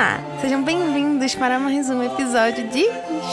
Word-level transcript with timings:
Giovanna. 0.00 0.40
Sejam 0.40 0.64
bem-vindos 0.64 1.34
para 1.34 1.58
mais 1.58 1.90
um 1.90 2.02
episódio 2.02 2.66
de 2.68 2.84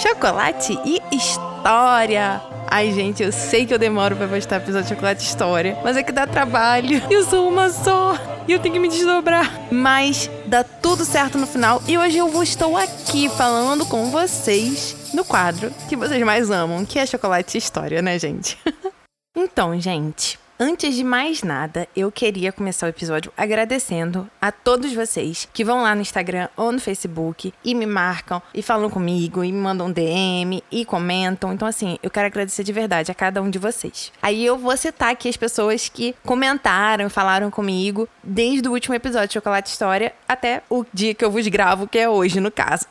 Chocolate 0.02 0.77
e 0.84 1.02
História. 1.16 2.41
Ai, 2.70 2.91
gente, 2.91 3.23
eu 3.23 3.31
sei 3.31 3.66
que 3.66 3.73
eu 3.73 3.80
demoro 3.80 4.17
pra 4.17 4.27
postar 4.27 4.58
episódio 4.58 4.84
de 4.84 4.89
Chocolate 4.89 5.23
e 5.23 5.27
História, 5.27 5.77
mas 5.81 5.95
é 5.95 6.03
que 6.03 6.11
dá 6.11 6.27
trabalho. 6.27 7.02
Eu 7.09 7.23
sou 7.23 7.48
uma 7.48 7.70
só 7.70 8.16
e 8.48 8.52
eu 8.52 8.59
tenho 8.59 8.73
que 8.73 8.80
me 8.80 8.89
desdobrar. 8.89 9.49
Mas 9.72 10.30
dá 10.45 10.63
tudo 10.63 11.05
certo 11.05 11.38
no 11.38 11.48
final 11.48 11.81
e 11.88 11.98
hoje 11.98 12.17
eu 12.17 12.44
estou 12.44 12.75
aqui 12.75 13.30
falando 13.30 13.86
com 13.86 14.09
vocês 14.11 15.11
no 15.13 15.23
quadro 15.23 15.72
que 15.88 15.95
vocês 15.95 16.22
mais 16.23 16.52
amam, 16.52 16.86
que 16.86 16.99
é 16.99 17.05
Chocolate 17.05 17.58
e 17.58 17.59
História, 17.59 18.02
né, 18.02 18.20
gente? 18.20 18.58
então, 19.36 19.80
gente, 19.80 20.38
Antes 20.59 20.95
de 20.95 21.03
mais 21.03 21.43
nada, 21.43 21.88
eu 21.95 22.11
queria 22.11 22.52
começar 22.52 22.88
o 22.88 22.89
episódio 22.89 23.31
agradecendo 23.38 24.27
a 24.41 24.52
todos 24.52 24.91
vocês 24.91 25.47
que 25.53 25.63
vão 25.63 25.83
lá 25.83 25.93
no 25.93 26.02
Instagram 26.02 26.50
ou 26.58 26.72
no 26.72 26.80
Facebook 26.80 27.53
e 27.63 27.75
me 27.75 27.86
marcam 27.86 28.41
e 28.55 28.63
falam 28.63 28.89
comigo 28.89 29.44
e 29.44 29.52
me 29.52 29.59
mandam 29.59 29.91
DM 29.91 30.63
e 30.72 30.83
comentam. 30.83 31.53
Então, 31.53 31.67
assim, 31.67 32.00
eu 32.02 32.09
quero 32.09 32.25
agradecer 32.25 32.63
de 32.63 32.73
verdade 32.73 33.11
a 33.11 33.13
cada 33.16 33.39
um 33.39 33.52
de 33.52 33.59
vocês. 33.59 34.11
Aí 34.19 34.44
eu 34.44 34.58
vou 34.58 34.75
citar 34.75 35.11
aqui 35.11 35.30
as 35.30 35.38
pessoas 35.38 35.89
que 35.89 36.16
comentaram, 36.25 37.08
falaram 37.08 37.52
comigo 37.52 38.09
desde 38.23 38.67
o 38.67 38.72
último 38.72 38.95
episódio 38.95 39.28
de 39.28 39.33
Chocolate 39.35 39.69
História 39.69 40.11
até 40.28 40.63
o 40.72 40.83
dia 40.91 41.13
que 41.13 41.23
eu 41.23 41.30
vos 41.30 41.47
gravo, 41.47 41.88
que 41.88 42.00
é 42.00 42.09
hoje, 42.09 42.39
no 42.39 42.50
caso. 42.50 42.88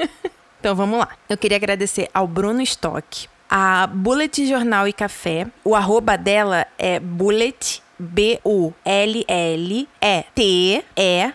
então 0.60 0.76
vamos 0.76 0.98
lá. 0.98 1.08
Eu 1.30 1.38
queria 1.38 1.56
agradecer 1.56 2.10
ao 2.12 2.26
Bruno 2.28 2.60
Stock, 2.60 3.26
a 3.48 3.86
Bullet 3.86 4.46
Jornal 4.46 4.88
e 4.88 4.92
Café. 4.92 5.46
O 5.64 5.74
arroba 5.74 6.16
dela 6.16 6.66
é 6.78 7.00
Bullet. 7.00 7.82
B-U-L-L-E-T-E, 7.98 8.74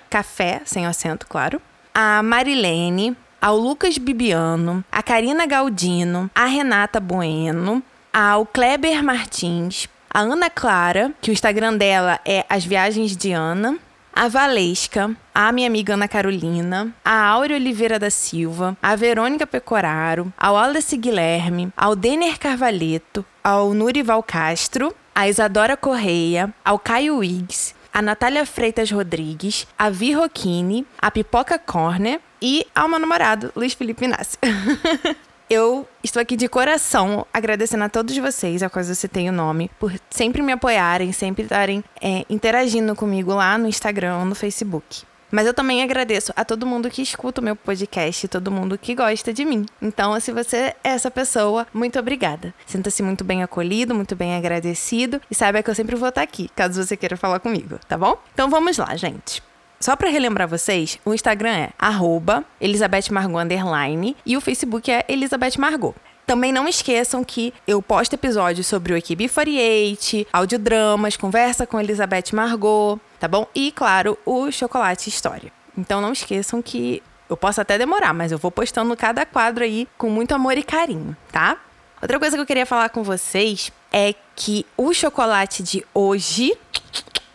café, 0.09 0.61
sem 0.63 0.85
acento, 0.85 1.25
claro. 1.27 1.59
A 1.91 2.21
Marilene, 2.21 3.17
ao 3.41 3.57
Lucas 3.57 3.97
Bibiano, 3.97 4.85
a 4.91 5.01
Karina 5.01 5.47
Galdino, 5.47 6.29
a 6.35 6.45
Renata 6.45 6.99
Bueno, 6.99 7.81
ao 8.13 8.45
Kleber 8.45 9.03
Martins, 9.03 9.89
a 10.07 10.19
Ana 10.19 10.49
Clara, 10.49 11.11
que 11.19 11.31
o 11.31 11.33
Instagram 11.33 11.77
dela 11.77 12.19
é 12.23 12.45
As 12.47 12.63
Viagens 12.63 13.17
de 13.17 13.31
Ana, 13.31 13.79
a 14.13 14.27
Valesca, 14.27 15.15
a 15.33 15.51
minha 15.51 15.67
amiga 15.67 15.93
Ana 15.93 16.07
Carolina, 16.07 16.93
a 17.03 17.25
Áurea 17.27 17.55
Oliveira 17.55 17.97
da 17.97 18.09
Silva, 18.09 18.77
a 18.81 18.95
Verônica 18.95 19.47
Pecoraro, 19.47 20.31
ao 20.37 20.55
Wallace 20.55 20.97
Guilherme, 20.97 21.71
ao 21.75 21.95
Denner 21.95 22.37
Carvalheto, 22.37 23.25
ao 23.43 23.73
Nurival 23.73 24.21
Castro, 24.21 24.93
a 25.15 25.27
Isadora 25.27 25.77
Correia, 25.77 26.53
ao 26.63 26.77
Caio 26.77 27.17
Wiggs, 27.17 27.73
a 27.93 28.01
Natália 28.01 28.45
Freitas 28.45 28.91
Rodrigues, 28.91 29.67
a 29.77 29.89
Vi 29.89 30.13
Roquini, 30.13 30.85
a 31.01 31.09
Pipoca 31.09 31.57
Corner 31.57 32.19
e 32.41 32.65
ao 32.75 32.87
meu 32.87 32.99
namorado, 32.99 33.51
Luiz 33.55 33.73
Felipe 33.73 34.05
Inácio. 34.05 34.39
Eu 35.53 35.85
estou 36.01 36.21
aqui 36.21 36.37
de 36.37 36.47
coração 36.47 37.27
agradecendo 37.33 37.83
a 37.83 37.89
todos 37.89 38.17
vocês, 38.17 38.63
a 38.63 38.69
quais 38.69 38.87
você 38.87 39.05
tem 39.05 39.27
o 39.27 39.33
nome, 39.33 39.69
por 39.77 39.93
sempre 40.09 40.41
me 40.41 40.53
apoiarem, 40.53 41.11
sempre 41.11 41.43
estarem 41.43 41.83
é, 42.01 42.23
interagindo 42.29 42.95
comigo 42.95 43.33
lá 43.33 43.57
no 43.57 43.67
Instagram 43.67 44.19
ou 44.19 44.25
no 44.25 44.33
Facebook. 44.33 45.03
Mas 45.29 45.45
eu 45.45 45.53
também 45.53 45.83
agradeço 45.83 46.31
a 46.37 46.45
todo 46.45 46.65
mundo 46.65 46.89
que 46.89 47.01
escuta 47.01 47.41
o 47.41 47.43
meu 47.43 47.53
podcast, 47.53 48.29
todo 48.29 48.49
mundo 48.49 48.77
que 48.77 48.95
gosta 48.95 49.33
de 49.33 49.43
mim. 49.43 49.65
Então, 49.81 50.17
se 50.21 50.31
você 50.31 50.55
é 50.55 50.75
essa 50.83 51.11
pessoa, 51.11 51.67
muito 51.73 51.99
obrigada. 51.99 52.53
Sinta-se 52.65 53.03
muito 53.03 53.25
bem 53.25 53.43
acolhido, 53.43 53.93
muito 53.93 54.15
bem 54.15 54.35
agradecido 54.35 55.19
e 55.29 55.35
saiba 55.35 55.61
que 55.61 55.69
eu 55.69 55.75
sempre 55.75 55.97
vou 55.97 56.07
estar 56.07 56.21
aqui, 56.21 56.49
caso 56.55 56.81
você 56.81 56.95
queira 56.95 57.17
falar 57.17 57.41
comigo, 57.41 57.77
tá 57.89 57.97
bom? 57.97 58.17
Então 58.33 58.49
vamos 58.49 58.77
lá, 58.77 58.95
gente. 58.95 59.43
Só 59.81 59.95
para 59.95 60.09
relembrar 60.11 60.47
vocês, 60.47 60.99
o 61.03 61.11
Instagram 61.11 61.49
é 61.49 61.69
arroba 61.79 62.45
e 62.61 64.37
o 64.37 64.41
Facebook 64.41 64.91
é 64.91 65.03
Elizabeth 65.09 65.57
Margot. 65.57 65.95
Também 66.27 66.51
não 66.51 66.67
esqueçam 66.67 67.23
que 67.23 67.51
eu 67.67 67.81
posto 67.81 68.13
episódios 68.13 68.67
sobre 68.67 68.93
o 68.93 68.97
Equipe 68.97 69.27
48, 69.27 70.27
audiodramas, 70.31 71.17
conversa 71.17 71.65
com 71.65 71.79
Elizabeth 71.79 72.25
Margot, 72.31 72.99
tá 73.19 73.27
bom? 73.27 73.47
E, 73.55 73.71
claro, 73.71 74.19
o 74.23 74.51
Chocolate 74.51 75.09
História. 75.09 75.51
Então 75.75 75.99
não 75.99 76.13
esqueçam 76.13 76.61
que 76.61 77.01
eu 77.27 77.35
posso 77.35 77.59
até 77.59 77.75
demorar, 77.75 78.13
mas 78.13 78.31
eu 78.31 78.37
vou 78.37 78.51
postando 78.51 78.95
cada 78.95 79.25
quadro 79.25 79.63
aí 79.63 79.87
com 79.97 80.11
muito 80.11 80.35
amor 80.35 80.55
e 80.59 80.63
carinho, 80.63 81.17
tá? 81.31 81.57
Outra 81.99 82.19
coisa 82.19 82.37
que 82.37 82.41
eu 82.41 82.45
queria 82.45 82.67
falar 82.67 82.89
com 82.89 83.01
vocês 83.01 83.71
é 83.91 84.13
que 84.35 84.63
o 84.77 84.93
chocolate 84.93 85.63
de 85.63 85.83
hoje 85.91 86.55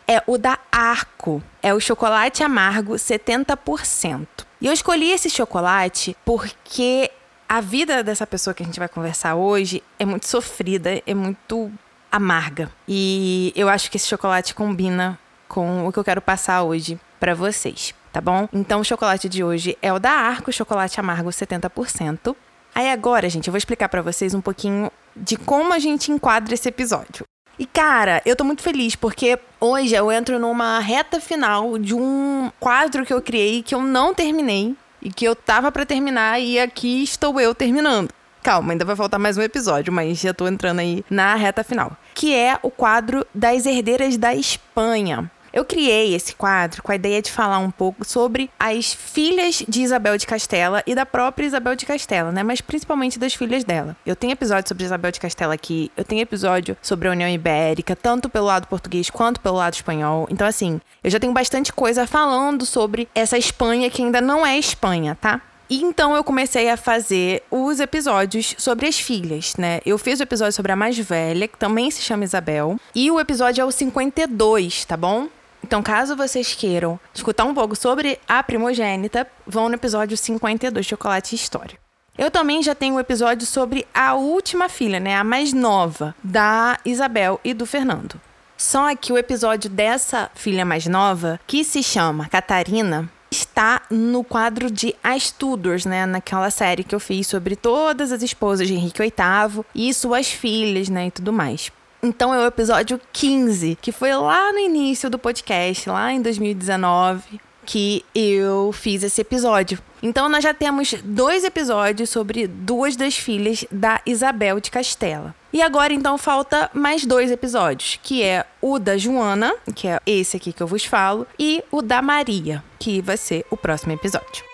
é 0.08 0.22
o 0.26 0.38
da 0.38 0.58
Arco. 0.70 1.42
É 1.62 1.74
o 1.74 1.80
chocolate 1.80 2.42
amargo 2.42 2.94
70%. 2.94 4.26
E 4.60 4.66
eu 4.66 4.72
escolhi 4.72 5.10
esse 5.10 5.28
chocolate 5.28 6.16
porque 6.24 7.10
a 7.48 7.60
vida 7.60 8.02
dessa 8.02 8.26
pessoa 8.26 8.54
que 8.54 8.62
a 8.62 8.66
gente 8.66 8.78
vai 8.78 8.88
conversar 8.88 9.34
hoje 9.34 9.82
é 9.98 10.04
muito 10.04 10.26
sofrida, 10.26 11.02
é 11.06 11.14
muito 11.14 11.70
amarga. 12.10 12.70
E 12.88 13.52
eu 13.54 13.68
acho 13.68 13.90
que 13.90 13.96
esse 13.96 14.06
chocolate 14.06 14.54
combina 14.54 15.18
com 15.48 15.86
o 15.86 15.92
que 15.92 15.98
eu 15.98 16.04
quero 16.04 16.20
passar 16.20 16.62
hoje 16.62 16.98
para 17.20 17.34
vocês, 17.34 17.94
tá 18.12 18.20
bom? 18.20 18.48
Então 18.52 18.80
o 18.80 18.84
chocolate 18.84 19.28
de 19.28 19.44
hoje 19.44 19.76
é 19.80 19.92
o 19.92 19.98
da 19.98 20.10
Arco, 20.10 20.52
chocolate 20.52 20.98
amargo 20.98 21.30
70%. 21.30 22.34
Aí 22.74 22.90
agora, 22.90 23.28
gente, 23.28 23.48
eu 23.48 23.52
vou 23.52 23.58
explicar 23.58 23.88
para 23.88 24.02
vocês 24.02 24.34
um 24.34 24.40
pouquinho 24.40 24.90
de 25.14 25.36
como 25.36 25.72
a 25.72 25.78
gente 25.78 26.12
enquadra 26.12 26.52
esse 26.52 26.68
episódio. 26.68 27.24
E 27.58 27.64
cara, 27.64 28.20
eu 28.26 28.36
tô 28.36 28.44
muito 28.44 28.62
feliz 28.62 28.94
porque 28.94 29.38
hoje 29.60 29.94
eu 29.94 30.12
entro 30.12 30.38
numa 30.38 30.78
reta 30.78 31.20
final 31.20 31.78
de 31.78 31.94
um 31.94 32.50
quadro 32.60 33.04
que 33.04 33.12
eu 33.12 33.22
criei 33.22 33.62
que 33.62 33.74
eu 33.74 33.80
não 33.80 34.14
terminei 34.14 34.74
e 35.00 35.10
que 35.10 35.24
eu 35.24 35.34
tava 35.34 35.72
para 35.72 35.86
terminar 35.86 36.40
e 36.40 36.58
aqui 36.58 37.02
estou 37.02 37.40
eu 37.40 37.54
terminando. 37.54 38.10
Calma, 38.42 38.72
ainda 38.72 38.84
vai 38.84 38.94
faltar 38.94 39.18
mais 39.18 39.36
um 39.36 39.42
episódio, 39.42 39.92
mas 39.92 40.20
já 40.20 40.32
tô 40.32 40.46
entrando 40.46 40.78
aí 40.78 41.04
na 41.10 41.34
reta 41.34 41.64
final. 41.64 41.96
Que 42.14 42.34
é 42.34 42.58
o 42.62 42.70
quadro 42.70 43.26
das 43.34 43.66
herdeiras 43.66 44.16
da 44.16 44.34
Espanha. 44.34 45.28
Eu 45.56 45.64
criei 45.64 46.14
esse 46.14 46.34
quadro 46.34 46.82
com 46.82 46.92
a 46.92 46.96
ideia 46.96 47.22
de 47.22 47.32
falar 47.32 47.56
um 47.56 47.70
pouco 47.70 48.04
sobre 48.04 48.50
as 48.60 48.92
filhas 48.92 49.64
de 49.66 49.80
Isabel 49.80 50.18
de 50.18 50.26
Castela 50.26 50.82
e 50.86 50.94
da 50.94 51.06
própria 51.06 51.46
Isabel 51.46 51.74
de 51.74 51.86
Castela, 51.86 52.30
né? 52.30 52.42
Mas 52.42 52.60
principalmente 52.60 53.18
das 53.18 53.32
filhas 53.32 53.64
dela. 53.64 53.96
Eu 54.04 54.14
tenho 54.14 54.34
episódio 54.34 54.68
sobre 54.68 54.84
Isabel 54.84 55.10
de 55.10 55.18
Castela 55.18 55.54
aqui, 55.54 55.90
eu 55.96 56.04
tenho 56.04 56.20
episódio 56.20 56.76
sobre 56.82 57.08
a 57.08 57.12
União 57.12 57.30
Ibérica, 57.30 57.96
tanto 57.96 58.28
pelo 58.28 58.44
lado 58.44 58.66
português 58.66 59.08
quanto 59.08 59.40
pelo 59.40 59.56
lado 59.56 59.72
espanhol. 59.72 60.28
Então, 60.30 60.46
assim, 60.46 60.78
eu 61.02 61.10
já 61.10 61.18
tenho 61.18 61.32
bastante 61.32 61.72
coisa 61.72 62.06
falando 62.06 62.66
sobre 62.66 63.08
essa 63.14 63.38
Espanha 63.38 63.88
que 63.88 64.02
ainda 64.02 64.20
não 64.20 64.44
é 64.44 64.58
Espanha, 64.58 65.16
tá? 65.18 65.40
E 65.70 65.82
então 65.82 66.14
eu 66.14 66.22
comecei 66.22 66.68
a 66.68 66.76
fazer 66.76 67.42
os 67.50 67.80
episódios 67.80 68.54
sobre 68.58 68.86
as 68.86 69.00
filhas, 69.00 69.56
né? 69.56 69.80
Eu 69.86 69.96
fiz 69.96 70.20
o 70.20 70.22
episódio 70.22 70.52
sobre 70.52 70.70
a 70.70 70.76
mais 70.76 70.96
velha, 70.98 71.48
que 71.48 71.58
também 71.58 71.90
se 71.90 72.02
chama 72.02 72.24
Isabel, 72.24 72.78
e 72.94 73.10
o 73.10 73.18
episódio 73.18 73.62
é 73.62 73.64
o 73.64 73.72
52, 73.72 74.84
tá 74.84 74.96
bom? 74.96 75.28
Então, 75.66 75.82
caso 75.82 76.14
vocês 76.14 76.54
queiram 76.54 76.98
escutar 77.12 77.44
um 77.44 77.52
pouco 77.52 77.74
sobre 77.74 78.20
a 78.28 78.40
primogênita, 78.40 79.26
vão 79.44 79.68
no 79.68 79.74
episódio 79.74 80.16
52, 80.16 80.86
Chocolate 80.86 81.34
e 81.34 81.36
História. 81.36 81.76
Eu 82.16 82.30
também 82.30 82.62
já 82.62 82.72
tenho 82.72 82.94
um 82.94 83.00
episódio 83.00 83.44
sobre 83.44 83.84
a 83.92 84.14
última 84.14 84.68
filha, 84.68 85.00
né? 85.00 85.16
A 85.16 85.24
mais 85.24 85.52
nova, 85.52 86.14
da 86.22 86.78
Isabel 86.84 87.40
e 87.42 87.52
do 87.52 87.66
Fernando. 87.66 88.20
Só 88.56 88.94
que 88.94 89.12
o 89.12 89.18
episódio 89.18 89.68
dessa 89.68 90.30
filha 90.36 90.64
mais 90.64 90.86
nova, 90.86 91.40
que 91.48 91.64
se 91.64 91.82
chama 91.82 92.28
Catarina, 92.28 93.10
está 93.28 93.82
no 93.90 94.22
quadro 94.22 94.70
de 94.70 94.94
As 95.02 95.32
Tudors, 95.32 95.84
né? 95.84 96.06
Naquela 96.06 96.48
série 96.48 96.84
que 96.84 96.94
eu 96.94 97.00
fiz 97.00 97.26
sobre 97.26 97.56
todas 97.56 98.12
as 98.12 98.22
esposas 98.22 98.68
de 98.68 98.74
Henrique 98.74 99.02
VIII 99.02 99.64
e 99.74 99.92
suas 99.92 100.30
filhas, 100.30 100.88
né? 100.88 101.08
E 101.08 101.10
tudo 101.10 101.32
mais. 101.32 101.72
Então 102.06 102.32
é 102.32 102.38
o 102.38 102.46
episódio 102.46 103.00
15, 103.12 103.76
que 103.82 103.90
foi 103.90 104.14
lá 104.14 104.52
no 104.52 104.60
início 104.60 105.10
do 105.10 105.18
podcast, 105.18 105.90
lá 105.90 106.12
em 106.12 106.22
2019, 106.22 107.40
que 107.64 108.04
eu 108.14 108.70
fiz 108.72 109.02
esse 109.02 109.20
episódio. 109.22 109.76
Então 110.00 110.28
nós 110.28 110.44
já 110.44 110.54
temos 110.54 110.94
dois 111.02 111.42
episódios 111.42 112.08
sobre 112.08 112.46
duas 112.46 112.94
das 112.94 113.16
filhas 113.16 113.64
da 113.72 114.00
Isabel 114.06 114.60
de 114.60 114.70
Castela. 114.70 115.34
E 115.52 115.60
agora 115.60 115.92
então 115.92 116.16
falta 116.16 116.70
mais 116.72 117.04
dois 117.04 117.32
episódios, 117.32 117.98
que 118.00 118.22
é 118.22 118.46
o 118.62 118.78
da 118.78 118.96
Joana, 118.96 119.52
que 119.74 119.88
é 119.88 119.98
esse 120.06 120.36
aqui 120.36 120.52
que 120.52 120.62
eu 120.62 120.66
vos 120.68 120.84
falo, 120.84 121.26
e 121.36 121.60
o 121.72 121.82
da 121.82 122.00
Maria, 122.00 122.62
que 122.78 123.02
vai 123.02 123.16
ser 123.16 123.44
o 123.50 123.56
próximo 123.56 123.90
episódio. 123.90 124.44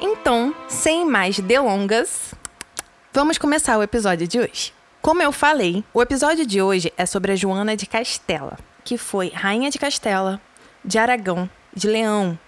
Então, 0.00 0.52
sem 0.66 1.06
mais 1.06 1.38
delongas, 1.38 2.34
vamos 3.12 3.38
começar 3.38 3.78
o 3.78 3.82
episódio 3.84 4.26
de 4.26 4.40
hoje. 4.40 4.74
Como 5.04 5.20
eu 5.20 5.32
falei, 5.32 5.84
o 5.92 6.00
episódio 6.00 6.46
de 6.46 6.62
hoje 6.62 6.90
é 6.96 7.04
sobre 7.04 7.32
a 7.32 7.36
Joana 7.36 7.76
de 7.76 7.84
Castela, 7.84 8.56
que 8.82 8.96
foi 8.96 9.28
rainha 9.28 9.70
de 9.70 9.78
Castela, 9.78 10.40
de 10.82 10.96
Aragão, 10.96 11.46
de 11.74 11.86
Leão 11.86 12.38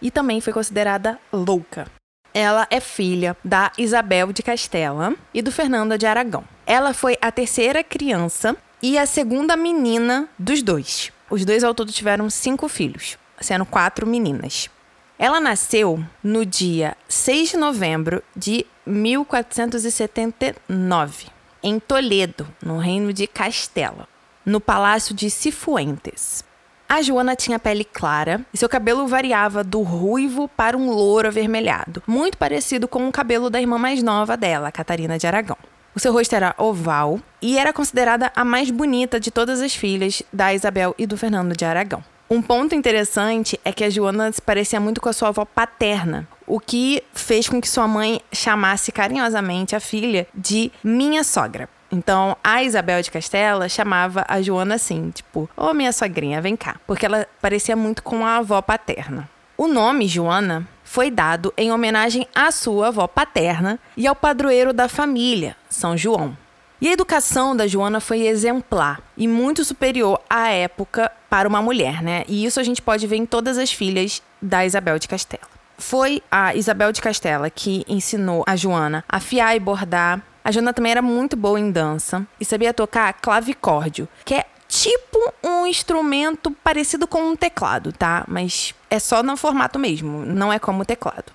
e 0.00 0.12
também 0.12 0.40
foi 0.40 0.52
considerada 0.52 1.18
louca. 1.32 1.88
Ela 2.32 2.68
é 2.70 2.78
filha 2.78 3.36
da 3.44 3.72
Isabel 3.76 4.32
de 4.32 4.44
Castela 4.44 5.12
e 5.34 5.42
do 5.42 5.50
Fernando 5.50 5.98
de 5.98 6.06
Aragão. 6.06 6.44
Ela 6.64 6.94
foi 6.94 7.18
a 7.20 7.32
terceira 7.32 7.82
criança 7.82 8.56
e 8.80 8.96
a 8.96 9.06
segunda 9.06 9.56
menina 9.56 10.28
dos 10.38 10.62
dois. 10.62 11.10
Os 11.28 11.44
dois 11.44 11.64
ao 11.64 11.74
todo 11.74 11.90
tiveram 11.90 12.30
cinco 12.30 12.68
filhos, 12.68 13.18
sendo 13.40 13.66
quatro 13.66 14.06
meninas. 14.06 14.70
Ela 15.18 15.40
nasceu 15.40 15.98
no 16.22 16.46
dia 16.46 16.96
6 17.08 17.50
de 17.50 17.56
novembro 17.56 18.22
de 18.36 18.64
1479, 18.86 21.33
em 21.64 21.80
Toledo, 21.80 22.46
no 22.62 22.76
reino 22.76 23.10
de 23.10 23.26
Castela, 23.26 24.06
no 24.44 24.60
palácio 24.60 25.14
de 25.14 25.30
Cifuentes. 25.30 26.44
A 26.86 27.00
Joana 27.00 27.34
tinha 27.34 27.58
pele 27.58 27.84
clara 27.84 28.42
e 28.52 28.58
seu 28.58 28.68
cabelo 28.68 29.08
variava 29.08 29.64
do 29.64 29.80
ruivo 29.80 30.46
para 30.46 30.76
um 30.76 30.90
louro 30.90 31.28
avermelhado, 31.28 32.02
muito 32.06 32.36
parecido 32.36 32.86
com 32.86 33.08
o 33.08 33.12
cabelo 33.12 33.48
da 33.48 33.58
irmã 33.58 33.78
mais 33.78 34.02
nova 34.02 34.36
dela, 34.36 34.70
Catarina 34.70 35.16
de 35.16 35.26
Aragão. 35.26 35.56
O 35.94 36.00
seu 36.00 36.12
rosto 36.12 36.34
era 36.34 36.54
oval 36.58 37.18
e 37.40 37.56
era 37.56 37.72
considerada 37.72 38.30
a 38.36 38.44
mais 38.44 38.70
bonita 38.70 39.18
de 39.18 39.30
todas 39.30 39.62
as 39.62 39.74
filhas 39.74 40.22
da 40.30 40.52
Isabel 40.52 40.94
e 40.98 41.06
do 41.06 41.16
Fernando 41.16 41.56
de 41.56 41.64
Aragão. 41.64 42.04
Um 42.28 42.42
ponto 42.42 42.74
interessante 42.74 43.58
é 43.64 43.72
que 43.72 43.84
a 43.84 43.90
Joana 43.90 44.30
se 44.30 44.42
parecia 44.42 44.80
muito 44.80 45.00
com 45.00 45.08
a 45.08 45.12
sua 45.12 45.28
avó 45.28 45.46
paterna, 45.46 46.28
o 46.46 46.60
que 46.60 47.02
fez 47.12 47.48
com 47.48 47.60
que 47.60 47.68
sua 47.68 47.86
mãe 47.86 48.20
chamasse 48.32 48.92
carinhosamente 48.92 49.74
a 49.74 49.80
filha 49.80 50.26
de 50.34 50.70
minha 50.82 51.24
sogra. 51.24 51.68
Então, 51.90 52.36
a 52.42 52.62
Isabel 52.62 53.00
de 53.02 53.10
Castela 53.10 53.68
chamava 53.68 54.24
a 54.26 54.42
Joana 54.42 54.74
assim, 54.74 55.10
tipo, 55.10 55.48
ô 55.56 55.66
oh, 55.66 55.74
minha 55.74 55.92
sogrinha, 55.92 56.40
vem 56.40 56.56
cá, 56.56 56.76
porque 56.86 57.06
ela 57.06 57.26
parecia 57.40 57.76
muito 57.76 58.02
com 58.02 58.26
a 58.26 58.38
avó 58.38 58.60
paterna. 58.60 59.28
O 59.56 59.68
nome 59.68 60.08
Joana 60.08 60.66
foi 60.82 61.10
dado 61.10 61.54
em 61.56 61.70
homenagem 61.70 62.26
à 62.34 62.50
sua 62.50 62.88
avó 62.88 63.06
paterna 63.06 63.78
e 63.96 64.06
ao 64.06 64.16
padroeiro 64.16 64.72
da 64.72 64.88
família, 64.88 65.56
São 65.70 65.96
João. 65.96 66.36
E 66.80 66.88
a 66.88 66.92
educação 66.92 67.56
da 67.56 67.66
Joana 67.66 68.00
foi 68.00 68.26
exemplar 68.26 69.00
e 69.16 69.28
muito 69.28 69.64
superior 69.64 70.20
à 70.28 70.48
época 70.48 71.10
para 71.30 71.48
uma 71.48 71.62
mulher, 71.62 72.02
né? 72.02 72.24
E 72.28 72.44
isso 72.44 72.58
a 72.58 72.62
gente 72.62 72.82
pode 72.82 73.06
ver 73.06 73.16
em 73.16 73.24
todas 73.24 73.56
as 73.56 73.72
filhas 73.72 74.20
da 74.42 74.66
Isabel 74.66 74.98
de 74.98 75.08
Castela. 75.08 75.53
Foi 75.78 76.22
a 76.30 76.54
Isabel 76.54 76.92
de 76.92 77.00
Castela 77.00 77.50
que 77.50 77.84
ensinou 77.88 78.44
a 78.46 78.56
Joana 78.56 79.04
a 79.08 79.20
fiar 79.20 79.56
e 79.56 79.60
bordar. 79.60 80.22
A 80.44 80.50
Joana 80.50 80.72
também 80.72 80.92
era 80.92 81.02
muito 81.02 81.36
boa 81.36 81.58
em 81.58 81.70
dança 81.70 82.26
e 82.40 82.44
sabia 82.44 82.74
tocar 82.74 83.12
clavicórdio, 83.14 84.08
que 84.24 84.34
é 84.34 84.46
tipo 84.68 85.18
um 85.42 85.66
instrumento 85.66 86.50
parecido 86.50 87.06
com 87.06 87.22
um 87.30 87.36
teclado, 87.36 87.92
tá? 87.92 88.24
Mas 88.28 88.74
é 88.90 88.98
só 88.98 89.22
no 89.22 89.36
formato 89.36 89.78
mesmo, 89.78 90.24
não 90.26 90.52
é 90.52 90.58
como 90.58 90.82
o 90.82 90.84
teclado. 90.84 91.32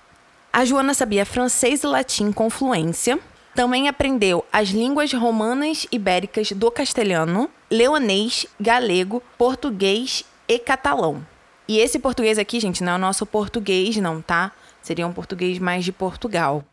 A 0.52 0.64
Joana 0.64 0.94
sabia 0.94 1.24
francês 1.24 1.82
e 1.82 1.86
latim 1.86 2.32
com 2.32 2.50
fluência. 2.50 3.18
Também 3.54 3.88
aprendeu 3.88 4.44
as 4.52 4.68
línguas 4.68 5.12
romanas 5.12 5.86
ibéricas 5.90 6.52
do 6.52 6.70
castelhano, 6.70 7.50
leonês, 7.70 8.46
galego, 8.60 9.22
português 9.36 10.24
e 10.48 10.58
catalão. 10.58 11.24
E 11.70 11.78
esse 11.78 12.00
português 12.00 12.36
aqui, 12.36 12.58
gente, 12.58 12.82
não 12.82 12.94
é 12.94 12.96
o 12.96 12.98
nosso 12.98 13.24
português, 13.24 13.96
não, 13.98 14.20
tá? 14.20 14.50
Seria 14.82 15.06
um 15.06 15.12
português 15.12 15.56
mais 15.60 15.84
de 15.84 15.92
Portugal. 15.92 16.64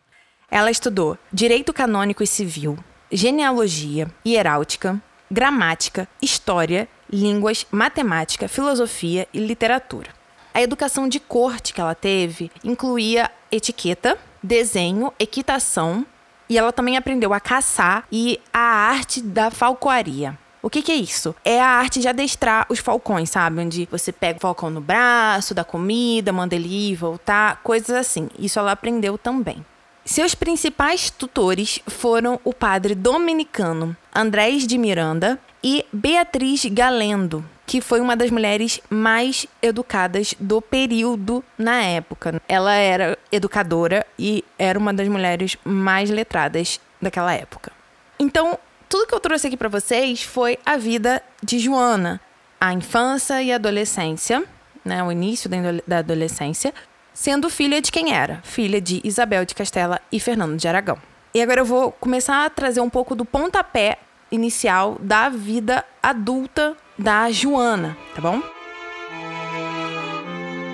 Ela 0.49 0.71
estudou 0.71 1.15
direito 1.31 1.71
canônico 1.71 2.23
e 2.23 2.25
civil, 2.25 2.79
genealogia, 3.11 4.07
hieráutica, 4.25 4.99
gramática, 5.29 6.09
história, 6.19 6.89
línguas, 7.13 7.67
matemática, 7.69 8.47
filosofia 8.47 9.27
e 9.31 9.38
literatura. 9.38 10.09
A 10.51 10.63
educação 10.63 11.07
de 11.07 11.19
corte 11.19 11.75
que 11.75 11.79
ela 11.79 11.94
teve 11.94 12.49
incluía 12.63 13.29
etiqueta, 13.51 14.17
desenho, 14.41 15.13
equitação 15.19 16.07
e 16.49 16.57
ela 16.57 16.73
também 16.73 16.97
aprendeu 16.97 17.35
a 17.35 17.39
caçar 17.39 18.07
e 18.11 18.41
a 18.51 18.61
arte 18.61 19.21
da 19.21 19.51
falcoaria. 19.51 20.35
O 20.62 20.69
que, 20.69 20.81
que, 20.81 20.92
é 20.92 20.95
isso? 20.95 21.36
É 21.45 21.62
a 21.62 21.68
arte 21.68 22.00
de 22.00 22.07
adestrar 22.07 22.65
os 22.69 22.80
falcões, 22.80 23.30
sabe? 23.30 23.62
Onde 23.62 23.88
você 23.89 24.12
pega 24.12 24.38
o 24.38 24.42
falcão 24.42 24.69
no 24.69 24.81
braço, 24.81 25.54
dá 25.54 25.63
comida, 25.63 26.33
manda 26.33 26.56
ele 26.56 26.92
ir, 26.92 26.95
voltar, 26.95 27.62
coisas 27.63 27.92
assim. 27.92 28.30
Isso 28.38 28.59
ela 28.59 28.71
aprendeu 28.71 29.18
também. 29.18 29.63
Seus 30.04 30.33
principais 30.33 31.09
tutores 31.09 31.81
foram 31.86 32.39
o 32.45 32.54
padre 32.54 32.95
dominicano 32.95 33.95
Andrés 34.15 34.65
de 34.65 34.77
Miranda 34.77 35.38
e 35.62 35.86
Beatriz 35.92 36.63
Galendo, 36.65 37.44
que 37.65 37.81
foi 37.81 38.00
uma 38.00 38.15
das 38.15 38.31
mulheres 38.31 38.80
mais 38.89 39.45
educadas 39.62 40.33
do 40.39 40.62
período 40.62 41.44
na 41.57 41.83
época. 41.83 42.42
Ela 42.48 42.74
era 42.74 43.18
educadora 43.30 44.07
e 44.18 44.45
era 44.57 44.80
uma 44.80 44.94
das 44.94 45.09
mulheres 45.09 45.57
mais 45.65 46.09
letradas 46.09 46.80
daquela 47.01 47.33
época. 47.33 47.74
Então, 48.18 48.57
tudo 48.89 49.07
que 49.07 49.13
eu 49.13 49.19
trouxe 49.19 49.48
aqui 49.48 49.57
para 49.57 49.69
vocês 49.69 50.24
foi 50.24 50.57
a 50.66 50.78
vida 50.78 51.22
de 51.44 51.60
Joana, 51.60 52.22
a 52.60 52.74
infância 52.74 53.42
e 53.42 53.51
a 53.51 53.56
adolescência, 53.56 54.44
né, 54.84 55.04
o 55.04 55.12
início 55.12 55.50
da 55.86 56.00
adolescência, 56.00 56.74
sendo 57.13 57.50
filha 57.50 57.81
de 57.81 57.92
quem 57.92 58.13
era? 58.13 58.39
Filha 58.44 58.80
de 58.80 59.01
Isabel 59.04 59.45
de 59.45 59.54
Castela 59.54 60.00
e 60.12 60.19
Fernando 60.19 60.57
de 60.57 60.68
Aragão. 60.68 60.98
E 61.34 61.42
agora 61.42 61.62
eu 61.62 61.66
vou 61.66 61.92
começar 61.92 62.45
a 62.45 62.50
trazer 62.50 62.80
um 62.80 62.89
pouco 62.89 63.13
do 63.16 63.25
pontapé 63.25 63.98
inicial 64.31 64.98
da 65.00 65.30
vida 65.30 65.86
adulta 66.01 66.75
da 66.98 67.30
Joana, 67.31 67.98
tá 68.16 68.22
bom? 68.22 68.42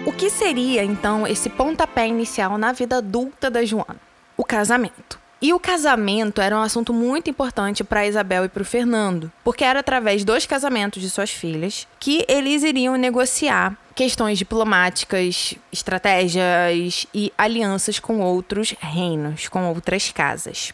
O 0.05 0.11
que 0.11 0.29
seria 0.29 0.83
então 0.83 1.25
esse 1.25 1.49
pontapé 1.49 2.07
inicial 2.07 2.57
na 2.57 2.71
vida 2.71 2.97
adulta 2.97 3.49
da 3.49 3.65
Joana? 3.65 3.99
O 4.37 4.43
casamento. 4.43 5.22
E 5.43 5.51
o 5.51 5.59
casamento 5.59 6.39
era 6.39 6.57
um 6.57 6.61
assunto 6.61 6.93
muito 6.93 7.29
importante 7.29 7.83
para 7.83 8.07
Isabel 8.07 8.45
e 8.45 8.47
para 8.47 8.61
o 8.61 8.65
Fernando, 8.65 9.29
porque 9.43 9.65
era 9.65 9.81
através 9.81 10.23
dos 10.23 10.45
casamentos 10.45 11.01
de 11.01 11.09
suas 11.09 11.31
filhas 11.31 11.85
que 11.99 12.23
eles 12.29 12.63
iriam 12.63 12.95
negociar 12.95 13.77
questões 13.93 14.37
diplomáticas, 14.37 15.55
estratégias 15.69 17.05
e 17.13 17.29
alianças 17.37 17.99
com 17.99 18.21
outros 18.21 18.73
reinos, 18.79 19.49
com 19.49 19.67
outras 19.67 20.13
casas. 20.13 20.73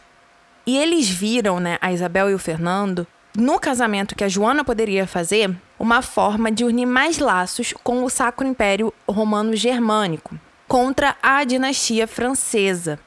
E 0.64 0.78
eles 0.78 1.10
viram, 1.10 1.58
né, 1.58 1.76
a 1.80 1.92
Isabel 1.92 2.30
e 2.30 2.34
o 2.34 2.38
Fernando, 2.38 3.04
no 3.36 3.58
casamento 3.58 4.14
que 4.14 4.22
a 4.22 4.28
Joana 4.28 4.62
poderia 4.62 5.04
fazer, 5.04 5.52
uma 5.80 6.00
forma 6.00 6.48
de 6.48 6.64
unir 6.64 6.86
mais 6.86 7.18
laços 7.18 7.74
com 7.82 8.04
o 8.04 8.08
Sacro 8.08 8.46
Império 8.46 8.94
Romano 9.08 9.56
Germânico 9.56 10.38
contra 10.68 11.16
a 11.20 11.42
dinastia 11.42 12.06
francesa. 12.06 13.00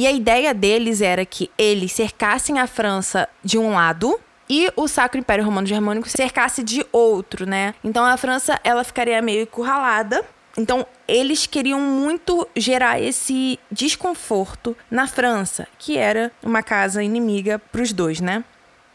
E 0.00 0.06
a 0.06 0.10
ideia 0.10 0.54
deles 0.54 1.02
era 1.02 1.26
que 1.26 1.50
eles 1.58 1.92
cercassem 1.92 2.58
a 2.58 2.66
França 2.66 3.28
de 3.44 3.58
um 3.58 3.74
lado 3.74 4.18
e 4.48 4.72
o 4.74 4.88
Sacro 4.88 5.20
Império 5.20 5.44
Romano 5.44 5.66
Germânico 5.66 6.08
cercasse 6.08 6.62
de 6.62 6.82
outro, 6.90 7.44
né? 7.44 7.74
Então 7.84 8.02
a 8.02 8.16
França 8.16 8.58
ela 8.64 8.82
ficaria 8.82 9.20
meio 9.20 9.42
encurralada. 9.42 10.24
Então 10.56 10.86
eles 11.06 11.44
queriam 11.44 11.78
muito 11.78 12.48
gerar 12.56 12.98
esse 12.98 13.58
desconforto 13.70 14.74
na 14.90 15.06
França, 15.06 15.68
que 15.78 15.98
era 15.98 16.32
uma 16.42 16.62
casa 16.62 17.02
inimiga 17.02 17.58
para 17.58 17.82
os 17.82 17.92
dois, 17.92 18.22
né? 18.22 18.42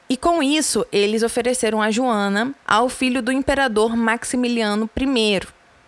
E 0.10 0.18
com 0.18 0.42
isso, 0.42 0.88
eles 0.92 1.22
ofereceram 1.22 1.84
a 1.84 1.92
Joana 1.92 2.52
ao 2.68 2.90
filho 2.90 3.22
do 3.22 3.32
imperador 3.32 3.96
Maximiliano 3.96 4.90
I, 5.00 5.42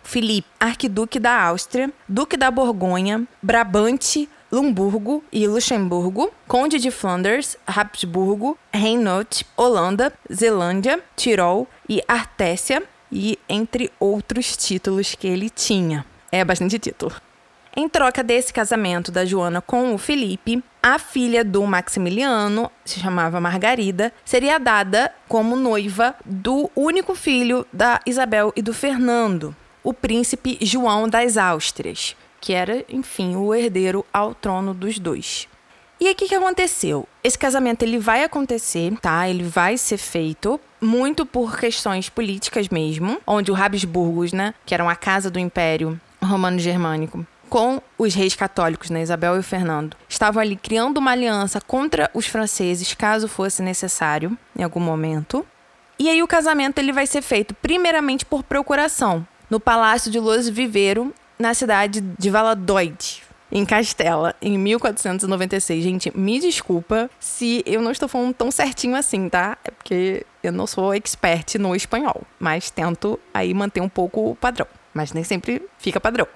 Filipe, 0.04 0.48
arquiduque 0.60 1.18
da 1.18 1.42
Áustria, 1.42 1.92
duque 2.08 2.36
da 2.36 2.52
Borgonha, 2.52 3.26
Brabante, 3.42 4.28
Lumburgo 4.50 5.22
e 5.32 5.46
Luxemburgo, 5.46 6.30
Conde 6.46 6.78
de 6.78 6.90
Flanders, 6.90 7.56
Habsburgo, 7.66 8.58
Hainaut, 8.72 9.46
Holanda, 9.56 10.12
Zelândia, 10.32 11.00
Tirol 11.16 11.66
e 11.88 12.02
Artésia, 12.08 12.82
e 13.10 13.38
entre 13.48 13.90
outros 13.98 14.56
títulos 14.56 15.14
que 15.14 15.26
ele 15.26 15.50
tinha. 15.50 16.04
É 16.30 16.44
bastante 16.44 16.78
título. 16.78 17.14
Em 17.76 17.88
troca 17.88 18.24
desse 18.24 18.52
casamento 18.52 19.12
da 19.12 19.24
Joana 19.24 19.60
com 19.60 19.94
o 19.94 19.98
Felipe, 19.98 20.62
a 20.82 20.98
filha 20.98 21.44
do 21.44 21.64
Maximiliano, 21.64 22.70
se 22.84 22.98
chamava 22.98 23.40
Margarida, 23.40 24.12
seria 24.24 24.58
dada 24.58 25.12
como 25.28 25.54
noiva 25.54 26.14
do 26.24 26.70
único 26.74 27.14
filho 27.14 27.66
da 27.72 28.00
Isabel 28.04 28.52
e 28.56 28.62
do 28.62 28.74
Fernando, 28.74 29.54
o 29.84 29.94
príncipe 29.94 30.58
João 30.60 31.08
das 31.08 31.36
Áustrias, 31.36 32.16
que 32.40 32.52
era, 32.52 32.84
enfim, 32.88 33.36
o 33.36 33.54
herdeiro 33.54 34.04
ao 34.12 34.34
trono 34.34 34.72
dos 34.74 34.98
dois. 34.98 35.48
E 36.00 36.06
aí 36.06 36.12
o 36.12 36.16
que, 36.16 36.28
que 36.28 36.34
aconteceu? 36.34 37.08
Esse 37.24 37.36
casamento 37.36 37.82
ele 37.82 37.98
vai 37.98 38.22
acontecer, 38.22 38.92
tá? 39.00 39.28
Ele 39.28 39.42
vai 39.42 39.76
ser 39.76 39.98
feito 39.98 40.60
muito 40.80 41.26
por 41.26 41.58
questões 41.58 42.08
políticas 42.08 42.68
mesmo, 42.68 43.20
onde 43.26 43.50
o 43.50 43.56
Habsburgos, 43.56 44.32
né, 44.32 44.54
que 44.64 44.74
eram 44.74 44.88
a 44.88 44.94
casa 44.94 45.28
do 45.28 45.40
Império 45.40 46.00
Romano-Germânico, 46.22 47.26
com 47.48 47.82
os 47.96 48.14
reis 48.14 48.36
católicos, 48.36 48.90
né, 48.90 49.02
Isabel 49.02 49.34
e 49.34 49.38
o 49.40 49.42
Fernando, 49.42 49.96
estavam 50.08 50.40
ali 50.40 50.54
criando 50.54 50.98
uma 50.98 51.10
aliança 51.10 51.60
contra 51.60 52.08
os 52.14 52.26
franceses, 52.26 52.94
caso 52.94 53.26
fosse 53.26 53.60
necessário 53.60 54.38
em 54.56 54.62
algum 54.62 54.80
momento. 54.80 55.44
E 55.98 56.08
aí 56.08 56.22
o 56.22 56.28
casamento 56.28 56.78
ele 56.78 56.92
vai 56.92 57.08
ser 57.08 57.22
feito 57.22 57.54
primeiramente 57.54 58.24
por 58.24 58.44
procuração, 58.44 59.26
no 59.50 59.58
Palácio 59.58 60.12
de 60.12 60.20
Los 60.20 60.48
Vivero, 60.48 61.12
na 61.38 61.54
cidade 61.54 62.00
de 62.00 62.30
Valladolid. 62.30 63.22
em 63.50 63.64
Castela, 63.64 64.34
em 64.42 64.58
1496. 64.58 65.82
Gente, 65.82 66.16
me 66.16 66.38
desculpa 66.38 67.10
se 67.18 67.62
eu 67.64 67.80
não 67.80 67.90
estou 67.90 68.08
falando 68.08 68.34
tão 68.34 68.50
certinho 68.50 68.94
assim, 68.94 69.28
tá? 69.28 69.56
É 69.64 69.70
porque 69.70 70.26
eu 70.42 70.52
não 70.52 70.66
sou 70.66 70.94
expert 70.94 71.54
no 71.58 71.74
espanhol, 71.74 72.22
mas 72.38 72.70
tento 72.70 73.18
aí 73.32 73.52
manter 73.54 73.80
um 73.80 73.88
pouco 73.88 74.30
o 74.30 74.36
padrão. 74.36 74.66
Mas 74.92 75.12
nem 75.12 75.24
sempre 75.24 75.62
fica 75.78 76.00
padrão. 76.00 76.26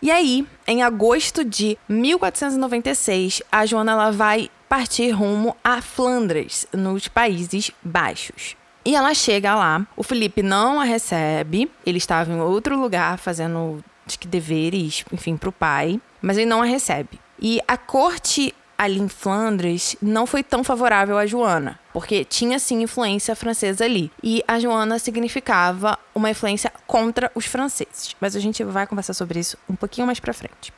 E 0.00 0.10
aí, 0.10 0.46
em 0.66 0.82
agosto 0.82 1.44
de 1.44 1.78
1496, 1.88 3.42
a 3.50 3.64
Joana 3.64 3.92
ela 3.92 4.10
vai 4.10 4.50
partir 4.68 5.10
rumo 5.10 5.56
a 5.64 5.80
Flandres, 5.80 6.66
nos 6.72 7.08
Países 7.08 7.70
Baixos. 7.82 8.54
E 8.84 8.94
ela 8.94 9.14
chega 9.14 9.54
lá, 9.54 9.86
o 9.96 10.02
Felipe 10.02 10.42
não 10.42 10.78
a 10.78 10.84
recebe, 10.84 11.70
ele 11.86 11.96
estava 11.96 12.30
em 12.30 12.38
outro 12.38 12.78
lugar 12.78 13.16
fazendo 13.16 13.82
acho 14.06 14.18
que 14.18 14.28
deveres, 14.28 15.04
enfim, 15.12 15.36
para 15.36 15.48
o 15.48 15.52
pai, 15.52 16.00
mas 16.20 16.36
ele 16.36 16.46
não 16.46 16.62
a 16.62 16.64
recebe. 16.64 17.20
E 17.40 17.60
a 17.66 17.76
corte 17.76 18.54
ali 18.76 18.98
em 18.98 19.08
Flandres 19.08 19.96
não 20.02 20.26
foi 20.26 20.42
tão 20.42 20.64
favorável 20.64 21.16
a 21.16 21.26
Joana, 21.26 21.78
porque 21.92 22.24
tinha 22.24 22.58
sim 22.58 22.82
influência 22.82 23.34
francesa 23.34 23.84
ali. 23.84 24.10
E 24.22 24.42
a 24.46 24.58
Joana 24.58 24.98
significava 24.98 25.98
uma 26.14 26.30
influência 26.30 26.72
contra 26.86 27.30
os 27.34 27.46
franceses. 27.46 28.14
Mas 28.20 28.36
a 28.36 28.40
gente 28.40 28.62
vai 28.64 28.86
conversar 28.86 29.14
sobre 29.14 29.38
isso 29.38 29.56
um 29.68 29.76
pouquinho 29.76 30.06
mais 30.06 30.20
para 30.20 30.32
frente. 30.32 30.72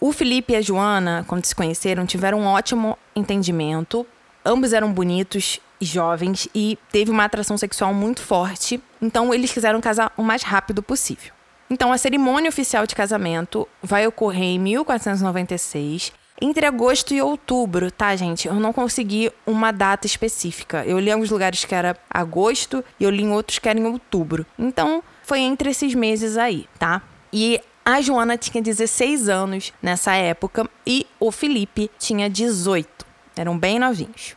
O 0.00 0.12
Felipe 0.12 0.52
e 0.52 0.56
a 0.56 0.60
Joana, 0.60 1.24
quando 1.28 1.44
se 1.44 1.54
conheceram, 1.54 2.04
tiveram 2.04 2.40
um 2.40 2.46
ótimo 2.46 2.98
entendimento. 3.14 4.06
Ambos 4.44 4.72
eram 4.72 4.92
bonitos 4.92 5.60
e 5.80 5.84
jovens 5.84 6.48
e 6.54 6.78
teve 6.90 7.10
uma 7.10 7.24
atração 7.24 7.56
sexual 7.56 7.94
muito 7.94 8.20
forte. 8.20 8.82
Então 9.00 9.32
eles 9.32 9.52
quiseram 9.52 9.80
casar 9.80 10.12
o 10.16 10.22
mais 10.22 10.42
rápido 10.42 10.82
possível. 10.82 11.32
Então, 11.72 11.90
a 11.90 11.96
cerimônia 11.96 12.50
oficial 12.50 12.86
de 12.86 12.94
casamento 12.94 13.66
vai 13.82 14.06
ocorrer 14.06 14.44
em 14.44 14.58
1496, 14.58 16.12
entre 16.38 16.66
agosto 16.66 17.14
e 17.14 17.22
outubro, 17.22 17.90
tá, 17.90 18.14
gente? 18.14 18.46
Eu 18.46 18.56
não 18.56 18.74
consegui 18.74 19.32
uma 19.46 19.72
data 19.72 20.06
específica. 20.06 20.84
Eu 20.84 20.98
li 20.98 21.08
em 21.08 21.12
alguns 21.14 21.30
lugares 21.30 21.64
que 21.64 21.74
era 21.74 21.96
agosto 22.10 22.84
e 23.00 23.04
eu 23.04 23.08
li 23.08 23.22
em 23.22 23.32
outros 23.32 23.58
que 23.58 23.70
era 23.70 23.78
em 23.78 23.86
outubro. 23.86 24.44
Então, 24.58 25.02
foi 25.22 25.38
entre 25.38 25.70
esses 25.70 25.94
meses 25.94 26.36
aí, 26.36 26.68
tá? 26.78 27.00
E 27.32 27.58
a 27.86 28.02
Joana 28.02 28.36
tinha 28.36 28.62
16 28.62 29.30
anos 29.30 29.72
nessa 29.80 30.14
época 30.14 30.68
e 30.86 31.06
o 31.18 31.32
Felipe 31.32 31.90
tinha 31.98 32.28
18. 32.28 33.06
Eram 33.34 33.58
bem 33.58 33.78
novinhos. 33.78 34.36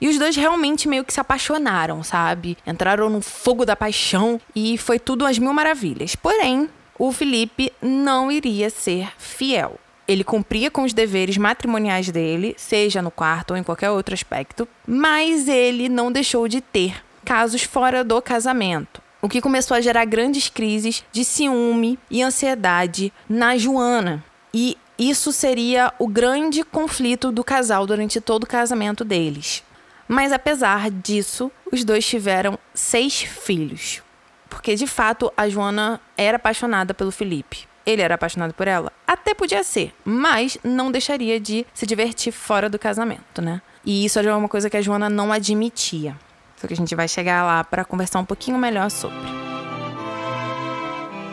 E 0.00 0.08
os 0.08 0.18
dois 0.18 0.36
realmente 0.36 0.88
meio 0.88 1.04
que 1.04 1.12
se 1.12 1.20
apaixonaram, 1.20 2.02
sabe? 2.02 2.56
Entraram 2.66 3.10
no 3.10 3.20
fogo 3.20 3.64
da 3.64 3.74
paixão 3.74 4.40
e 4.54 4.78
foi 4.78 4.98
tudo 4.98 5.26
às 5.26 5.38
mil 5.38 5.52
maravilhas. 5.52 6.14
Porém, 6.14 6.68
o 6.98 7.12
Felipe 7.12 7.72
não 7.82 8.30
iria 8.30 8.70
ser 8.70 9.12
fiel. 9.18 9.78
Ele 10.06 10.24
cumpria 10.24 10.70
com 10.70 10.84
os 10.84 10.94
deveres 10.94 11.36
matrimoniais 11.36 12.10
dele, 12.10 12.54
seja 12.56 13.02
no 13.02 13.10
quarto 13.10 13.50
ou 13.50 13.56
em 13.56 13.62
qualquer 13.62 13.90
outro 13.90 14.14
aspecto, 14.14 14.66
mas 14.86 15.48
ele 15.48 15.88
não 15.88 16.10
deixou 16.10 16.48
de 16.48 16.60
ter 16.60 17.02
casos 17.24 17.62
fora 17.62 18.02
do 18.02 18.22
casamento. 18.22 19.02
O 19.20 19.28
que 19.28 19.42
começou 19.42 19.76
a 19.76 19.80
gerar 19.80 20.06
grandes 20.06 20.48
crises 20.48 21.04
de 21.12 21.24
ciúme 21.24 21.98
e 22.10 22.22
ansiedade 22.22 23.12
na 23.28 23.58
Joana. 23.58 24.24
E 24.54 24.78
isso 24.98 25.30
seria 25.30 25.92
o 25.98 26.08
grande 26.08 26.64
conflito 26.64 27.30
do 27.30 27.44
casal 27.44 27.86
durante 27.86 28.20
todo 28.20 28.44
o 28.44 28.48
casamento 28.48 29.04
deles. 29.04 29.62
Mas 30.08 30.32
apesar 30.32 30.90
disso, 30.90 31.52
os 31.70 31.84
dois 31.84 32.04
tiveram 32.06 32.58
seis 32.72 33.20
filhos. 33.20 34.02
Porque 34.48 34.74
de 34.74 34.86
fato 34.86 35.30
a 35.36 35.48
Joana 35.48 36.00
era 36.16 36.36
apaixonada 36.36 36.94
pelo 36.94 37.12
Felipe. 37.12 37.68
Ele 37.84 38.02
era 38.02 38.14
apaixonado 38.14 38.52
por 38.54 38.66
ela? 38.66 38.92
Até 39.06 39.34
podia 39.34 39.62
ser, 39.62 39.94
mas 40.04 40.58
não 40.64 40.90
deixaria 40.90 41.38
de 41.38 41.66
se 41.72 41.86
divertir 41.86 42.32
fora 42.32 42.68
do 42.68 42.78
casamento, 42.78 43.40
né? 43.40 43.62
E 43.84 44.04
isso 44.04 44.18
era 44.18 44.36
uma 44.36 44.48
coisa 44.48 44.68
que 44.68 44.76
a 44.76 44.82
Joana 44.82 45.08
não 45.08 45.32
admitia. 45.32 46.16
Só 46.56 46.66
que 46.66 46.74
a 46.74 46.76
gente 46.76 46.94
vai 46.94 47.06
chegar 47.06 47.44
lá 47.44 47.62
para 47.62 47.84
conversar 47.84 48.18
um 48.18 48.24
pouquinho 48.24 48.58
melhor 48.58 48.90
sobre. 48.90 49.16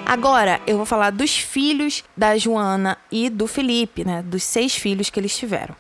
Agora 0.06 0.62
eu 0.68 0.78
vou 0.78 0.86
falar 0.86 1.10
dos 1.10 1.36
filhos 1.36 2.04
da 2.16 2.38
Joana 2.38 2.98
e 3.12 3.30
do 3.30 3.48
Felipe, 3.48 4.06
né? 4.06 4.22
Dos 4.22 4.44
seis 4.44 4.76
filhos 4.76 5.10
que 5.10 5.20
eles 5.20 5.36
tiveram. 5.36 5.76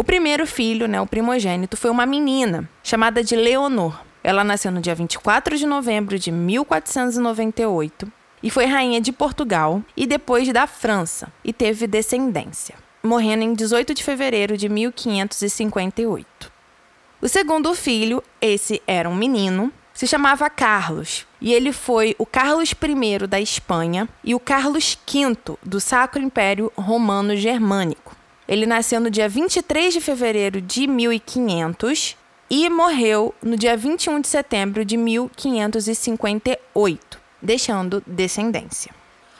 O 0.00 0.02
primeiro 0.02 0.46
filho, 0.46 0.88
né, 0.88 0.98
o 0.98 1.06
primogênito, 1.06 1.76
foi 1.76 1.90
uma 1.90 2.06
menina 2.06 2.66
chamada 2.82 3.22
de 3.22 3.36
Leonor. 3.36 4.00
Ela 4.24 4.42
nasceu 4.42 4.72
no 4.72 4.80
dia 4.80 4.94
24 4.94 5.58
de 5.58 5.66
novembro 5.66 6.18
de 6.18 6.32
1498 6.32 8.10
e 8.42 8.48
foi 8.48 8.64
rainha 8.64 8.98
de 8.98 9.12
Portugal 9.12 9.82
e 9.94 10.06
depois 10.06 10.50
da 10.54 10.66
França 10.66 11.30
e 11.44 11.52
teve 11.52 11.86
descendência, 11.86 12.76
morrendo 13.02 13.42
em 13.42 13.52
18 13.52 13.92
de 13.92 14.02
fevereiro 14.02 14.56
de 14.56 14.70
1558. 14.70 16.50
O 17.20 17.28
segundo 17.28 17.74
filho, 17.74 18.24
esse 18.40 18.80
era 18.86 19.06
um 19.06 19.14
menino, 19.14 19.70
se 19.92 20.06
chamava 20.06 20.48
Carlos, 20.48 21.26
e 21.42 21.52
ele 21.52 21.74
foi 21.74 22.16
o 22.18 22.24
Carlos 22.24 22.70
I 22.72 23.26
da 23.26 23.38
Espanha 23.38 24.08
e 24.24 24.34
o 24.34 24.40
Carlos 24.40 24.96
V 25.06 25.58
do 25.62 25.78
Sacro 25.78 26.22
Império 26.22 26.72
Romano 26.74 27.36
Germânico. 27.36 28.18
Ele 28.50 28.66
nasceu 28.66 29.00
no 29.00 29.08
dia 29.08 29.26
23 29.28 29.94
de 29.94 30.00
fevereiro 30.00 30.60
de 30.60 30.88
1500 30.88 32.16
e 32.50 32.68
morreu 32.68 33.32
no 33.40 33.56
dia 33.56 33.76
21 33.76 34.20
de 34.20 34.26
setembro 34.26 34.84
de 34.84 34.96
1558, 34.96 37.20
deixando 37.40 38.02
descendência. 38.04 38.92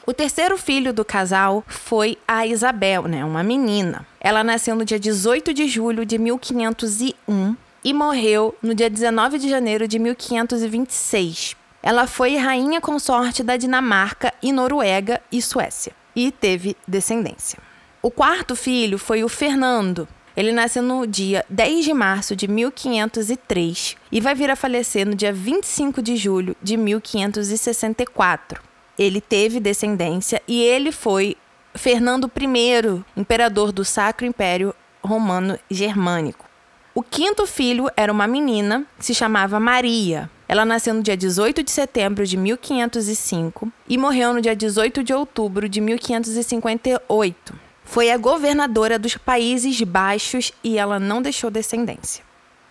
O 0.07 0.15
terceiro 0.15 0.57
filho 0.57 0.93
do 0.93 1.05
casal 1.05 1.65
foi 1.67 2.17
a 2.27 2.47
Isabel, 2.47 3.09
né, 3.09 3.25
uma 3.25 3.43
menina. 3.43 4.07
Ela 4.21 4.45
nasceu 4.45 4.77
no 4.77 4.85
dia 4.85 5.01
18 5.01 5.53
de 5.53 5.67
julho 5.67 6.07
de 6.07 6.17
1501 6.17 7.57
e 7.83 7.93
morreu 7.93 8.55
no 8.63 8.77
dia 8.77 8.89
19 8.89 9.41
de 9.41 9.51
janeiro 9.51 9.89
de 9.89 9.99
1526. 9.99 11.57
Ela 11.83 12.07
foi 12.07 12.37
rainha 12.37 12.81
consorte 12.81 13.43
da 13.43 13.57
Dinamarca 13.57 14.33
e 14.41 14.53
Noruega 14.53 15.21
e 15.33 15.43
Suécia 15.43 15.93
e 16.15 16.31
teve 16.31 16.77
descendência. 16.87 17.59
O 18.03 18.11
quarto 18.11 18.57
filho 18.57 18.97
foi 18.97 19.23
o 19.23 19.29
Fernando. 19.29 20.09
Ele 20.35 20.53
nasceu 20.53 20.83
no 20.83 21.07
dia 21.07 21.45
10 21.51 21.85
de 21.85 21.93
março 21.93 22.35
de 22.35 22.49
1503 22.49 23.95
e 24.11 24.23
vai 24.23 24.35
vir 24.35 24.51
a 24.51 24.57
falecer 24.57 25.07
no 25.07 25.15
dia 25.15 25.31
25 25.31 26.01
de 26.01 26.17
julho 26.17 26.57
de 26.63 26.79
1564. 26.79 28.63
Ele 28.99 29.21
teve 29.21 29.61
descendência 29.61 30.41
e 30.49 30.63
ele 30.63 30.93
foi 30.93 31.37
Fernando 31.75 32.25
I, 32.35 33.05
imperador 33.15 33.71
do 33.71 33.85
Sacro 33.85 34.25
Império 34.25 34.75
Romano 35.05 35.59
Germânico. 35.71 36.47
O 36.95 37.03
quinto 37.03 37.47
filho 37.47 37.91
era 37.95 38.11
uma 38.11 38.27
menina 38.27 38.87
se 38.99 39.15
chamava 39.15 39.61
Maria. 39.61 40.31
Ela 40.49 40.65
nasceu 40.65 40.95
no 40.95 41.03
dia 41.03 41.19
18 41.19 41.63
de 41.63 41.71
setembro 41.71 42.27
de 42.27 42.39
1505 42.39 43.71
e 43.87 43.99
morreu 43.99 44.33
no 44.33 44.41
dia 44.41 44.57
18 44.57 45.05
de 45.05 45.13
outubro 45.13 45.69
de 45.69 45.83
1558. 45.83 47.70
Foi 47.91 48.09
a 48.13 48.17
governadora 48.17 49.01
dos 49.01 49.17
Países 49.17 49.83
Baixos 49.83 50.53
e 50.63 50.79
ela 50.79 51.01
não 51.01 51.21
deixou 51.21 51.51
descendência. 51.51 52.23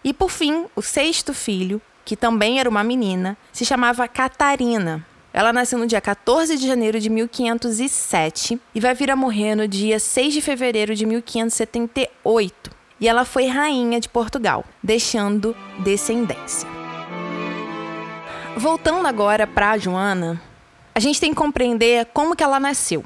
E 0.02 0.14
por 0.14 0.32
fim, 0.32 0.66
o 0.78 0.82
sexto 0.82 1.34
filho, 1.34 1.82
que 2.06 2.16
também 2.16 2.58
era 2.58 2.70
uma 2.70 2.86
menina, 2.86 3.38
se 3.52 3.66
chamava 3.66 4.08
Catarina. 4.08 5.06
Ela 5.34 5.52
nasceu 5.52 5.78
no 5.78 5.86
dia 5.86 6.00
14 6.00 6.56
de 6.56 6.66
janeiro 6.66 7.02
de 7.02 7.10
1507 7.10 8.62
e 8.74 8.80
vai 8.80 8.96
vir 8.96 9.12
a 9.12 9.16
morrer 9.18 9.56
no 9.56 9.68
dia 9.68 10.00
6 10.00 10.36
de 10.36 10.40
fevereiro 10.40 10.96
de 10.96 11.06
1578. 11.06 12.72
E 13.02 13.10
ela 13.10 13.26
foi 13.26 13.46
rainha 13.46 14.00
de 14.00 14.08
Portugal, 14.08 14.64
deixando 14.82 15.54
descendência. 15.80 16.66
Voltando 18.56 19.06
agora 19.06 19.46
para 19.46 19.78
Joana, 19.78 20.42
a 20.96 21.00
gente 21.02 21.20
tem 21.20 21.32
que 21.32 21.36
compreender 21.36 22.06
como 22.14 22.38
que 22.38 22.44
ela 22.44 22.58
nasceu. 22.58 23.04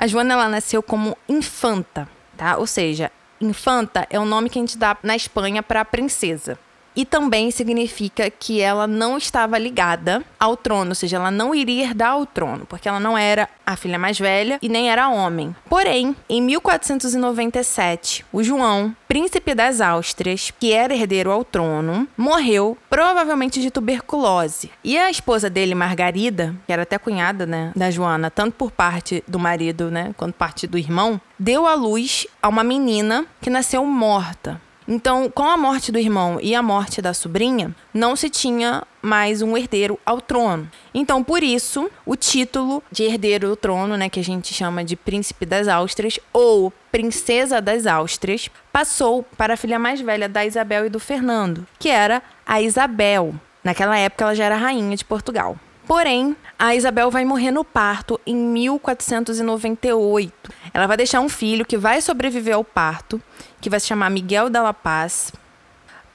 A 0.00 0.06
Joana 0.06 0.32
ela 0.32 0.48
nasceu 0.48 0.82
como 0.82 1.14
infanta, 1.28 2.08
tá? 2.34 2.56
Ou 2.56 2.66
seja, 2.66 3.12
infanta 3.38 4.06
é 4.08 4.18
o 4.18 4.24
nome 4.24 4.48
que 4.48 4.58
a 4.58 4.62
gente 4.62 4.78
dá 4.78 4.96
na 5.02 5.14
Espanha 5.14 5.62
para 5.62 5.84
princesa 5.84 6.58
e 6.94 7.04
também 7.04 7.50
significa 7.50 8.30
que 8.30 8.60
ela 8.60 8.86
não 8.86 9.16
estava 9.16 9.58
ligada 9.58 10.22
ao 10.38 10.56
trono, 10.56 10.90
ou 10.90 10.94
seja, 10.94 11.16
ela 11.16 11.30
não 11.30 11.54
iria 11.54 11.84
herdar 11.84 12.18
o 12.18 12.26
trono, 12.26 12.66
porque 12.66 12.88
ela 12.88 13.00
não 13.00 13.16
era 13.16 13.48
a 13.64 13.76
filha 13.76 13.98
mais 13.98 14.18
velha 14.18 14.58
e 14.60 14.68
nem 14.68 14.90
era 14.90 15.08
homem. 15.08 15.54
Porém, 15.68 16.16
em 16.28 16.42
1497, 16.42 18.24
o 18.32 18.42
João, 18.42 18.94
príncipe 19.06 19.54
das 19.54 19.80
Áustrias, 19.80 20.52
que 20.58 20.72
era 20.72 20.94
herdeiro 20.94 21.30
ao 21.30 21.44
trono, 21.44 22.06
morreu 22.16 22.76
provavelmente 22.88 23.60
de 23.60 23.70
tuberculose. 23.70 24.70
E 24.82 24.98
a 24.98 25.10
esposa 25.10 25.48
dele, 25.48 25.74
Margarida, 25.74 26.54
que 26.66 26.72
era 26.72 26.82
até 26.82 26.98
cunhada, 26.98 27.46
né, 27.46 27.72
da 27.76 27.90
Joana, 27.90 28.30
tanto 28.30 28.54
por 28.54 28.70
parte 28.70 29.22
do 29.26 29.38
marido, 29.38 29.90
né, 29.90 30.12
quanto 30.16 30.34
parte 30.34 30.66
do 30.66 30.78
irmão, 30.78 31.20
deu 31.38 31.66
à 31.66 31.74
luz 31.74 32.26
a 32.42 32.48
uma 32.48 32.64
menina 32.64 33.24
que 33.40 33.50
nasceu 33.50 33.84
morta. 33.84 34.60
Então, 34.92 35.30
com 35.30 35.44
a 35.44 35.56
morte 35.56 35.92
do 35.92 36.00
irmão 36.00 36.40
e 36.42 36.52
a 36.52 36.60
morte 36.60 37.00
da 37.00 37.14
sobrinha, 37.14 37.72
não 37.94 38.16
se 38.16 38.28
tinha 38.28 38.82
mais 39.00 39.40
um 39.40 39.56
herdeiro 39.56 39.96
ao 40.04 40.20
trono. 40.20 40.68
Então, 40.92 41.22
por 41.22 41.44
isso, 41.44 41.88
o 42.04 42.16
título 42.16 42.82
de 42.90 43.04
herdeiro 43.04 43.46
do 43.46 43.54
trono, 43.54 43.96
né, 43.96 44.08
que 44.08 44.18
a 44.18 44.24
gente 44.24 44.52
chama 44.52 44.82
de 44.82 44.96
príncipe 44.96 45.46
das 45.46 45.68
Áustrias 45.68 46.18
ou 46.32 46.72
princesa 46.90 47.60
das 47.60 47.86
Áustrias, 47.86 48.50
passou 48.72 49.22
para 49.38 49.54
a 49.54 49.56
filha 49.56 49.78
mais 49.78 50.00
velha 50.00 50.28
da 50.28 50.44
Isabel 50.44 50.86
e 50.86 50.90
do 50.90 50.98
Fernando, 50.98 51.64
que 51.78 51.88
era 51.88 52.20
a 52.44 52.60
Isabel. 52.60 53.32
Naquela 53.62 53.96
época, 53.96 54.24
ela 54.24 54.34
já 54.34 54.46
era 54.46 54.56
rainha 54.56 54.96
de 54.96 55.04
Portugal. 55.04 55.56
Porém, 55.86 56.36
a 56.58 56.74
Isabel 56.74 57.10
vai 57.10 57.24
morrer 57.24 57.50
no 57.50 57.64
parto 57.64 58.20
em 58.24 58.36
1498. 58.36 60.32
Ela 60.72 60.86
vai 60.86 60.96
deixar 60.96 61.20
um 61.20 61.28
filho 61.28 61.66
que 61.66 61.76
vai 61.76 62.00
sobreviver 62.00 62.54
ao 62.54 62.62
parto, 62.62 63.20
que 63.60 63.70
vai 63.70 63.80
se 63.80 63.86
chamar 63.86 64.10
Miguel 64.10 64.48
da 64.48 64.62
La 64.62 64.74
Paz. 64.74 65.32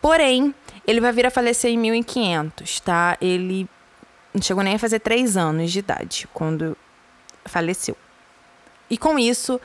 Porém, 0.02 0.54
ele 0.86 1.02
vai 1.02 1.12
vir 1.12 1.26
a 1.26 1.32
falecer 1.32 1.72
em 1.72 1.78
1500, 1.78 2.80
tá? 2.80 3.18
Ele 3.22 3.68
não 4.34 4.42
chegou 4.42 4.64
nem 4.64 4.76
a 4.76 4.80
fazer 4.80 5.00
três 5.00 5.38
anos 5.38 5.72
de 5.72 5.80
idade 5.80 6.28
quando 6.34 6.78
faleceu. 7.46 7.96
E 8.90 8.98
com 8.98 9.18
isso, 9.18 9.60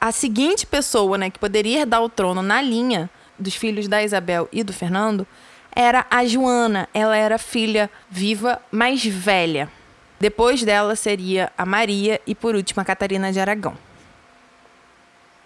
a 0.00 0.12
seguinte 0.12 0.66
pessoa, 0.66 1.18
né, 1.18 1.30
que 1.30 1.38
poderia 1.38 1.80
herdar 1.80 2.02
o 2.02 2.08
trono 2.08 2.42
na 2.42 2.60
linha 2.60 3.10
dos 3.38 3.54
filhos 3.54 3.88
da 3.88 4.02
Isabel 4.02 4.48
e 4.52 4.62
do 4.62 4.72
Fernando 4.72 5.26
era 5.74 6.06
a 6.10 6.24
Joana. 6.24 6.88
Ela 6.94 7.16
era 7.16 7.38
filha 7.38 7.90
viva 8.08 8.60
mais 8.70 9.04
velha. 9.04 9.70
Depois 10.18 10.62
dela 10.62 10.96
seria 10.96 11.52
a 11.56 11.66
Maria 11.66 12.20
e 12.26 12.34
por 12.34 12.54
último 12.54 12.80
a 12.80 12.84
Catarina 12.84 13.32
de 13.32 13.38
Aragão. 13.38 13.76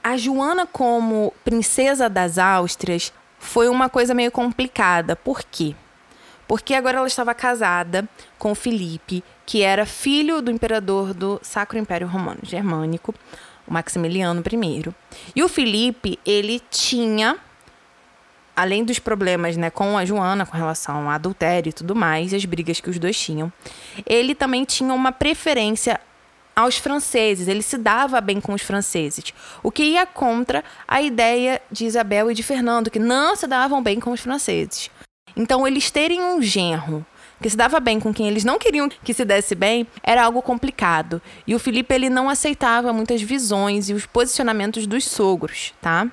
A 0.02 0.16
Joana 0.16 0.66
como 0.66 1.32
princesa 1.44 2.08
das 2.08 2.38
Áustrias 2.38 3.12
foi 3.38 3.68
uma 3.68 3.88
coisa 3.88 4.14
meio 4.14 4.30
complicada. 4.30 5.14
Por 5.14 5.42
quê? 5.42 5.74
Porque 6.48 6.74
agora 6.74 6.98
ela 6.98 7.06
estava 7.06 7.34
casada 7.34 8.08
com 8.38 8.54
Filipe, 8.54 9.22
que 9.44 9.62
era 9.62 9.84
filho 9.84 10.40
do 10.40 10.50
imperador 10.50 11.12
do 11.12 11.38
Sacro 11.42 11.78
Império 11.78 12.08
Romano 12.08 12.40
Germânico, 12.42 13.14
o 13.66 13.72
Maximiliano 13.72 14.42
I. 14.42 14.94
E 15.36 15.42
o 15.42 15.48
Filipe, 15.48 16.18
ele 16.24 16.60
tinha 16.70 17.38
além 18.56 18.84
dos 18.84 18.98
problemas 18.98 19.56
né, 19.56 19.70
com 19.70 19.96
a 19.96 20.04
Joana 20.04 20.44
com 20.44 20.56
relação 20.56 21.08
a 21.08 21.14
adultério 21.14 21.70
e 21.70 21.72
tudo 21.72 21.94
mais, 21.94 22.34
as 22.34 22.44
brigas 22.44 22.80
que 22.80 22.90
os 22.90 22.98
dois 22.98 23.18
tinham, 23.18 23.50
ele 24.04 24.34
também 24.34 24.64
tinha 24.64 24.92
uma 24.92 25.12
preferência 25.12 25.98
aos 26.60 26.76
franceses, 26.76 27.48
ele 27.48 27.62
se 27.62 27.76
dava 27.76 28.20
bem 28.20 28.40
com 28.40 28.52
os 28.52 28.62
franceses, 28.62 29.32
o 29.62 29.70
que 29.70 29.82
ia 29.82 30.06
contra 30.06 30.64
a 30.86 31.00
ideia 31.02 31.60
de 31.70 31.84
Isabel 31.84 32.30
e 32.30 32.34
de 32.34 32.42
Fernando, 32.42 32.90
que 32.90 32.98
não 32.98 33.34
se 33.36 33.46
davam 33.46 33.82
bem 33.82 33.98
com 33.98 34.12
os 34.12 34.20
franceses. 34.20 34.90
Então, 35.36 35.66
eles 35.66 35.90
terem 35.90 36.20
um 36.20 36.42
genro 36.42 37.04
que 37.40 37.48
se 37.48 37.56
dava 37.56 37.80
bem 37.80 37.98
com 37.98 38.12
quem 38.12 38.28
eles 38.28 38.44
não 38.44 38.58
queriam 38.58 38.88
que 39.02 39.14
se 39.14 39.24
desse 39.24 39.54
bem, 39.54 39.86
era 40.02 40.24
algo 40.24 40.42
complicado. 40.42 41.22
E 41.46 41.54
o 41.54 41.58
Felipe 41.58 41.94
ele 41.94 42.10
não 42.10 42.28
aceitava 42.28 42.92
muitas 42.92 43.22
visões 43.22 43.88
e 43.88 43.94
os 43.94 44.04
posicionamentos 44.04 44.86
dos 44.86 45.06
sogros, 45.06 45.72
tá? 45.80 46.06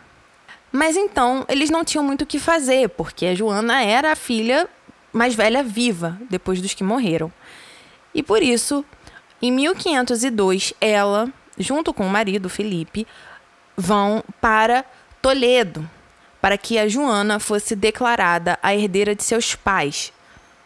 Mas 0.72 0.96
então 0.96 1.46
eles 1.50 1.70
não 1.70 1.84
tinham 1.84 2.04
muito 2.04 2.22
o 2.22 2.26
que 2.26 2.40
fazer, 2.40 2.90
porque 2.90 3.26
a 3.26 3.36
Joana 3.36 3.84
era 3.84 4.14
a 4.14 4.16
filha 4.16 4.70
mais 5.12 5.36
velha 5.36 5.64
viva, 5.64 6.18
depois 6.30 6.62
dos 6.62 6.74
que 6.74 6.84
morreram. 6.84 7.32
E 8.14 8.24
por 8.24 8.42
isso, 8.42 8.86
em 9.42 9.52
1502, 9.52 10.74
ela, 10.82 11.32
junto 11.58 11.94
com 11.94 12.06
o 12.06 12.10
marido 12.10 12.50
Felipe, 12.50 13.06
vão 13.76 14.24
para 14.42 14.84
Toledo, 15.22 15.88
para 16.42 16.58
que 16.58 16.80
a 16.80 16.88
Joana 16.88 17.40
fosse 17.40 17.76
declarada 17.76 18.58
a 18.64 18.74
herdeira 18.74 19.14
de 19.14 19.24
seus 19.24 19.54
pais, 19.54 20.12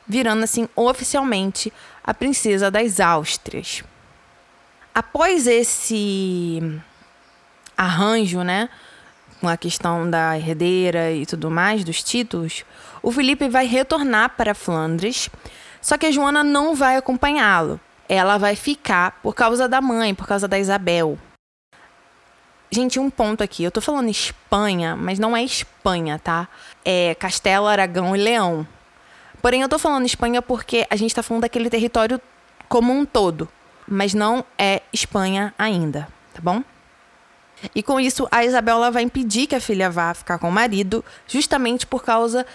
virando 0.07 0.43
assim 0.43 0.67
oficialmente 0.75 1.71
a 2.03 2.13
princesa 2.13 2.71
das 2.71 2.99
Áustrias. 2.99 3.83
Após 4.93 5.47
esse 5.47 6.61
arranjo, 7.77 8.41
né, 8.43 8.69
com 9.39 9.47
a 9.47 9.57
questão 9.57 10.09
da 10.09 10.37
herdeira 10.37 11.11
e 11.11 11.25
tudo 11.25 11.49
mais, 11.49 11.83
dos 11.83 12.03
títulos, 12.03 12.63
o 13.01 13.11
Felipe 13.11 13.49
vai 13.49 13.65
retornar 13.65 14.35
para 14.37 14.53
Flandres, 14.53 15.29
só 15.81 15.97
que 15.97 16.05
a 16.05 16.11
Joana 16.11 16.43
não 16.43 16.75
vai 16.75 16.95
acompanhá-lo. 16.95 17.79
Ela 18.13 18.37
vai 18.37 18.57
ficar 18.57 19.21
por 19.23 19.33
causa 19.33 19.69
da 19.69 19.79
mãe, 19.79 20.13
por 20.13 20.27
causa 20.27 20.45
da 20.45 20.59
Isabel. 20.59 21.17
Gente, 22.69 22.99
um 22.99 23.09
ponto 23.09 23.41
aqui. 23.41 23.63
Eu 23.63 23.71
tô 23.71 23.79
falando 23.79 24.09
Espanha, 24.09 24.97
mas 24.97 25.17
não 25.17 25.35
é 25.35 25.41
Espanha, 25.41 26.19
tá? 26.19 26.49
É 26.83 27.15
Castelo, 27.15 27.67
Aragão 27.67 28.13
e 28.13 28.19
Leão. 28.19 28.67
Porém, 29.41 29.61
eu 29.61 29.69
tô 29.69 29.79
falando 29.79 30.05
Espanha 30.05 30.41
porque 30.41 30.85
a 30.89 30.97
gente 30.97 31.15
tá 31.15 31.23
falando 31.23 31.43
daquele 31.43 31.69
território 31.69 32.19
como 32.67 32.91
um 32.91 33.05
todo. 33.05 33.47
Mas 33.87 34.13
não 34.13 34.43
é 34.57 34.81
Espanha 34.91 35.53
ainda, 35.57 36.05
tá 36.33 36.41
bom? 36.41 36.61
E 37.73 37.81
com 37.81 37.97
isso, 37.97 38.27
a 38.29 38.43
Isabela 38.43 38.91
vai 38.91 39.03
impedir 39.03 39.47
que 39.47 39.55
a 39.55 39.61
filha 39.61 39.89
vá 39.89 40.13
ficar 40.13 40.37
com 40.37 40.49
o 40.49 40.51
marido, 40.51 41.01
justamente 41.25 41.87
por 41.87 42.03
causa 42.03 42.45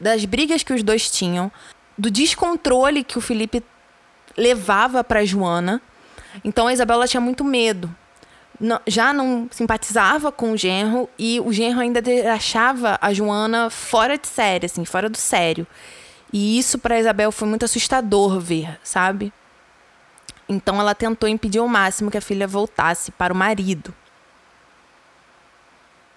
das 0.00 0.24
brigas 0.24 0.64
que 0.64 0.72
os 0.72 0.82
dois 0.82 1.08
tinham, 1.08 1.50
do 1.96 2.10
descontrole 2.10 3.04
que 3.04 3.18
o 3.18 3.20
Felipe 3.20 3.62
levava 4.36 5.02
para 5.02 5.24
Joana. 5.24 5.80
Então 6.44 6.66
a 6.66 6.72
Isabela 6.72 7.08
tinha 7.08 7.20
muito 7.20 7.44
medo. 7.44 7.94
Não, 8.58 8.80
já 8.86 9.12
não 9.12 9.48
simpatizava 9.50 10.32
com 10.32 10.52
o 10.52 10.56
genro 10.56 11.08
e 11.18 11.40
o 11.40 11.52
genro 11.52 11.80
ainda 11.80 12.00
achava 12.32 12.98
a 13.00 13.12
Joana 13.12 13.68
fora 13.68 14.16
de 14.16 14.26
série, 14.26 14.66
assim, 14.66 14.84
fora 14.84 15.08
do 15.08 15.18
sério. 15.18 15.66
E 16.32 16.58
isso 16.58 16.78
para 16.78 16.98
Isabel 16.98 17.30
foi 17.30 17.46
muito 17.46 17.64
assustador 17.64 18.40
ver, 18.40 18.78
sabe? 18.82 19.32
Então 20.48 20.80
ela 20.80 20.94
tentou 20.94 21.28
impedir 21.28 21.58
ao 21.58 21.68
máximo 21.68 22.10
que 22.10 22.18
a 22.18 22.20
filha 22.20 22.46
voltasse 22.46 23.10
para 23.10 23.32
o 23.32 23.36
marido. 23.36 23.94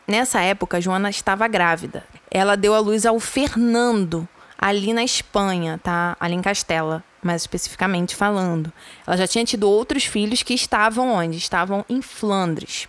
Nessa 0.08 0.42
época, 0.42 0.82
Joana 0.82 1.10
estava 1.10 1.48
grávida. 1.48 2.04
Ela 2.32 2.58
deu 2.58 2.74
à 2.74 2.80
luz 2.80 3.06
ao 3.06 3.20
Fernando, 3.20 4.28
ali 4.58 4.92
na 4.92 5.04
Espanha, 5.04 5.80
tá? 5.84 6.18
Ali 6.20 6.36
em 6.36 6.42
Castela, 6.42 7.04
mais 7.22 7.42
especificamente 7.42 8.16
falando. 8.16 8.72
Ela 9.06 9.18
já 9.18 9.28
tinha 9.28 9.46
tido 9.46 9.70
outros 9.70 10.06
filhos 10.06 10.44
que 10.44 10.54
estavam 10.54 11.12
onde? 11.14 11.38
Estavam 11.38 11.86
em 11.90 12.02
Flandres. 12.02 12.88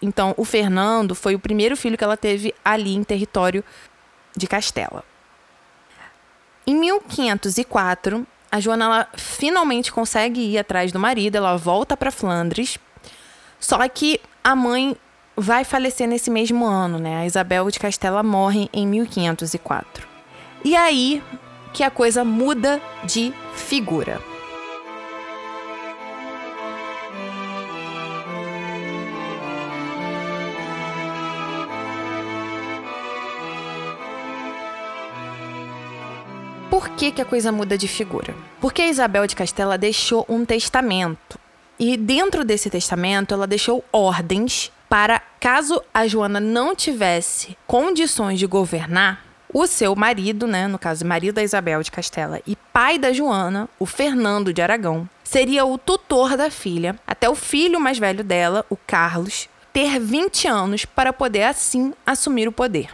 Então, 0.00 0.34
o 0.36 0.44
Fernando 0.44 1.14
foi 1.14 1.34
o 1.34 1.38
primeiro 1.38 1.76
filho 1.76 1.96
que 1.96 2.04
ela 2.04 2.16
teve 2.16 2.54
ali 2.64 2.94
em 2.94 3.02
território 3.02 3.64
de 4.36 4.46
Castela. 4.46 5.04
Em 6.66 6.74
1504, 6.74 8.26
a 8.50 8.60
Joana 8.60 9.08
finalmente 9.14 9.92
consegue 9.92 10.40
ir 10.40 10.58
atrás 10.58 10.92
do 10.92 10.98
marido, 10.98 11.36
ela 11.36 11.56
volta 11.56 11.96
para 11.96 12.10
Flandres. 12.10 12.78
Só 13.58 13.86
que 13.88 14.20
a 14.42 14.54
mãe 14.54 14.96
vai 15.36 15.64
falecer 15.64 16.06
nesse 16.06 16.30
mesmo 16.30 16.64
ano, 16.64 16.98
né? 16.98 17.18
A 17.18 17.26
Isabel 17.26 17.70
de 17.70 17.78
Castela 17.78 18.22
morre 18.22 18.68
em 18.72 18.86
1504. 18.86 20.06
E 20.64 20.76
aí 20.76 21.22
que 21.74 21.82
a 21.82 21.90
coisa 21.90 22.24
muda 22.24 22.80
de 23.02 23.34
figura. 23.52 24.20
Por 36.70 36.90
que, 36.90 37.10
que 37.10 37.20
a 37.20 37.24
coisa 37.24 37.50
muda 37.50 37.76
de 37.76 37.88
figura? 37.88 38.32
Porque 38.60 38.80
a 38.82 38.88
Isabel 38.88 39.26
de 39.26 39.34
Castela 39.34 39.76
deixou 39.76 40.24
um 40.28 40.44
testamento. 40.44 41.40
E 41.76 41.96
dentro 41.96 42.44
desse 42.44 42.70
testamento, 42.70 43.34
ela 43.34 43.48
deixou 43.48 43.84
ordens 43.92 44.70
para 44.88 45.20
caso 45.40 45.82
a 45.92 46.06
Joana 46.06 46.38
não 46.38 46.76
tivesse 46.76 47.58
condições 47.66 48.38
de 48.38 48.46
governar, 48.46 49.33
o 49.54 49.68
seu 49.68 49.94
marido, 49.94 50.48
né, 50.48 50.66
no 50.66 50.80
caso, 50.80 51.06
marido 51.06 51.36
da 51.36 51.42
Isabel 51.44 51.80
de 51.80 51.90
Castela 51.90 52.40
e 52.44 52.56
pai 52.56 52.98
da 52.98 53.12
Joana, 53.12 53.68
o 53.78 53.86
Fernando 53.86 54.52
de 54.52 54.60
Aragão, 54.60 55.08
seria 55.22 55.64
o 55.64 55.78
tutor 55.78 56.36
da 56.36 56.50
filha 56.50 56.98
até 57.06 57.30
o 57.30 57.36
filho 57.36 57.80
mais 57.80 57.96
velho 57.96 58.24
dela, 58.24 58.66
o 58.68 58.76
Carlos, 58.76 59.48
ter 59.72 60.00
20 60.00 60.48
anos 60.48 60.84
para 60.84 61.12
poder 61.12 61.44
assim 61.44 61.94
assumir 62.04 62.48
o 62.48 62.52
poder. 62.52 62.90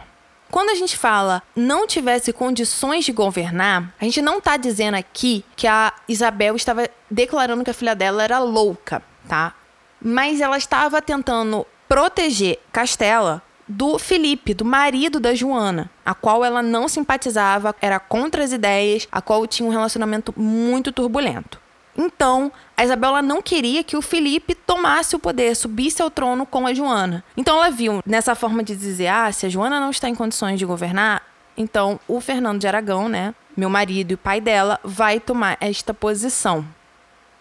Quando 0.51 0.69
a 0.69 0.75
gente 0.75 0.95
fala 0.95 1.41
não 1.55 1.87
tivesse 1.87 2.31
condições 2.31 3.05
de 3.05 3.11
governar, 3.11 3.91
a 3.99 4.03
gente 4.03 4.21
não 4.21 4.37
está 4.37 4.55
dizendo 4.55 4.95
aqui 4.95 5.43
que 5.55 5.65
a 5.65 5.91
Isabel 6.07 6.55
estava 6.55 6.87
declarando 7.09 7.63
que 7.63 7.71
a 7.71 7.73
filha 7.73 7.95
dela 7.95 8.21
era 8.23 8.37
louca, 8.37 9.01
tá? 9.27 9.55
Mas 9.99 10.41
ela 10.41 10.57
estava 10.57 11.01
tentando 11.01 11.65
proteger 11.87 12.59
Castela 12.71 13.41
do 13.71 13.97
Felipe, 13.97 14.53
do 14.53 14.65
marido 14.65 15.19
da 15.19 15.33
Joana, 15.33 15.89
a 16.05 16.13
qual 16.13 16.43
ela 16.43 16.61
não 16.61 16.87
simpatizava, 16.87 17.73
era 17.81 17.99
contra 17.99 18.43
as 18.43 18.51
ideias, 18.51 19.07
a 19.11 19.21
qual 19.21 19.47
tinha 19.47 19.67
um 19.67 19.71
relacionamento 19.71 20.33
muito 20.37 20.91
turbulento. 20.91 21.59
Então, 21.97 22.51
a 22.75 22.83
Isabela 22.83 23.21
não 23.21 23.41
queria 23.41 23.83
que 23.83 23.95
o 23.95 24.01
Felipe 24.01 24.55
tomasse 24.55 25.15
o 25.15 25.19
poder, 25.19 25.55
subisse 25.55 26.01
ao 26.01 26.09
trono 26.09 26.45
com 26.45 26.67
a 26.67 26.73
Joana. 26.73 27.23
Então, 27.35 27.57
ela 27.57 27.69
viu 27.69 28.01
nessa 28.05 28.35
forma 28.35 28.63
de 28.63 28.75
dizer: 28.75 29.07
ah, 29.07 29.31
se 29.31 29.45
a 29.45 29.49
Joana 29.49 29.79
não 29.79 29.89
está 29.89 30.09
em 30.09 30.15
condições 30.15 30.59
de 30.59 30.65
governar, 30.65 31.21
então 31.55 31.99
o 32.07 32.19
Fernando 32.19 32.59
de 32.59 32.67
Aragão, 32.67 33.07
né, 33.07 33.33
meu 33.55 33.69
marido 33.69 34.13
e 34.13 34.17
pai 34.17 34.41
dela, 34.41 34.79
vai 34.83 35.19
tomar 35.19 35.57
esta 35.59 35.93
posição. 35.93 36.65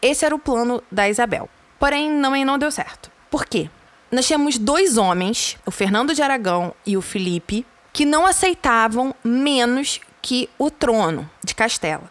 Esse 0.03 0.25
era 0.25 0.35
o 0.35 0.39
plano 0.39 0.83
da 0.91 1.09
Isabel. 1.09 1.49
Porém, 1.79 2.11
não, 2.11 2.33
não 2.45 2.59
deu 2.59 2.71
certo. 2.71 3.11
Por 3.31 3.47
quê? 3.47 3.71
Nós 4.11 4.27
tínhamos 4.27 4.59
dois 4.59 4.97
homens, 4.97 5.57
o 5.65 5.71
Fernando 5.71 6.13
de 6.13 6.21
Aragão 6.21 6.75
e 6.85 6.97
o 6.97 7.01
Felipe, 7.01 7.65
que 7.93 8.05
não 8.05 8.27
aceitavam 8.27 9.15
menos 9.23 10.01
que 10.21 10.51
o 10.59 10.69
trono 10.69 11.31
de 11.45 11.55
Castela. 11.55 12.11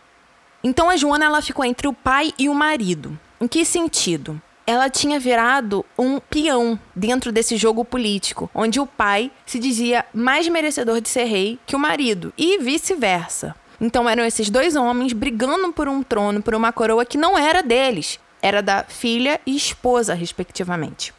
Então 0.63 0.89
a 0.89 0.95
Joana 0.95 1.25
ela 1.25 1.41
ficou 1.41 1.65
entre 1.65 1.89
o 1.89 1.93
pai 1.93 2.33
e 2.39 2.47
o 2.47 2.53
marido. 2.53 3.19
Em 3.41 3.49
que 3.49 3.65
sentido? 3.65 4.41
Ela 4.65 4.89
tinha 4.89 5.19
virado 5.19 5.85
um 5.97 6.21
peão 6.21 6.79
dentro 6.95 7.33
desse 7.33 7.57
jogo 7.57 7.83
político, 7.83 8.49
onde 8.55 8.79
o 8.79 8.87
pai 8.87 9.29
se 9.45 9.59
dizia 9.59 10.05
mais 10.13 10.47
merecedor 10.47 11.01
de 11.01 11.09
ser 11.09 11.25
rei 11.25 11.59
que 11.65 11.75
o 11.75 11.79
marido, 11.79 12.31
e 12.37 12.59
vice-versa. 12.59 13.53
Então 13.81 14.07
eram 14.07 14.23
esses 14.23 14.49
dois 14.49 14.77
homens 14.77 15.11
brigando 15.11 15.73
por 15.73 15.89
um 15.89 16.01
trono, 16.01 16.41
por 16.41 16.55
uma 16.55 16.71
coroa 16.71 17.03
que 17.05 17.17
não 17.17 17.37
era 17.37 17.61
deles, 17.61 18.19
era 18.41 18.61
da 18.61 18.85
filha 18.85 19.41
e 19.45 19.53
esposa, 19.53 20.13
respectivamente. 20.13 21.13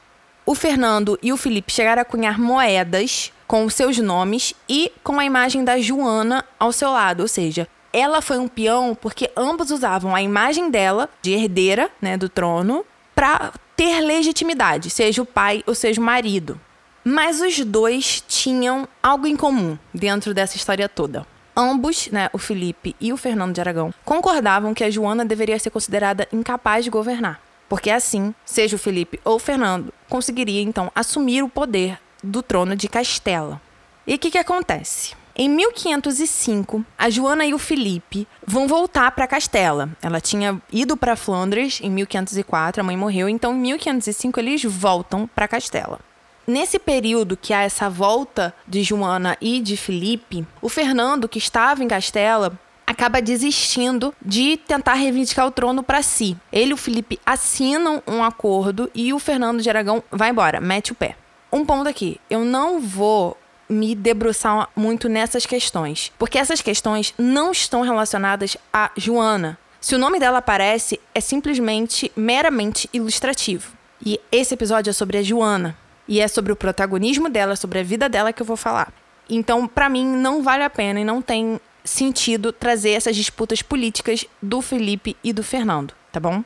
O 0.46 0.54
Fernando 0.54 1.18
e 1.22 1.32
o 1.32 1.36
Felipe 1.36 1.72
chegaram 1.72 2.02
a 2.02 2.04
cunhar 2.04 2.38
moedas 2.38 3.32
com 3.46 3.64
os 3.64 3.74
seus 3.74 3.98
nomes 3.98 4.54
e 4.68 4.92
com 5.04 5.18
a 5.18 5.24
imagem 5.24 5.64
da 5.64 5.78
Joana 5.78 6.44
ao 6.58 6.72
seu 6.72 6.90
lado, 6.90 7.20
ou 7.20 7.28
seja, 7.28 7.68
ela 7.92 8.22
foi 8.22 8.38
um 8.38 8.48
peão 8.48 8.94
porque 8.94 9.30
ambos 9.36 9.70
usavam 9.70 10.14
a 10.14 10.22
imagem 10.22 10.70
dela, 10.70 11.08
de 11.20 11.32
herdeira 11.32 11.90
né, 12.00 12.16
do 12.16 12.28
trono, 12.28 12.84
para 13.14 13.52
ter 13.76 14.00
legitimidade, 14.00 14.90
seja 14.90 15.22
o 15.22 15.26
pai 15.26 15.62
ou 15.66 15.74
seja 15.74 16.00
o 16.00 16.04
marido. 16.04 16.60
Mas 17.04 17.40
os 17.40 17.58
dois 17.64 18.22
tinham 18.26 18.86
algo 19.02 19.26
em 19.26 19.36
comum 19.36 19.76
dentro 19.92 20.32
dessa 20.32 20.56
história 20.56 20.88
toda. 20.88 21.26
Ambos, 21.56 22.08
né, 22.12 22.30
o 22.32 22.38
Felipe 22.38 22.94
e 23.00 23.12
o 23.12 23.16
Fernando 23.16 23.54
de 23.54 23.60
Aragão, 23.60 23.92
concordavam 24.04 24.72
que 24.72 24.84
a 24.84 24.90
Joana 24.90 25.24
deveria 25.24 25.58
ser 25.58 25.70
considerada 25.70 26.28
incapaz 26.32 26.84
de 26.84 26.90
governar, 26.90 27.40
porque 27.70 27.88
assim, 27.88 28.34
seja 28.44 28.74
o 28.74 28.78
Felipe 28.78 29.20
ou 29.24 29.36
o 29.36 29.38
Fernando, 29.38 29.94
conseguiria 30.08 30.60
então 30.60 30.90
assumir 30.92 31.44
o 31.44 31.48
poder 31.48 32.00
do 32.22 32.42
trono 32.42 32.74
de 32.74 32.88
Castela. 32.88 33.62
E 34.04 34.16
o 34.16 34.18
que, 34.18 34.32
que 34.32 34.38
acontece? 34.38 35.14
Em 35.36 35.48
1505, 35.48 36.84
a 36.98 37.08
Joana 37.08 37.46
e 37.46 37.54
o 37.54 37.58
Felipe 37.58 38.26
vão 38.44 38.66
voltar 38.66 39.12
para 39.12 39.28
Castela. 39.28 39.88
Ela 40.02 40.20
tinha 40.20 40.60
ido 40.72 40.96
para 40.96 41.14
Flandres 41.14 41.80
em 41.80 41.88
1504, 41.90 42.80
a 42.80 42.84
mãe 42.84 42.96
morreu, 42.96 43.28
então 43.28 43.54
em 43.54 43.58
1505 43.58 44.40
eles 44.40 44.64
voltam 44.64 45.30
para 45.32 45.46
Castela. 45.46 46.00
Nesse 46.48 46.76
período 46.76 47.36
que 47.36 47.54
há 47.54 47.62
essa 47.62 47.88
volta 47.88 48.52
de 48.66 48.82
Joana 48.82 49.36
e 49.40 49.60
de 49.60 49.76
Felipe, 49.76 50.44
o 50.60 50.68
Fernando, 50.68 51.28
que 51.28 51.38
estava 51.38 51.84
em 51.84 51.88
Castela, 51.88 52.58
acaba 53.00 53.22
desistindo 53.22 54.14
de 54.20 54.58
tentar 54.58 54.92
reivindicar 54.92 55.46
o 55.46 55.50
trono 55.50 55.82
para 55.82 56.02
si. 56.02 56.36
Ele 56.52 56.72
e 56.72 56.74
o 56.74 56.76
Felipe 56.76 57.18
assinam 57.24 58.02
um 58.06 58.22
acordo 58.22 58.90
e 58.94 59.10
o 59.14 59.18
Fernando 59.18 59.62
de 59.62 59.70
Aragão 59.70 60.04
vai 60.10 60.28
embora, 60.28 60.60
mete 60.60 60.92
o 60.92 60.94
pé. 60.94 61.16
Um 61.50 61.64
ponto 61.64 61.88
aqui, 61.88 62.20
eu 62.28 62.44
não 62.44 62.78
vou 62.78 63.38
me 63.70 63.94
debruçar 63.94 64.68
muito 64.76 65.08
nessas 65.08 65.46
questões, 65.46 66.12
porque 66.18 66.36
essas 66.36 66.60
questões 66.60 67.14
não 67.16 67.52
estão 67.52 67.80
relacionadas 67.80 68.58
a 68.70 68.90
Joana. 68.94 69.58
Se 69.80 69.94
o 69.94 69.98
nome 69.98 70.20
dela 70.20 70.38
aparece, 70.38 71.00
é 71.14 71.22
simplesmente 71.22 72.12
meramente 72.14 72.86
ilustrativo. 72.92 73.72
E 74.04 74.20
esse 74.30 74.52
episódio 74.52 74.90
é 74.90 74.92
sobre 74.92 75.16
a 75.16 75.22
Joana. 75.22 75.74
E 76.06 76.20
é 76.20 76.28
sobre 76.28 76.52
o 76.52 76.56
protagonismo 76.56 77.30
dela, 77.30 77.56
sobre 77.56 77.78
a 77.78 77.82
vida 77.82 78.10
dela 78.10 78.32
que 78.32 78.42
eu 78.42 78.46
vou 78.46 78.58
falar. 78.58 78.92
Então, 79.28 79.66
para 79.66 79.88
mim, 79.88 80.04
não 80.04 80.42
vale 80.42 80.64
a 80.64 80.70
pena 80.70 81.00
e 81.00 81.04
não 81.04 81.22
tem 81.22 81.60
sentido 81.90 82.52
trazer 82.52 82.90
essas 82.90 83.16
disputas 83.16 83.62
políticas 83.62 84.24
do 84.40 84.62
Felipe 84.62 85.16
e 85.24 85.32
do 85.32 85.42
Fernando, 85.42 85.92
tá 86.12 86.20
bom? 86.20 86.44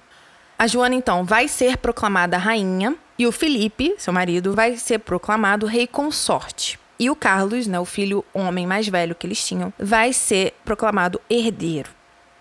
A 0.58 0.66
Joana, 0.66 0.94
então, 0.94 1.24
vai 1.24 1.48
ser 1.48 1.76
proclamada 1.76 2.38
rainha 2.38 2.96
e 3.18 3.26
o 3.26 3.32
Felipe, 3.32 3.94
seu 3.98 4.12
marido, 4.12 4.54
vai 4.54 4.76
ser 4.76 5.00
proclamado 5.00 5.66
rei 5.66 5.86
consorte. 5.86 6.78
E 6.98 7.10
o 7.10 7.16
Carlos, 7.16 7.66
né, 7.66 7.78
o 7.78 7.84
filho 7.84 8.24
homem 8.32 8.66
mais 8.66 8.88
velho 8.88 9.14
que 9.14 9.26
eles 9.26 9.44
tinham, 9.44 9.72
vai 9.78 10.12
ser 10.12 10.54
proclamado 10.64 11.20
herdeiro. 11.28 11.90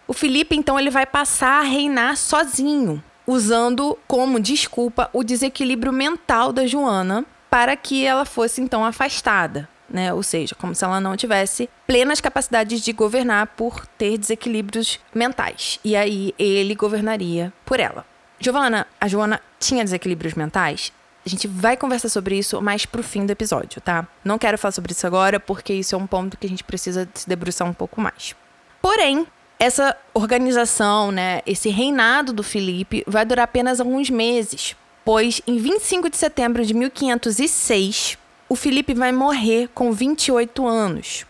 O 0.08 0.14
Felipe, 0.14 0.56
então, 0.56 0.80
ele 0.80 0.90
vai 0.90 1.06
passar 1.06 1.60
a 1.60 1.64
reinar 1.64 2.16
sozinho, 2.16 3.04
usando 3.28 3.98
como 4.08 4.40
desculpa 4.40 5.10
o 5.12 5.24
desequilíbrio 5.24 5.92
mental 5.92 6.54
da 6.54 6.66
Joana 6.66 7.26
para 7.50 7.76
que 7.76 8.06
ela 8.06 8.26
fosse 8.26 8.62
então 8.62 8.86
afastada, 8.86 9.70
né? 9.94 10.12
Ou 10.12 10.24
seja, 10.24 10.56
como 10.56 10.74
se 10.74 10.84
ela 10.84 11.00
não 11.00 11.16
tivesse 11.16 11.70
plenas 11.86 12.20
capacidades 12.20 12.82
de 12.82 12.92
governar 12.92 13.48
por 13.56 13.86
ter 13.86 14.18
desequilíbrios 14.18 15.00
mentais. 15.14 15.80
E 15.84 15.96
aí 15.96 16.34
ele 16.40 16.74
governaria 16.74 17.54
por 17.64 17.80
ela. 17.80 18.04
Giovana, 18.40 18.88
a 19.00 19.08
Joana 19.08 19.40
tinha 19.60 19.84
desequilíbrios 19.84 20.34
mentais? 20.34 20.92
A 21.26 21.30
gente 21.30 21.48
vai 21.48 21.78
conversar 21.78 22.10
sobre 22.10 22.38
isso 22.38 22.62
mais 22.62 22.86
pro 22.86 23.02
fim 23.02 23.26
do 23.26 23.32
episódio, 23.32 23.80
tá? 23.80 24.06
Não 24.26 24.38
quero 24.38 24.58
falar 24.58 24.74
sobre 24.74 24.92
isso 24.92 25.08
agora, 25.08 25.40
porque 25.40 25.74
isso 25.74 25.96
é 25.96 25.98
um 25.98 26.08
ponto 26.08 26.38
que 26.38 26.46
a 26.46 26.50
gente 26.50 26.64
precisa 26.64 27.08
se 27.14 27.30
debruçar 27.30 27.66
um 27.66 27.74
pouco 27.74 28.02
mais. 28.02 28.36
Porém, 28.82 29.26
essa 29.58 29.96
organização, 30.14 31.10
né, 31.10 31.42
esse 31.46 31.70
reinado 31.70 32.34
do 32.34 32.44
Felipe 32.44 33.04
vai 33.08 33.26
durar 33.26 33.46
apenas 33.46 33.80
alguns 33.80 34.10
meses, 34.10 34.76
pois 35.06 35.42
em 35.48 35.58
25 35.58 36.10
de 36.10 36.18
setembro 36.18 36.66
de 36.66 36.74
1506, 36.74 38.18
o 38.54 38.56
Felipe 38.56 38.94
vai 38.94 39.12
morrer 39.12 39.68
com 39.74 39.92
28 39.92 40.68
anos. 40.68 41.26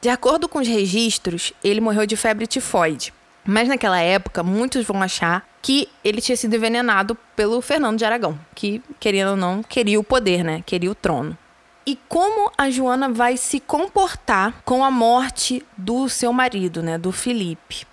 De 0.00 0.08
acordo 0.08 0.48
com 0.48 0.60
os 0.60 0.68
registros, 0.68 1.52
ele 1.62 1.80
morreu 1.80 2.06
de 2.06 2.16
febre 2.16 2.46
tifoide. 2.46 3.12
Mas 3.44 3.66
naquela 3.66 3.98
época, 3.98 4.44
muitos 4.44 4.86
vão 4.86 5.02
achar 5.02 5.44
que 5.60 5.88
ele 6.04 6.20
tinha 6.20 6.36
sido 6.36 6.54
envenenado 6.54 7.16
pelo 7.34 7.60
Fernando 7.60 7.98
de 7.98 8.04
Aragão, 8.04 8.38
que, 8.54 8.80
querendo 9.00 9.30
ou 9.30 9.36
não, 9.36 9.60
queria 9.60 9.98
o 9.98 10.04
poder, 10.04 10.44
né? 10.44 10.62
Queria 10.64 10.88
o 10.88 10.94
trono. 10.94 11.36
E 11.84 11.98
como 12.08 12.52
a 12.56 12.70
Joana 12.70 13.08
vai 13.08 13.36
se 13.36 13.58
comportar 13.58 14.62
com 14.64 14.84
a 14.84 14.90
morte 14.90 15.66
do 15.76 16.08
seu 16.08 16.32
marido, 16.32 16.80
né, 16.80 16.96
do 16.96 17.10
Felipe? 17.10 17.88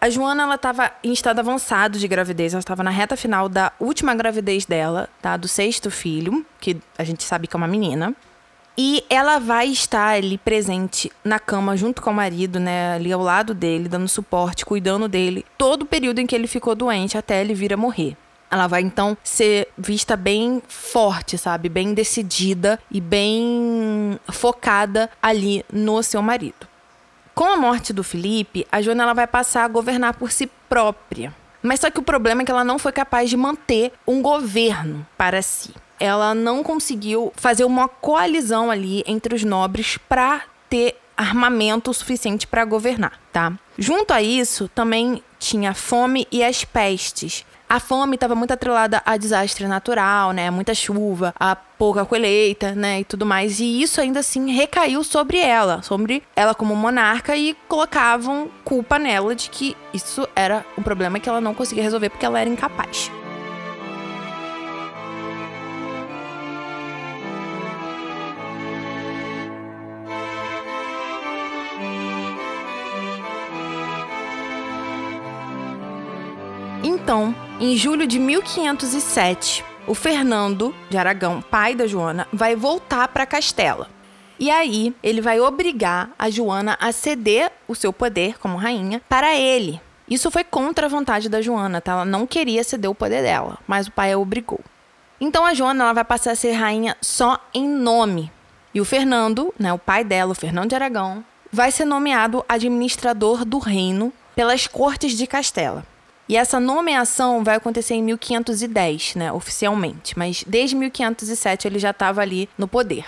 A 0.00 0.08
Joana 0.08 0.44
ela 0.44 0.54
estava 0.54 0.92
em 1.02 1.12
estado 1.12 1.40
avançado 1.40 1.98
de 1.98 2.06
gravidez, 2.06 2.52
ela 2.52 2.60
estava 2.60 2.84
na 2.84 2.90
reta 2.90 3.16
final 3.16 3.48
da 3.48 3.72
última 3.80 4.14
gravidez 4.14 4.64
dela, 4.64 5.08
tá, 5.20 5.36
do 5.36 5.48
sexto 5.48 5.90
filho, 5.90 6.46
que 6.60 6.76
a 6.96 7.02
gente 7.02 7.24
sabe 7.24 7.48
que 7.48 7.56
é 7.56 7.58
uma 7.58 7.66
menina. 7.66 8.14
E 8.80 9.04
ela 9.10 9.40
vai 9.40 9.66
estar 9.66 10.10
ali 10.10 10.38
presente 10.38 11.10
na 11.24 11.40
cama 11.40 11.76
junto 11.76 12.00
com 12.00 12.10
o 12.10 12.14
marido, 12.14 12.60
né? 12.60 12.94
Ali 12.94 13.12
ao 13.12 13.20
lado 13.20 13.52
dele, 13.52 13.88
dando 13.88 14.06
suporte, 14.06 14.64
cuidando 14.64 15.08
dele, 15.08 15.44
todo 15.58 15.82
o 15.82 15.86
período 15.86 16.20
em 16.20 16.26
que 16.28 16.34
ele 16.36 16.46
ficou 16.46 16.76
doente 16.76 17.18
até 17.18 17.40
ele 17.40 17.54
vir 17.54 17.72
a 17.72 17.76
morrer. 17.76 18.16
Ela 18.48 18.68
vai 18.68 18.82
então 18.82 19.18
ser 19.24 19.66
vista 19.76 20.16
bem 20.16 20.62
forte, 20.68 21.36
sabe? 21.36 21.68
Bem 21.68 21.92
decidida 21.92 22.78
e 22.88 23.00
bem 23.00 24.16
focada 24.30 25.10
ali 25.20 25.64
no 25.72 26.00
seu 26.00 26.22
marido. 26.22 26.68
Com 27.34 27.46
a 27.46 27.56
morte 27.56 27.92
do 27.92 28.04
Felipe, 28.04 28.64
a 28.70 28.80
Joana 28.80 29.02
ela 29.02 29.12
vai 29.12 29.26
passar 29.26 29.64
a 29.64 29.68
governar 29.68 30.14
por 30.14 30.30
si 30.30 30.48
própria. 30.68 31.34
Mas 31.60 31.80
só 31.80 31.90
que 31.90 31.98
o 31.98 32.02
problema 32.02 32.42
é 32.42 32.44
que 32.44 32.50
ela 32.52 32.64
não 32.64 32.78
foi 32.78 32.92
capaz 32.92 33.28
de 33.28 33.36
manter 33.36 33.92
um 34.06 34.22
governo 34.22 35.04
para 35.16 35.42
si 35.42 35.74
ela 35.98 36.34
não 36.34 36.62
conseguiu 36.62 37.32
fazer 37.36 37.64
uma 37.64 37.88
coalizão 37.88 38.70
ali 38.70 39.02
entre 39.06 39.34
os 39.34 39.44
nobres 39.44 39.98
para 40.08 40.42
ter 40.68 40.96
armamento 41.16 41.92
suficiente 41.92 42.46
para 42.46 42.64
governar, 42.64 43.20
tá? 43.32 43.52
Junto 43.76 44.12
a 44.12 44.22
isso, 44.22 44.68
também 44.68 45.22
tinha 45.38 45.74
fome 45.74 46.26
e 46.30 46.44
as 46.44 46.64
pestes. 46.64 47.44
A 47.68 47.78
fome 47.78 48.14
estava 48.14 48.34
muito 48.34 48.52
atrelada 48.52 49.02
a 49.04 49.16
desastre 49.18 49.66
natural, 49.66 50.32
né? 50.32 50.50
Muita 50.50 50.74
chuva, 50.74 51.34
a 51.38 51.54
pouca 51.54 52.04
colheita, 52.04 52.74
né? 52.74 53.00
E 53.00 53.04
tudo 53.04 53.26
mais. 53.26 53.60
E 53.60 53.82
isso 53.82 54.00
ainda 54.00 54.20
assim 54.20 54.50
recaiu 54.50 55.04
sobre 55.04 55.38
ela, 55.38 55.82
sobre 55.82 56.22
ela 56.34 56.54
como 56.54 56.74
monarca 56.74 57.36
e 57.36 57.54
colocavam 57.68 58.48
culpa 58.64 58.98
nela 58.98 59.34
de 59.34 59.50
que 59.50 59.76
isso 59.92 60.26
era 60.34 60.64
um 60.78 60.82
problema 60.82 61.20
que 61.20 61.28
ela 61.28 61.42
não 61.42 61.52
conseguia 61.52 61.82
resolver 61.82 62.08
porque 62.08 62.24
ela 62.24 62.40
era 62.40 62.48
incapaz. 62.48 63.10
Então, 77.08 77.34
em 77.58 77.74
julho 77.74 78.06
de 78.06 78.18
1507, 78.18 79.64
o 79.86 79.94
Fernando 79.94 80.74
de 80.90 80.98
Aragão, 80.98 81.40
pai 81.40 81.74
da 81.74 81.86
Joana, 81.86 82.28
vai 82.30 82.54
voltar 82.54 83.08
para 83.08 83.24
Castela. 83.24 83.88
E 84.38 84.50
aí, 84.50 84.94
ele 85.02 85.22
vai 85.22 85.40
obrigar 85.40 86.10
a 86.18 86.28
Joana 86.28 86.76
a 86.78 86.92
ceder 86.92 87.50
o 87.66 87.74
seu 87.74 87.94
poder 87.94 88.38
como 88.38 88.58
rainha 88.58 89.00
para 89.08 89.34
ele. 89.34 89.80
Isso 90.06 90.30
foi 90.30 90.44
contra 90.44 90.84
a 90.84 90.88
vontade 90.90 91.30
da 91.30 91.40
Joana, 91.40 91.80
tá? 91.80 91.92
Ela 91.92 92.04
não 92.04 92.26
queria 92.26 92.62
ceder 92.62 92.90
o 92.90 92.94
poder 92.94 93.22
dela, 93.22 93.56
mas 93.66 93.86
o 93.86 93.92
pai 93.92 94.12
a 94.12 94.18
obrigou. 94.18 94.60
Então 95.18 95.46
a 95.46 95.54
Joana 95.54 95.84
ela 95.84 95.94
vai 95.94 96.04
passar 96.04 96.32
a 96.32 96.36
ser 96.36 96.52
rainha 96.52 96.94
só 97.00 97.40
em 97.54 97.66
nome. 97.66 98.30
E 98.74 98.82
o 98.82 98.84
Fernando, 98.84 99.54
né, 99.58 99.72
o 99.72 99.78
pai 99.78 100.04
dela, 100.04 100.32
o 100.32 100.34
Fernando 100.34 100.68
de 100.68 100.74
Aragão, 100.74 101.24
vai 101.50 101.72
ser 101.72 101.86
nomeado 101.86 102.44
administrador 102.46 103.46
do 103.46 103.56
reino 103.58 104.12
pelas 104.36 104.66
cortes 104.66 105.12
de 105.12 105.26
Castela. 105.26 105.86
E 106.28 106.36
essa 106.36 106.60
nomeação 106.60 107.42
vai 107.42 107.56
acontecer 107.56 107.94
em 107.94 108.02
1510, 108.02 109.14
né, 109.14 109.32
oficialmente, 109.32 110.18
mas 110.18 110.44
desde 110.46 110.76
1507 110.76 111.66
ele 111.66 111.78
já 111.78 111.90
estava 111.90 112.20
ali 112.20 112.48
no 112.58 112.68
poder. 112.68 113.06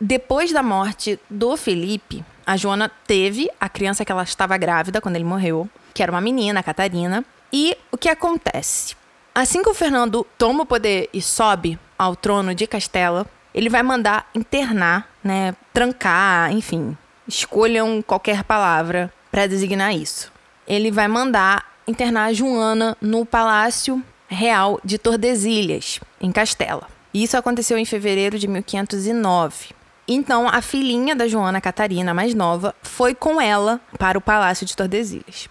Depois 0.00 0.50
da 0.50 0.62
morte 0.62 1.20
do 1.28 1.56
Felipe, 1.56 2.24
a 2.44 2.56
Joana 2.56 2.90
teve 3.06 3.48
a 3.60 3.68
criança 3.68 4.04
que 4.04 4.10
ela 4.10 4.24
estava 4.24 4.56
grávida 4.56 5.00
quando 5.00 5.14
ele 5.16 5.24
morreu, 5.24 5.68
que 5.94 6.02
era 6.02 6.10
uma 6.10 6.20
menina, 6.20 6.60
a 6.60 6.62
Catarina. 6.62 7.24
E 7.52 7.76
o 7.92 7.96
que 7.96 8.08
acontece? 8.08 8.96
Assim 9.34 9.62
que 9.62 9.68
o 9.68 9.74
Fernando 9.74 10.26
toma 10.36 10.64
o 10.64 10.66
poder 10.66 11.08
e 11.12 11.22
sobe 11.22 11.78
ao 11.96 12.16
trono 12.16 12.54
de 12.54 12.66
Castela, 12.66 13.26
ele 13.54 13.68
vai 13.68 13.82
mandar 13.82 14.28
internar, 14.34 15.08
né, 15.22 15.54
trancar, 15.72 16.52
enfim, 16.52 16.96
escolham 17.28 18.02
qualquer 18.02 18.42
palavra 18.42 19.12
para 19.30 19.46
designar 19.46 19.94
isso. 19.94 20.32
Ele 20.66 20.90
vai 20.90 21.06
mandar 21.08 21.69
internar 21.90 22.32
Joana 22.32 22.96
no 23.00 23.26
Palácio 23.26 24.02
Real 24.28 24.80
de 24.84 24.96
Tordesilhas, 24.96 26.00
em 26.20 26.30
Castela. 26.30 26.86
Isso 27.12 27.36
aconteceu 27.36 27.76
em 27.76 27.84
fevereiro 27.84 28.38
de 28.38 28.46
1509. 28.46 29.74
Então, 30.06 30.48
a 30.48 30.62
filhinha 30.62 31.14
da 31.14 31.28
Joana 31.28 31.60
Catarina, 31.60 32.14
mais 32.14 32.34
nova, 32.34 32.74
foi 32.82 33.14
com 33.14 33.40
ela 33.40 33.80
para 33.98 34.16
o 34.16 34.20
Palácio 34.20 34.64
de 34.64 34.76
Tordesilhas. 34.76 35.48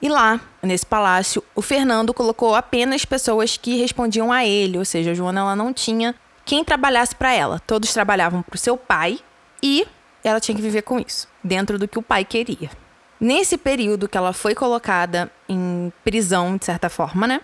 E 0.00 0.08
lá, 0.08 0.40
nesse 0.62 0.84
palácio, 0.84 1.42
o 1.54 1.62
Fernando 1.62 2.12
colocou 2.12 2.54
apenas 2.54 3.04
pessoas 3.04 3.56
que 3.56 3.78
respondiam 3.78 4.30
a 4.30 4.44
ele, 4.44 4.78
ou 4.78 4.84
seja, 4.84 5.12
a 5.12 5.14
Joana 5.14 5.40
ela 5.40 5.56
não 5.56 5.72
tinha 5.72 6.14
quem 6.44 6.62
trabalhasse 6.62 7.14
para 7.14 7.32
ela. 7.32 7.60
Todos 7.66 7.92
trabalhavam 7.92 8.42
para 8.42 8.54
o 8.54 8.58
seu 8.58 8.76
pai 8.76 9.18
e 9.62 9.86
ela 10.22 10.40
tinha 10.40 10.54
que 10.54 10.62
viver 10.62 10.82
com 10.82 10.98
isso, 10.98 11.26
dentro 11.42 11.78
do 11.78 11.88
que 11.88 11.98
o 11.98 12.02
pai 12.02 12.24
queria. 12.24 12.70
Nesse 13.20 13.56
período 13.56 14.08
que 14.08 14.16
ela 14.16 14.32
foi 14.32 14.54
colocada 14.54 15.30
em 15.48 15.92
prisão, 16.04 16.56
de 16.56 16.64
certa 16.64 16.88
forma, 16.88 17.26
né? 17.26 17.40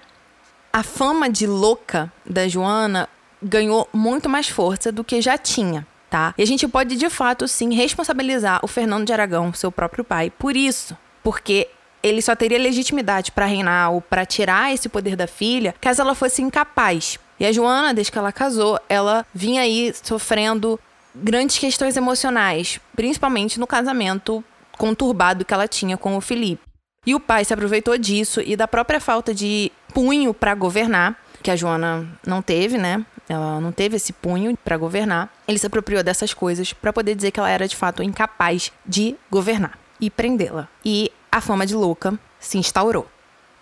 A 0.72 0.82
fama 0.82 1.28
de 1.28 1.46
louca 1.46 2.12
da 2.24 2.46
Joana 2.48 3.08
ganhou 3.42 3.88
muito 3.92 4.28
mais 4.28 4.48
força 4.48 4.92
do 4.92 5.02
que 5.02 5.20
já 5.20 5.36
tinha, 5.36 5.86
tá? 6.08 6.34
E 6.36 6.42
a 6.42 6.46
gente 6.46 6.68
pode, 6.68 6.96
de 6.96 7.10
fato, 7.10 7.48
sim, 7.48 7.74
responsabilizar 7.74 8.60
o 8.62 8.68
Fernando 8.68 9.06
de 9.06 9.12
Aragão, 9.12 9.52
seu 9.52 9.72
próprio 9.72 10.04
pai, 10.04 10.30
por 10.30 10.56
isso. 10.56 10.96
Porque 11.22 11.68
ele 12.02 12.20
só 12.20 12.34
teria 12.34 12.58
legitimidade 12.58 13.30
para 13.32 13.46
reinar 13.46 13.92
ou 13.92 14.00
para 14.00 14.26
tirar 14.26 14.72
esse 14.72 14.88
poder 14.88 15.14
da 15.16 15.26
filha 15.26 15.74
caso 15.80 16.02
ela 16.02 16.14
fosse 16.14 16.42
incapaz. 16.42 17.18
E 17.38 17.46
a 17.46 17.52
Joana, 17.52 17.94
desde 17.94 18.12
que 18.12 18.18
ela 18.18 18.32
casou, 18.32 18.78
ela 18.88 19.26
vinha 19.32 19.62
aí 19.62 19.92
sofrendo 20.02 20.78
grandes 21.14 21.58
questões 21.58 21.96
emocionais, 21.96 22.80
principalmente 22.94 23.60
no 23.60 23.66
casamento 23.66 24.42
conturbado 24.78 25.44
que 25.44 25.54
ela 25.54 25.68
tinha 25.68 25.96
com 25.96 26.16
o 26.16 26.20
Felipe. 26.20 26.62
E 27.04 27.14
o 27.14 27.20
pai 27.20 27.44
se 27.44 27.52
aproveitou 27.52 27.98
disso 27.98 28.40
e 28.40 28.54
da 28.54 28.68
própria 28.68 29.00
falta 29.00 29.34
de 29.34 29.72
punho 29.92 30.32
para 30.32 30.54
governar, 30.54 31.16
que 31.42 31.50
a 31.50 31.56
Joana 31.56 32.08
não 32.24 32.40
teve, 32.40 32.78
né? 32.78 33.04
Ela 33.28 33.60
não 33.60 33.72
teve 33.72 33.96
esse 33.96 34.12
punho 34.12 34.56
para 34.56 34.76
governar. 34.76 35.32
Ele 35.48 35.58
se 35.58 35.66
apropriou 35.66 36.02
dessas 36.02 36.32
coisas 36.32 36.72
para 36.72 36.92
poder 36.92 37.14
dizer 37.14 37.30
que 37.30 37.40
ela 37.40 37.50
era 37.50 37.66
de 37.66 37.74
fato 37.74 38.02
incapaz 38.02 38.70
de 38.86 39.16
governar 39.30 39.78
e 40.00 40.10
prendê-la. 40.10 40.68
E 40.84 41.10
a 41.30 41.40
fama 41.40 41.66
de 41.66 41.74
louca 41.74 42.18
se 42.38 42.58
instaurou. 42.58 43.08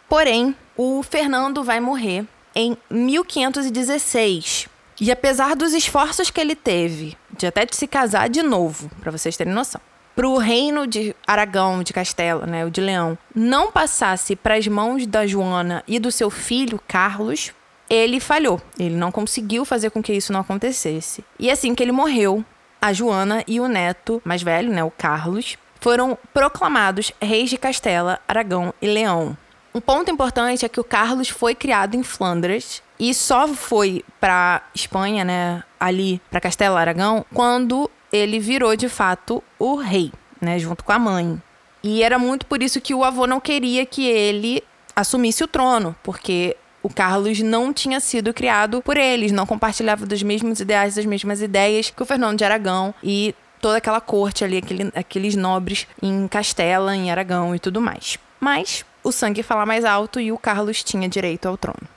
Porém, 0.08 0.54
o 0.76 1.02
Fernando 1.02 1.62
vai 1.62 1.80
morrer 1.80 2.26
em 2.54 2.76
1516. 2.90 4.68
E 5.00 5.10
apesar 5.10 5.56
dos 5.56 5.72
esforços 5.72 6.30
que 6.30 6.40
ele 6.40 6.54
teve 6.54 7.16
de 7.30 7.46
até 7.46 7.64
de 7.64 7.74
se 7.74 7.86
casar 7.86 8.28
de 8.28 8.42
novo, 8.42 8.90
para 9.00 9.10
vocês 9.10 9.36
terem 9.36 9.52
noção, 9.52 9.80
para 10.20 10.28
o 10.28 10.36
reino 10.36 10.86
de 10.86 11.16
Aragão, 11.26 11.82
de 11.82 11.94
Castela, 11.94 12.44
né, 12.44 12.66
o 12.66 12.70
de 12.70 12.78
Leão, 12.78 13.16
não 13.34 13.72
passasse 13.72 14.36
para 14.36 14.54
as 14.54 14.68
mãos 14.68 15.06
da 15.06 15.26
Joana 15.26 15.82
e 15.88 15.98
do 15.98 16.12
seu 16.12 16.28
filho 16.28 16.78
Carlos, 16.86 17.52
ele 17.88 18.20
falhou. 18.20 18.60
Ele 18.78 18.96
não 18.96 19.10
conseguiu 19.10 19.64
fazer 19.64 19.88
com 19.88 20.02
que 20.02 20.12
isso 20.12 20.30
não 20.30 20.40
acontecesse. 20.40 21.24
E 21.38 21.50
assim 21.50 21.74
que 21.74 21.82
ele 21.82 21.90
morreu, 21.90 22.44
a 22.82 22.92
Joana 22.92 23.42
e 23.48 23.60
o 23.60 23.66
neto 23.66 24.20
mais 24.22 24.42
velho, 24.42 24.70
né, 24.70 24.84
o 24.84 24.90
Carlos, 24.90 25.56
foram 25.80 26.18
proclamados 26.34 27.14
reis 27.18 27.48
de 27.48 27.56
Castela, 27.56 28.20
Aragão 28.28 28.74
e 28.82 28.86
Leão. 28.88 29.34
Um 29.74 29.80
ponto 29.80 30.10
importante 30.10 30.66
é 30.66 30.68
que 30.68 30.80
o 30.80 30.84
Carlos 30.84 31.30
foi 31.30 31.54
criado 31.54 31.94
em 31.94 32.02
Flandres 32.02 32.82
e 32.98 33.14
só 33.14 33.48
foi 33.48 34.04
para 34.20 34.60
Espanha, 34.74 35.24
né, 35.24 35.64
ali 35.80 36.20
para 36.30 36.42
Castela 36.42 36.78
Aragão, 36.78 37.24
quando 37.32 37.90
ele 38.12 38.38
virou 38.38 38.74
de 38.76 38.88
fato 38.88 39.42
o 39.58 39.76
rei, 39.76 40.12
né, 40.40 40.58
junto 40.58 40.84
com 40.84 40.92
a 40.92 40.98
mãe. 40.98 41.40
E 41.82 42.02
era 42.02 42.18
muito 42.18 42.46
por 42.46 42.62
isso 42.62 42.80
que 42.80 42.94
o 42.94 43.04
avô 43.04 43.26
não 43.26 43.40
queria 43.40 43.86
que 43.86 44.06
ele 44.06 44.62
assumisse 44.94 45.42
o 45.42 45.48
trono, 45.48 45.96
porque 46.02 46.56
o 46.82 46.88
Carlos 46.88 47.40
não 47.40 47.72
tinha 47.72 48.00
sido 48.00 48.32
criado 48.32 48.82
por 48.82 48.96
eles, 48.96 49.32
não 49.32 49.46
compartilhava 49.46 50.06
dos 50.06 50.22
mesmos 50.22 50.60
ideais, 50.60 50.94
das 50.94 51.04
mesmas 51.04 51.40
ideias 51.40 51.90
que 51.90 52.02
o 52.02 52.06
Fernando 52.06 52.38
de 52.38 52.44
Aragão 52.44 52.94
e 53.02 53.34
toda 53.60 53.78
aquela 53.78 54.00
corte 54.00 54.44
ali, 54.44 54.58
aquele, 54.58 54.92
aqueles 54.94 55.36
nobres 55.36 55.86
em 56.02 56.26
Castela, 56.26 56.96
em 56.96 57.10
Aragão 57.10 57.54
e 57.54 57.58
tudo 57.58 57.80
mais. 57.80 58.18
Mas 58.38 58.84
o 59.04 59.12
sangue 59.12 59.42
fala 59.42 59.66
mais 59.66 59.84
alto 59.84 60.20
e 60.20 60.32
o 60.32 60.38
Carlos 60.38 60.82
tinha 60.82 61.08
direito 61.08 61.46
ao 61.46 61.56
trono. 61.56 61.88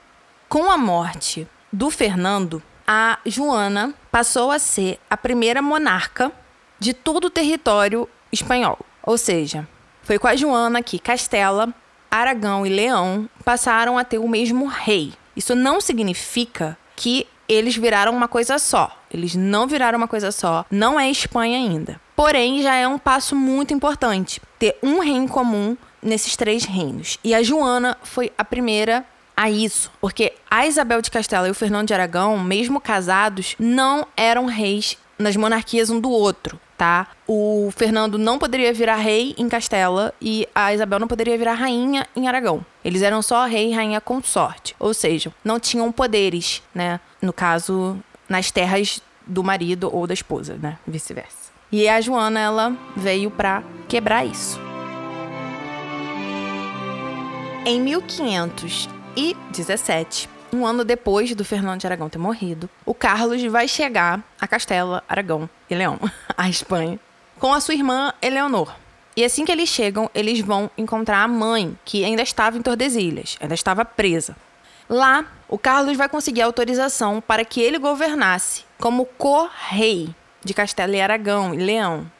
Com 0.48 0.70
a 0.70 0.76
morte 0.76 1.48
do 1.72 1.90
Fernando, 1.90 2.62
a 2.86 3.18
Joana 3.24 3.94
passou 4.10 4.50
a 4.50 4.58
ser 4.58 4.98
a 5.08 5.16
primeira 5.16 5.62
monarca 5.62 6.30
de 6.78 6.92
todo 6.92 7.26
o 7.26 7.30
território 7.30 8.08
espanhol. 8.32 8.78
Ou 9.02 9.16
seja, 9.16 9.66
foi 10.02 10.18
com 10.18 10.28
a 10.28 10.36
Joana 10.36 10.82
que 10.82 10.98
Castela, 10.98 11.72
Aragão 12.10 12.66
e 12.66 12.68
Leão 12.68 13.28
passaram 13.44 13.98
a 13.98 14.04
ter 14.04 14.18
o 14.18 14.28
mesmo 14.28 14.66
rei. 14.66 15.12
Isso 15.36 15.54
não 15.54 15.80
significa 15.80 16.76
que 16.94 17.26
eles 17.48 17.76
viraram 17.76 18.12
uma 18.12 18.28
coisa 18.28 18.58
só. 18.58 18.96
Eles 19.10 19.34
não 19.34 19.66
viraram 19.66 19.98
uma 19.98 20.08
coisa 20.08 20.30
só. 20.30 20.64
Não 20.70 20.98
é 20.98 21.10
Espanha 21.10 21.56
ainda. 21.58 22.00
Porém, 22.16 22.62
já 22.62 22.74
é 22.74 22.86
um 22.86 22.98
passo 22.98 23.34
muito 23.34 23.74
importante 23.74 24.40
ter 24.58 24.78
um 24.82 25.00
rei 25.00 25.14
em 25.14 25.26
comum 25.26 25.76
nesses 26.02 26.36
três 26.36 26.64
reinos. 26.64 27.18
E 27.24 27.34
a 27.34 27.42
Joana 27.42 27.96
foi 28.02 28.32
a 28.36 28.44
primeira 28.44 29.04
a 29.36 29.50
isso, 29.50 29.90
porque 30.00 30.32
a 30.50 30.66
Isabel 30.66 31.02
de 31.02 31.10
Castela 31.10 31.48
e 31.48 31.50
o 31.50 31.54
Fernando 31.54 31.88
de 31.88 31.94
Aragão, 31.94 32.38
mesmo 32.38 32.80
casados, 32.80 33.56
não 33.58 34.06
eram 34.16 34.46
reis 34.46 34.96
nas 35.18 35.36
monarquias 35.36 35.90
um 35.90 36.00
do 36.00 36.10
outro, 36.10 36.60
tá? 36.76 37.08
O 37.26 37.70
Fernando 37.76 38.18
não 38.18 38.38
poderia 38.38 38.72
virar 38.72 38.96
rei 38.96 39.34
em 39.38 39.48
Castela 39.48 40.12
e 40.20 40.48
a 40.54 40.74
Isabel 40.74 40.98
não 40.98 41.08
poderia 41.08 41.38
virar 41.38 41.54
rainha 41.54 42.06
em 42.14 42.28
Aragão. 42.28 42.64
Eles 42.84 43.02
eram 43.02 43.22
só 43.22 43.44
rei 43.46 43.70
e 43.70 43.74
rainha 43.74 44.00
consorte, 44.00 44.74
ou 44.78 44.92
seja, 44.92 45.32
não 45.44 45.58
tinham 45.58 45.90
poderes, 45.90 46.62
né? 46.74 47.00
No 47.20 47.32
caso, 47.32 47.98
nas 48.28 48.50
terras 48.50 49.00
do 49.26 49.42
marido 49.42 49.88
ou 49.92 50.06
da 50.06 50.14
esposa, 50.14 50.58
né? 50.60 50.78
Vice-versa. 50.86 51.52
E 51.72 51.88
a 51.88 52.00
Joana, 52.00 52.40
ela 52.40 52.76
veio 52.94 53.30
para 53.30 53.62
quebrar 53.88 54.24
isso. 54.24 54.60
Em 57.66 57.80
1517, 59.16 60.28
um 60.52 60.66
ano 60.66 60.84
depois 60.84 61.34
do 61.34 61.44
Fernando 61.44 61.80
de 61.80 61.86
Aragão 61.86 62.08
ter 62.08 62.18
morrido, 62.18 62.70
o 62.86 62.94
Carlos 62.94 63.42
vai 63.44 63.66
chegar 63.66 64.22
a 64.40 64.46
Castela, 64.46 65.02
Aragão 65.08 65.48
e 65.68 65.74
Leão, 65.74 65.98
a 66.36 66.48
Espanha, 66.48 66.98
com 67.38 67.52
a 67.52 67.60
sua 67.60 67.74
irmã 67.74 68.12
Eleonor. 68.22 68.74
E 69.16 69.24
assim 69.24 69.44
que 69.44 69.52
eles 69.52 69.68
chegam, 69.68 70.10
eles 70.14 70.40
vão 70.40 70.70
encontrar 70.76 71.22
a 71.22 71.28
mãe, 71.28 71.78
que 71.84 72.04
ainda 72.04 72.22
estava 72.22 72.58
em 72.58 72.62
Tordesilhas, 72.62 73.36
ainda 73.40 73.54
estava 73.54 73.84
presa. 73.84 74.36
Lá, 74.88 75.24
o 75.48 75.56
Carlos 75.56 75.96
vai 75.96 76.08
conseguir 76.08 76.42
autorização 76.42 77.20
para 77.20 77.44
que 77.44 77.60
ele 77.60 77.78
governasse 77.78 78.64
como 78.78 79.06
co-rei 79.06 80.14
de 80.44 80.52
Castela 80.52 80.94
e 80.94 81.00
Aragão 81.00 81.54
e 81.54 81.58
Leão. 81.58 82.10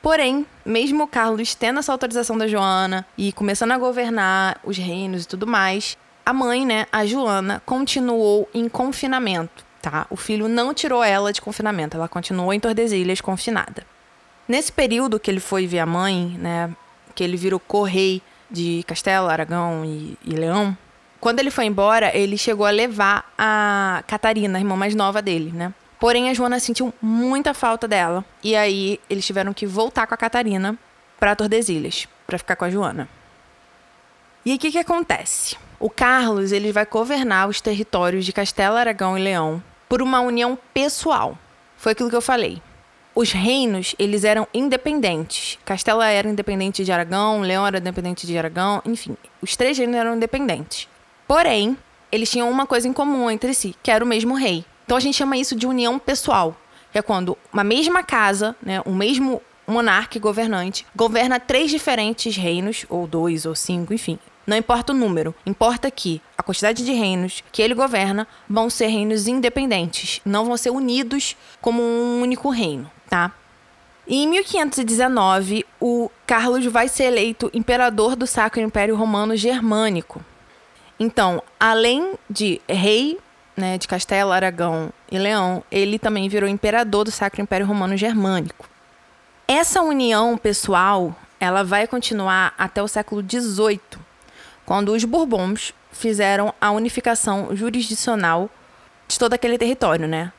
Porém, 0.00 0.46
mesmo 0.64 1.08
Carlos 1.08 1.54
tendo 1.54 1.78
essa 1.78 1.90
autorização 1.90 2.36
da 2.36 2.46
Joana 2.46 3.06
e 3.16 3.32
começando 3.32 3.72
a 3.72 3.78
governar 3.78 4.60
os 4.62 4.76
reinos 4.76 5.24
e 5.24 5.28
tudo 5.28 5.46
mais, 5.46 5.96
a 6.24 6.32
mãe, 6.32 6.64
né, 6.64 6.86
a 6.90 7.04
Joana, 7.04 7.62
continuou 7.66 8.48
em 8.54 8.68
confinamento, 8.68 9.64
tá? 9.82 10.06
O 10.08 10.16
filho 10.16 10.48
não 10.48 10.72
tirou 10.72 11.02
ela 11.04 11.32
de 11.32 11.40
confinamento, 11.40 11.96
ela 11.96 12.08
continuou 12.08 12.52
em 12.52 12.60
Tordesilhas 12.60 13.20
confinada. 13.20 13.84
Nesse 14.48 14.72
período 14.72 15.20
que 15.20 15.30
ele 15.30 15.40
foi 15.40 15.66
ver 15.66 15.80
a 15.80 15.86
mãe, 15.86 16.36
né, 16.38 16.74
que 17.14 17.22
ele 17.22 17.36
virou 17.36 17.60
correi 17.60 18.22
de 18.50 18.82
Castelo, 18.86 19.28
Aragão 19.28 19.84
e, 19.84 20.18
e 20.24 20.34
Leão, 20.34 20.76
quando 21.20 21.40
ele 21.40 21.50
foi 21.50 21.64
embora, 21.64 22.14
ele 22.14 22.36
chegou 22.36 22.66
a 22.66 22.70
levar 22.70 23.32
a 23.38 24.04
Catarina, 24.06 24.58
a 24.58 24.60
irmã 24.60 24.76
mais 24.76 24.94
nova 24.94 25.22
dele, 25.22 25.50
né? 25.52 25.72
Porém, 25.98 26.28
a 26.28 26.34
Joana 26.34 26.60
sentiu 26.60 26.92
muita 27.00 27.54
falta 27.54 27.88
dela. 27.88 28.22
E 28.42 28.54
aí, 28.54 29.00
eles 29.08 29.24
tiveram 29.24 29.54
que 29.54 29.66
voltar 29.66 30.06
com 30.06 30.12
a 30.12 30.18
Catarina 30.18 30.76
para 31.18 31.34
Tordesilhas, 31.34 32.06
para 32.26 32.36
ficar 32.36 32.56
com 32.56 32.66
a 32.66 32.70
Joana. 32.70 33.08
E 34.44 34.54
o 34.54 34.58
que, 34.58 34.70
que 34.70 34.78
acontece? 34.78 35.56
O 35.84 35.90
Carlos 35.90 36.50
ele 36.50 36.72
vai 36.72 36.86
governar 36.86 37.46
os 37.46 37.60
territórios 37.60 38.24
de 38.24 38.32
Castelo, 38.32 38.78
Aragão 38.78 39.18
e 39.18 39.22
Leão 39.22 39.62
por 39.86 40.00
uma 40.00 40.18
união 40.22 40.58
pessoal. 40.72 41.36
Foi 41.76 41.92
aquilo 41.92 42.08
que 42.08 42.16
eu 42.16 42.22
falei. 42.22 42.62
Os 43.14 43.32
reinos, 43.32 43.94
eles 43.98 44.24
eram 44.24 44.48
independentes. 44.54 45.58
Castela 45.62 46.08
era 46.08 46.26
independente 46.26 46.86
de 46.86 46.90
Aragão, 46.90 47.42
Leão 47.42 47.66
era 47.66 47.76
independente 47.76 48.26
de 48.26 48.38
Aragão, 48.38 48.80
enfim, 48.86 49.14
os 49.42 49.56
três 49.56 49.76
reinos 49.76 49.96
eram 49.96 50.16
independentes. 50.16 50.88
Porém, 51.28 51.76
eles 52.10 52.30
tinham 52.30 52.50
uma 52.50 52.66
coisa 52.66 52.88
em 52.88 52.92
comum 52.94 53.30
entre 53.30 53.52
si, 53.52 53.76
que 53.82 53.90
era 53.90 54.02
o 54.02 54.08
mesmo 54.08 54.34
rei. 54.36 54.64
Então 54.86 54.96
a 54.96 55.00
gente 55.00 55.18
chama 55.18 55.36
isso 55.36 55.54
de 55.54 55.66
união 55.66 55.98
pessoal, 55.98 56.56
que 56.92 56.96
é 56.96 57.02
quando 57.02 57.36
uma 57.52 57.62
mesma 57.62 58.02
casa, 58.02 58.56
né, 58.62 58.80
o 58.86 58.94
mesmo 58.94 59.42
monarca 59.66 60.16
e 60.16 60.20
governante 60.20 60.86
governa 60.96 61.38
três 61.38 61.70
diferentes 61.70 62.34
reinos, 62.34 62.86
ou 62.88 63.06
dois, 63.06 63.44
ou 63.44 63.54
cinco, 63.54 63.92
enfim. 63.92 64.18
Não 64.46 64.56
importa 64.56 64.92
o 64.92 64.96
número, 64.96 65.34
importa 65.46 65.90
que 65.90 66.20
a 66.36 66.42
quantidade 66.42 66.84
de 66.84 66.92
reinos 66.92 67.42
que 67.50 67.62
ele 67.62 67.74
governa 67.74 68.26
vão 68.48 68.68
ser 68.68 68.88
reinos 68.88 69.26
independentes, 69.26 70.20
não 70.24 70.44
vão 70.44 70.56
ser 70.56 70.70
unidos 70.70 71.36
como 71.60 71.82
um 71.82 72.20
único 72.20 72.50
reino, 72.50 72.90
tá? 73.08 73.32
E 74.06 74.22
em 74.22 74.28
1519, 74.28 75.64
o 75.80 76.10
Carlos 76.26 76.66
vai 76.66 76.88
ser 76.88 77.04
eleito 77.04 77.50
imperador 77.54 78.14
do 78.14 78.26
Sacro 78.26 78.60
Império 78.60 78.96
Romano 78.96 79.34
Germânico. 79.34 80.22
Então, 81.00 81.42
além 81.58 82.14
de 82.28 82.60
rei 82.68 83.18
né, 83.56 83.78
de 83.78 83.88
Castelo, 83.88 84.30
Aragão 84.30 84.92
e 85.10 85.18
Leão, 85.18 85.64
ele 85.70 85.98
também 85.98 86.28
virou 86.28 86.48
imperador 86.48 87.04
do 87.04 87.10
Sacro 87.10 87.40
Império 87.40 87.66
Romano 87.66 87.96
Germânico. 87.96 88.68
Essa 89.48 89.80
união 89.82 90.36
pessoal, 90.36 91.14
ela 91.40 91.62
vai 91.62 91.86
continuar 91.86 92.54
até 92.58 92.82
o 92.82 92.88
século 92.88 93.22
XVIII, 93.22 93.80
quando 94.64 94.92
os 94.92 95.04
Bourbons 95.04 95.74
fizeram 95.92 96.52
a 96.60 96.70
unificação 96.70 97.54
jurisdicional 97.54 98.50
de 99.06 99.18
todo 99.18 99.34
aquele 99.34 99.58
território, 99.58 100.08
né? 100.08 100.32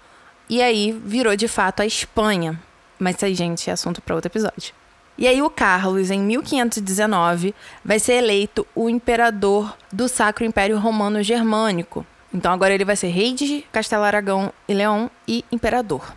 E 0.50 0.62
aí 0.62 0.92
virou 0.92 1.36
de 1.36 1.48
fato 1.48 1.82
a 1.82 1.86
Espanha. 1.86 2.60
Mas 3.00 3.16
isso 3.16 3.26
aí, 3.26 3.36
gente, 3.36 3.70
é 3.70 3.74
assunto 3.74 4.02
para 4.02 4.16
outro 4.16 4.30
episódio. 4.30 4.74
E 5.18 5.28
aí 5.28 5.42
o 5.42 5.50
Carlos, 5.50 6.12
em 6.12 6.20
1519, 6.20 7.56
vai 7.84 8.00
ser 8.00 8.14
eleito 8.14 8.68
o 8.76 8.90
imperador 8.90 9.76
do 9.92 10.08
Sacro 10.08 10.46
Império 10.46 10.78
Romano 10.78 11.24
Germânico. 11.24 12.06
Então 12.34 12.52
agora 12.52 12.74
ele 12.74 12.84
vai 12.84 12.98
ser 12.98 13.08
rei 13.08 13.34
de 13.34 13.66
Castelo 13.72 14.04
Aragão 14.04 14.52
e 14.68 14.74
Leão 14.74 15.10
e 15.26 15.46
imperador. 15.52 16.14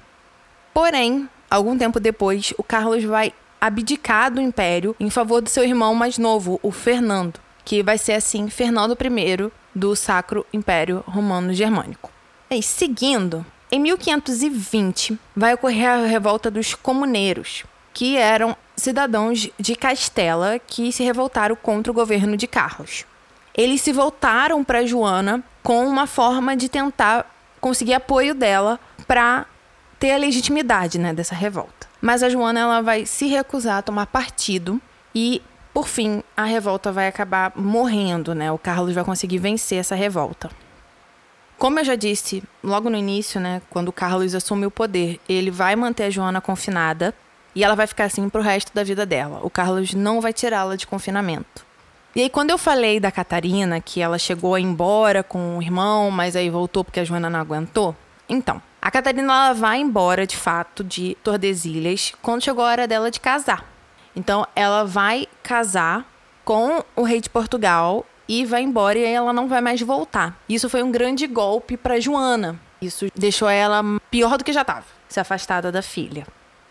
Porém, 0.75 1.29
algum 1.49 1.79
tempo 1.79 2.01
depois, 2.01 2.53
o 2.59 2.65
Carlos 2.65 3.05
vai 3.05 3.33
abdicar 3.61 4.33
do 4.33 4.41
império 4.41 4.97
em 4.99 5.11
favor 5.11 5.41
do 5.41 5.49
seu 5.49 5.65
irmão 5.65 5.95
mais 5.95 6.19
novo, 6.19 6.59
o 6.63 6.71
Fernando, 6.71 7.41
que 7.69 7.83
vai 7.83 7.99
ser 7.99 8.15
assim 8.15 8.49
Fernando 8.49 8.97
I 8.99 9.53
do 9.75 9.95
Sacro 9.95 10.47
Império 10.55 11.05
Romano 11.07 11.53
Germânico. 11.53 12.11
E 12.51 12.63
seguindo, 12.63 13.45
em 13.71 13.79
1520 13.79 15.19
vai 15.37 15.53
ocorrer 15.53 15.87
a 15.87 16.07
revolta 16.07 16.51
dos 16.51 16.75
comuneiros, 16.75 17.67
que 17.93 18.17
eram 18.17 18.57
cidadãos 18.75 19.51
de 19.61 19.77
Castela 19.77 20.59
que 20.59 20.91
se 20.91 21.05
revoltaram 21.05 21.55
contra 21.55 21.93
o 21.93 21.95
governo 21.95 22.39
de 22.39 22.47
Carlos. 22.47 23.05
Eles 23.55 23.83
se 23.83 23.93
voltaram 23.93 24.65
para 24.65 24.87
Joana 24.87 25.45
com 25.63 25.87
uma 25.87 26.07
forma 26.07 26.57
de 26.57 26.71
tentar 26.71 27.31
conseguir 27.61 27.93
apoio 27.93 28.35
dela 28.35 28.81
para 29.07 29.45
ter 29.99 30.13
a 30.13 30.17
legitimidade 30.17 30.99
né, 30.99 31.13
dessa 31.13 31.35
revolta. 31.35 31.87
Mas 32.01 32.23
a 32.23 32.31
Joana 32.31 32.61
ela 32.61 32.81
vai 32.81 33.05
se 33.05 33.27
recusar 33.27 33.77
a 33.77 33.83
tomar 33.83 34.07
partido 34.07 34.81
e, 35.15 35.43
por 35.73 35.89
fim, 35.89 36.23
a 36.37 36.45
revolta 36.45 36.91
vai 36.91 37.09
acabar 37.09 37.53
morrendo. 37.57 38.35
Né? 38.35 38.51
O 38.51 38.59
Carlos 38.59 38.95
vai 38.95 39.05
conseguir 39.05 39.39
vencer 39.39 39.79
essa 39.79 39.95
revolta. 39.95 40.51
Como 41.59 41.79
eu 41.81 41.85
já 41.85 41.97
disse 41.97 42.43
logo 42.63 42.89
no 42.89 42.97
início, 42.97 43.41
né, 43.41 43.61
quando 43.69 43.89
o 43.89 43.93
Carlos 43.93 44.33
assume 44.33 44.65
o 44.65 44.71
poder, 44.71 45.19
ele 45.29 45.51
vai 45.51 45.75
manter 45.75 46.05
a 46.05 46.11
Joana 46.11 46.41
confinada 46.41 47.13
e 47.53 47.65
ela 47.65 47.75
vai 47.75 47.89
ficar 47.89 48.05
assim 48.05 48.29
pro 48.29 48.41
resto 48.41 48.73
da 48.73 48.85
vida 48.85 49.05
dela. 49.05 49.41
O 49.43 49.51
Carlos 49.51 49.93
não 49.93 50.21
vai 50.21 50.33
tirá-la 50.33 50.77
de 50.77 50.87
confinamento. 50.87 51.67
E 52.15 52.23
aí, 52.23 52.31
quando 52.31 52.51
eu 52.51 52.59
falei 52.59 53.01
da 53.01 53.11
Catarina, 53.11 53.81
que 53.81 54.01
ela 54.01 54.19
chegou 54.19 54.55
a 54.55 54.61
ir 54.61 54.63
embora 54.63 55.25
com 55.25 55.59
o 55.59 55.63
irmão, 55.63 56.13
mas 56.13 56.37
aí 56.37 56.49
voltou 56.49 56.85
porque 56.85 57.01
a 57.01 57.05
Joana 57.05 57.29
não 57.29 57.41
aguentou, 57.41 57.95
então, 58.29 58.61
a 58.81 58.91
Catarina 58.91 59.33
ela 59.33 59.53
vai 59.55 59.81
embora, 59.81 60.27
de 60.27 60.37
fato, 60.37 60.85
de 60.85 61.17
Tordesilhas 61.25 62.13
quando 62.21 62.45
chegou 62.45 62.65
a 62.65 62.69
hora 62.69 62.87
dela 62.87 63.11
de 63.11 63.19
casar. 63.19 63.65
Então, 64.19 64.45
ela 64.57 64.85
vai 64.85 65.29
casar 65.45 66.05
com 66.45 66.83
o 66.97 67.03
rei 67.05 67.21
de 67.21 67.31
Portugal 67.31 68.05
e 68.29 68.45
vai 68.45 68.63
embora 68.63 68.99
e 68.99 69.05
aí 69.05 69.13
ela 69.13 69.33
não 69.33 69.47
vai 69.49 69.61
mais 69.61 69.81
voltar. 69.81 70.37
Isso 70.49 70.69
foi 70.69 70.83
um 70.83 70.91
grande 70.91 71.27
golpe 71.27 71.77
para 71.77 72.01
Joana. 72.01 72.59
Isso 72.83 73.07
deixou 73.15 73.49
ela 73.49 73.83
pior 74.11 74.37
do 74.37 74.45
que 74.45 74.53
já 74.53 74.63
estava, 74.63 74.85
se 75.09 75.21
afastada 75.21 75.71
da 75.71 75.83
filha 75.83 76.27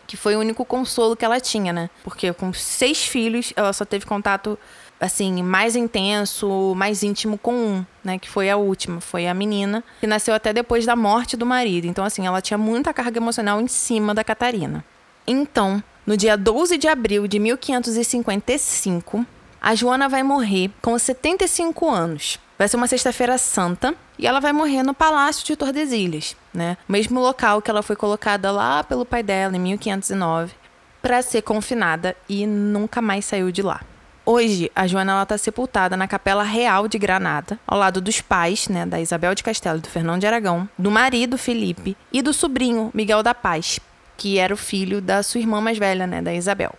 que 0.06 0.16
foi 0.16 0.34
o 0.34 0.40
único 0.40 0.64
consolo 0.64 1.14
que 1.14 1.22
ela 1.22 1.38
tinha, 1.38 1.70
né? 1.70 1.90
Porque 2.02 2.32
com 2.32 2.50
seis 2.50 3.04
filhos, 3.04 3.52
ela 3.54 3.74
só 3.74 3.84
teve 3.84 4.06
contato 4.06 4.58
assim, 4.98 5.42
mais 5.42 5.76
intenso, 5.76 6.74
mais 6.74 7.02
íntimo 7.02 7.36
com 7.36 7.54
um, 7.54 7.86
né, 8.02 8.18
que 8.18 8.28
foi 8.28 8.50
a 8.50 8.56
última, 8.56 9.00
foi 9.00 9.28
a 9.28 9.34
menina, 9.34 9.84
que 10.00 10.06
nasceu 10.06 10.34
até 10.34 10.52
depois 10.52 10.86
da 10.86 10.96
morte 10.96 11.36
do 11.36 11.46
marido. 11.46 11.86
Então 11.86 12.04
assim, 12.04 12.26
ela 12.26 12.40
tinha 12.40 12.56
muita 12.56 12.92
carga 12.94 13.18
emocional 13.18 13.60
em 13.60 13.68
cima 13.68 14.14
da 14.14 14.24
Catarina. 14.24 14.82
Então, 15.26 15.82
no 16.08 16.16
dia 16.16 16.38
12 16.38 16.78
de 16.78 16.88
abril 16.88 17.28
de 17.28 17.38
1555, 17.38 19.26
a 19.60 19.74
Joana 19.74 20.08
vai 20.08 20.22
morrer 20.22 20.70
com 20.80 20.98
75 20.98 21.86
anos. 21.86 22.38
Vai 22.58 22.66
ser 22.66 22.78
uma 22.78 22.86
sexta-feira 22.86 23.36
santa 23.36 23.94
e 24.18 24.26
ela 24.26 24.40
vai 24.40 24.54
morrer 24.54 24.82
no 24.82 24.94
Palácio 24.94 25.44
de 25.44 25.54
Tordesilhas, 25.54 26.34
né? 26.54 26.78
Mesmo 26.88 27.20
local 27.20 27.60
que 27.60 27.70
ela 27.70 27.82
foi 27.82 27.94
colocada 27.94 28.50
lá 28.50 28.82
pelo 28.82 29.04
pai 29.04 29.22
dela 29.22 29.54
em 29.54 29.60
1509 29.60 30.54
para 31.02 31.20
ser 31.20 31.42
confinada 31.42 32.16
e 32.26 32.46
nunca 32.46 33.02
mais 33.02 33.26
saiu 33.26 33.52
de 33.52 33.60
lá. 33.60 33.82
Hoje, 34.24 34.72
a 34.74 34.86
Joana 34.86 35.22
está 35.22 35.36
sepultada 35.36 35.94
na 35.94 36.08
Capela 36.08 36.42
Real 36.42 36.88
de 36.88 36.98
Granada, 36.98 37.58
ao 37.66 37.78
lado 37.78 38.00
dos 38.00 38.22
pais, 38.22 38.66
né, 38.68 38.86
da 38.86 38.98
Isabel 38.98 39.34
de 39.34 39.42
Castelo 39.42 39.78
e 39.78 39.82
do 39.82 39.88
Fernão 39.88 40.18
de 40.18 40.26
Aragão, 40.26 40.66
do 40.78 40.90
marido 40.90 41.36
Felipe 41.36 41.96
e 42.10 42.22
do 42.22 42.32
sobrinho 42.32 42.90
Miguel 42.94 43.22
da 43.22 43.34
Paz, 43.34 43.78
que 44.18 44.36
era 44.36 44.52
o 44.52 44.56
filho 44.56 45.00
da 45.00 45.22
sua 45.22 45.40
irmã 45.40 45.60
mais 45.60 45.78
velha, 45.78 46.06
né, 46.06 46.20
da 46.20 46.34
Isabel. 46.34 46.74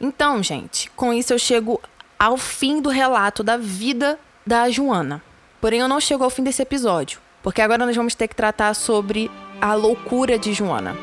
Então, 0.00 0.42
gente, 0.42 0.90
com 0.96 1.12
isso 1.12 1.32
eu 1.32 1.38
chego 1.38 1.78
ao 2.18 2.38
fim 2.38 2.80
do 2.80 2.88
relato 2.88 3.44
da 3.44 3.58
vida 3.58 4.18
da 4.46 4.68
Joana. 4.70 5.22
Porém, 5.60 5.80
eu 5.80 5.88
não 5.88 6.00
chego 6.00 6.24
ao 6.24 6.30
fim 6.30 6.42
desse 6.42 6.62
episódio, 6.62 7.20
porque 7.42 7.60
agora 7.60 7.84
nós 7.84 7.94
vamos 7.94 8.14
ter 8.14 8.26
que 8.26 8.34
tratar 8.34 8.72
sobre 8.74 9.30
a 9.60 9.74
loucura 9.74 10.38
de 10.38 10.54
Joana. 10.54 10.96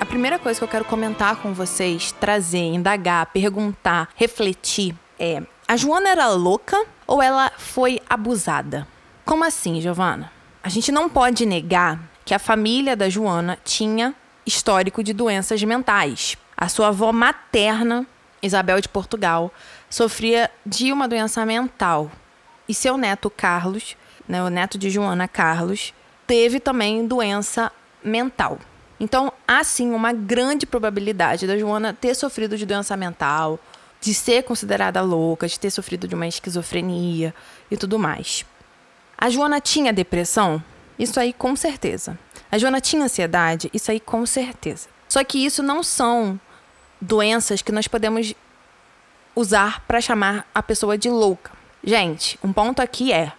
A 0.00 0.06
primeira 0.06 0.38
coisa 0.38 0.58
que 0.58 0.64
eu 0.64 0.68
quero 0.68 0.84
comentar 0.86 1.36
com 1.36 1.52
vocês, 1.52 2.10
trazer, 2.12 2.58
indagar, 2.58 3.26
perguntar, 3.26 4.08
refletir 4.14 4.94
é: 5.18 5.42
a 5.68 5.76
Joana 5.76 6.08
era 6.08 6.28
louca 6.30 6.82
ou 7.06 7.22
ela 7.22 7.52
foi 7.58 8.00
abusada? 8.08 8.88
Como 9.26 9.44
assim, 9.44 9.78
Giovana? 9.78 10.32
A 10.62 10.70
gente 10.70 10.90
não 10.90 11.08
pode 11.08 11.44
negar 11.44 12.00
que 12.26 12.34
a 12.34 12.38
família 12.40 12.96
da 12.96 13.08
Joana 13.08 13.56
tinha 13.64 14.12
histórico 14.44 15.02
de 15.02 15.12
doenças 15.12 15.62
mentais. 15.62 16.36
A 16.56 16.68
sua 16.68 16.88
avó 16.88 17.12
materna, 17.12 18.04
Isabel 18.42 18.80
de 18.80 18.88
Portugal, 18.88 19.54
sofria 19.88 20.50
de 20.66 20.92
uma 20.92 21.06
doença 21.06 21.46
mental. 21.46 22.10
E 22.68 22.74
seu 22.74 22.98
neto 22.98 23.30
Carlos, 23.30 23.96
né, 24.28 24.42
o 24.42 24.50
neto 24.50 24.76
de 24.76 24.90
Joana 24.90 25.28
Carlos, 25.28 25.94
teve 26.26 26.58
também 26.58 27.06
doença 27.06 27.70
mental. 28.02 28.58
Então, 28.98 29.32
há 29.46 29.62
sim 29.62 29.92
uma 29.92 30.12
grande 30.12 30.66
probabilidade 30.66 31.46
da 31.46 31.56
Joana 31.56 31.92
ter 31.92 32.14
sofrido 32.16 32.58
de 32.58 32.66
doença 32.66 32.96
mental, 32.96 33.60
de 34.00 34.12
ser 34.12 34.42
considerada 34.42 35.00
louca, 35.00 35.46
de 35.46 35.60
ter 35.60 35.70
sofrido 35.70 36.08
de 36.08 36.14
uma 36.16 36.26
esquizofrenia 36.26 37.32
e 37.70 37.76
tudo 37.76 38.00
mais. 38.00 38.44
A 39.16 39.30
Joana 39.30 39.60
tinha 39.60 39.92
depressão? 39.92 40.60
Isso 40.98 41.18
aí 41.20 41.32
com 41.32 41.54
certeza. 41.54 42.18
A 42.50 42.58
Joana 42.58 42.80
tinha 42.80 43.04
ansiedade? 43.04 43.70
Isso 43.72 43.90
aí 43.90 44.00
com 44.00 44.24
certeza. 44.24 44.88
Só 45.08 45.22
que 45.22 45.44
isso 45.44 45.62
não 45.62 45.82
são 45.82 46.38
doenças 47.00 47.62
que 47.62 47.72
nós 47.72 47.86
podemos 47.86 48.34
usar 49.34 49.84
para 49.86 50.00
chamar 50.00 50.48
a 50.54 50.62
pessoa 50.62 50.96
de 50.96 51.10
louca. 51.10 51.52
Gente, 51.84 52.38
um 52.42 52.52
ponto 52.52 52.80
aqui 52.80 53.12
é, 53.12 53.32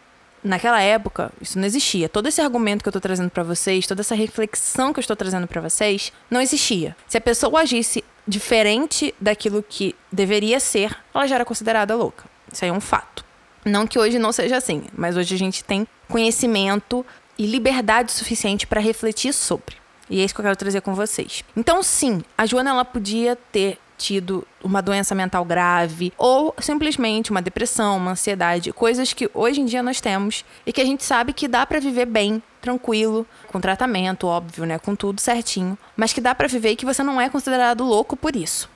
naquela 0.44 0.82
época, 0.82 1.32
isso 1.42 1.58
não 1.58 1.66
existia. 1.66 2.08
Todo 2.08 2.28
esse 2.28 2.40
argumento 2.42 2.84
que 2.84 2.88
eu 2.88 2.92
estou 2.92 3.02
trazendo 3.02 3.30
para 3.30 3.44
vocês, 3.44 3.88
toda 3.88 4.02
essa 4.02 4.16
reflexão 4.16 4.94
que 4.94 5.00
eu 5.00 5.02
estou 5.02 5.16
trazendo 5.16 5.48
para 5.48 5.62
vocês, 5.62 6.14
não 6.30 6.42
existia. 6.42 6.96
Se 7.08 7.18
a 7.18 7.22
pessoa 7.22 7.62
agisse 7.62 8.04
diferente 8.28 9.14
daquilo 9.20 9.64
que 9.64 9.96
deveria 10.12 10.60
ser, 10.60 10.96
ela 11.14 11.28
já 11.28 11.36
era 11.36 11.46
considerada 11.46 11.96
louca. 11.96 12.26
Isso 12.52 12.64
aí 12.64 12.70
é 12.70 12.74
um 12.74 12.82
fato. 12.82 13.26
Não 13.66 13.86
que 13.86 14.00
hoje 14.00 14.18
não 14.18 14.32
seja 14.32 14.58
assim, 14.58 14.84
mas 14.94 15.18
hoje 15.18 15.36
a 15.36 15.38
gente 15.38 15.64
tem 15.64 15.86
conhecimento 16.08 17.06
e 17.38 17.46
liberdade 17.46 18.12
suficiente 18.12 18.66
para 18.66 18.82
refletir 18.82 19.34
sobre. 19.34 19.76
E 20.10 20.22
é 20.22 20.24
isso 20.24 20.34
que 20.34 20.40
eu 20.40 20.44
quero 20.44 20.56
trazer 20.56 20.82
com 20.82 20.94
vocês. 20.94 21.44
Então, 21.56 21.84
sim, 21.84 22.22
a 22.38 22.46
Joana 22.46 22.70
ela 22.70 22.86
podia 22.86 23.36
ter 23.52 23.78
tido 23.98 24.48
uma 24.64 24.82
doença 24.82 25.16
mental 25.16 25.44
grave 25.44 26.14
ou 26.18 26.54
simplesmente 26.60 27.32
uma 27.32 27.42
depressão, 27.42 27.98
uma 27.98 28.12
ansiedade, 28.12 28.72
coisas 28.72 29.12
que 29.12 29.30
hoje 29.34 29.60
em 29.60 29.66
dia 29.66 29.82
nós 29.82 30.00
temos 30.00 30.46
e 30.66 30.72
que 30.72 30.80
a 30.80 30.86
gente 30.86 31.04
sabe 31.04 31.34
que 31.34 31.48
dá 31.48 31.66
para 31.66 31.80
viver 31.80 32.06
bem, 32.06 32.42
tranquilo, 32.62 33.26
com 33.48 33.60
tratamento, 33.60 34.28
óbvio, 34.28 34.66
né, 34.66 34.78
com 34.78 34.96
tudo 34.96 35.20
certinho, 35.20 35.78
mas 35.96 36.14
que 36.14 36.22
dá 36.22 36.36
para 36.36 36.48
viver 36.48 36.72
e 36.72 36.76
que 36.76 36.86
você 36.86 37.02
não 37.02 37.20
é 37.20 37.28
considerado 37.28 37.84
louco 37.84 38.16
por 38.16 38.36
isso. 38.36 38.70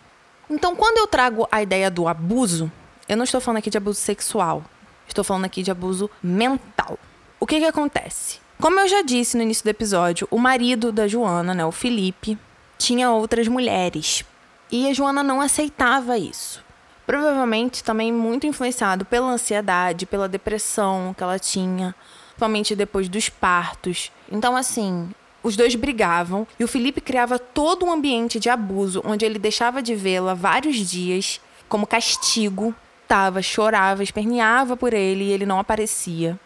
Então, 0.50 0.76
quando 0.76 0.98
eu 0.98 1.08
trago 1.08 1.48
a 1.52 1.62
ideia 1.62 1.90
do 1.90 2.08
abuso, 2.08 2.70
eu 3.08 3.16
não 3.16 3.24
estou 3.24 3.40
falando 3.40 3.60
aqui 3.60 3.70
de 3.70 3.78
abuso 3.78 4.00
sexual, 4.00 4.64
estou 5.08 5.24
falando 5.24 5.46
aqui 5.46 5.64
de 5.64 5.72
abuso 5.72 6.10
mental. 6.22 6.98
O 7.40 7.46
que 7.46 7.60
que 7.60 7.66
acontece? 7.66 8.41
Como 8.62 8.80
eu 8.80 8.88
já 8.88 9.02
disse 9.02 9.36
no 9.36 9.42
início 9.42 9.64
do 9.64 9.72
episódio, 9.72 10.28
o 10.30 10.38
marido 10.38 10.92
da 10.92 11.08
Joana, 11.08 11.52
né, 11.52 11.66
o 11.66 11.72
Felipe, 11.72 12.38
tinha 12.78 13.10
outras 13.10 13.48
mulheres. 13.48 14.24
E 14.72 14.88
a 14.88 14.94
Joana 14.94 15.24
não 15.24 15.42
aceitava 15.42 16.16
isso. 16.16 16.64
Provavelmente 17.04 17.84
também 17.84 18.14
muito 18.14 18.46
influenciado 18.46 19.04
pela 19.04 19.32
ansiedade, 19.32 20.06
pela 20.06 20.30
depressão 20.30 21.12
que 21.18 21.24
ela 21.24 21.40
tinha, 21.40 21.96
principalmente 22.28 22.76
depois 22.76 23.10
dos 23.10 23.30
partos. 23.30 24.12
Então, 24.32 24.56
assim, 24.56 25.10
os 25.42 25.56
dois 25.56 25.74
brigavam 25.74 26.46
e 26.60 26.64
o 26.64 26.68
Felipe 26.68 27.02
criava 27.02 27.40
todo 27.40 27.84
um 27.84 27.92
ambiente 27.92 28.40
de 28.40 28.48
abuso, 28.48 29.02
onde 29.04 29.26
ele 29.26 29.40
deixava 29.40 29.82
de 29.82 29.96
vê-la 29.96 30.36
vários 30.36 30.76
dias 30.76 31.42
como 31.68 31.88
castigo. 31.88 32.76
Tava, 33.08 33.42
chorava, 33.42 34.04
esperneava 34.04 34.78
por 34.78 34.94
ele 34.94 35.24
e 35.24 35.32
ele 35.32 35.48
não 35.48 35.60
aparecia. 35.60 36.40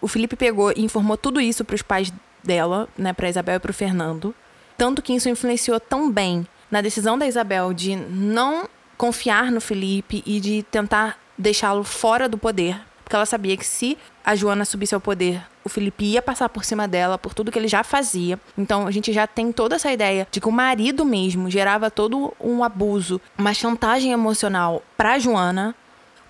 O 0.00 0.08
Felipe 0.08 0.36
pegou 0.36 0.72
e 0.72 0.82
informou 0.82 1.16
tudo 1.16 1.40
isso 1.40 1.64
para 1.64 1.74
os 1.74 1.82
pais 1.82 2.12
dela, 2.42 2.88
né, 2.96 3.12
para 3.12 3.28
Isabel 3.28 3.56
e 3.56 3.60
para 3.60 3.70
o 3.70 3.74
Fernando. 3.74 4.34
Tanto 4.76 5.02
que 5.02 5.12
isso 5.12 5.28
influenciou 5.28 5.78
tão 5.78 6.10
bem 6.10 6.46
na 6.70 6.80
decisão 6.80 7.18
da 7.18 7.26
Isabel 7.26 7.74
de 7.74 7.96
não 7.96 8.68
confiar 8.96 9.50
no 9.50 9.60
Felipe 9.60 10.22
e 10.26 10.40
de 10.40 10.62
tentar 10.64 11.18
deixá-lo 11.36 11.84
fora 11.84 12.28
do 12.28 12.38
poder, 12.38 12.80
porque 13.02 13.16
ela 13.16 13.26
sabia 13.26 13.56
que 13.56 13.66
se 13.66 13.98
a 14.24 14.36
Joana 14.36 14.64
subisse 14.64 14.94
ao 14.94 15.00
poder, 15.00 15.42
o 15.64 15.68
Felipe 15.68 16.04
ia 16.04 16.22
passar 16.22 16.48
por 16.48 16.64
cima 16.64 16.86
dela 16.86 17.18
por 17.18 17.34
tudo 17.34 17.50
que 17.50 17.58
ele 17.58 17.68
já 17.68 17.82
fazia. 17.82 18.38
Então 18.56 18.86
a 18.86 18.90
gente 18.90 19.12
já 19.12 19.26
tem 19.26 19.52
toda 19.52 19.76
essa 19.76 19.90
ideia 19.90 20.26
de 20.30 20.40
que 20.40 20.48
o 20.48 20.52
marido 20.52 21.04
mesmo 21.04 21.50
gerava 21.50 21.90
todo 21.90 22.32
um 22.40 22.62
abuso, 22.62 23.20
uma 23.36 23.52
chantagem 23.52 24.12
emocional 24.12 24.82
para 24.96 25.18
Joana. 25.18 25.74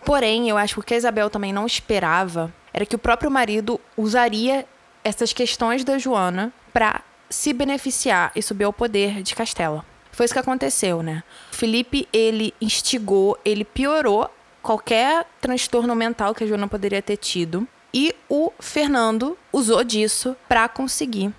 Porém, 0.04 0.48
eu 0.48 0.56
acho 0.56 0.80
que 0.82 0.94
a 0.94 0.96
Isabel 0.96 1.28
também 1.28 1.52
não 1.52 1.66
esperava 1.66 2.52
era 2.72 2.86
que 2.86 2.96
o 2.96 2.98
próprio 2.98 3.30
marido 3.30 3.80
usaria 3.96 4.66
essas 5.02 5.32
questões 5.32 5.84
da 5.84 5.98
Joana 5.98 6.52
para 6.72 7.02
se 7.28 7.52
beneficiar 7.52 8.32
e 8.34 8.42
subir 8.42 8.64
ao 8.64 8.72
poder 8.72 9.22
de 9.22 9.34
Castela. 9.34 9.84
Foi 10.12 10.24
isso 10.24 10.34
que 10.34 10.40
aconteceu, 10.40 11.02
né? 11.02 11.22
Felipe, 11.52 12.08
ele 12.12 12.52
instigou, 12.60 13.38
ele 13.44 13.64
piorou 13.64 14.28
qualquer 14.62 15.26
transtorno 15.40 15.94
mental 15.94 16.34
que 16.34 16.44
a 16.44 16.46
Joana 16.46 16.68
poderia 16.68 17.00
ter 17.00 17.16
tido. 17.16 17.66
E 17.92 18.14
o 18.28 18.52
Fernando 18.60 19.36
usou 19.52 19.82
disso 19.82 20.36
para 20.48 20.68
conseguir 20.68 21.32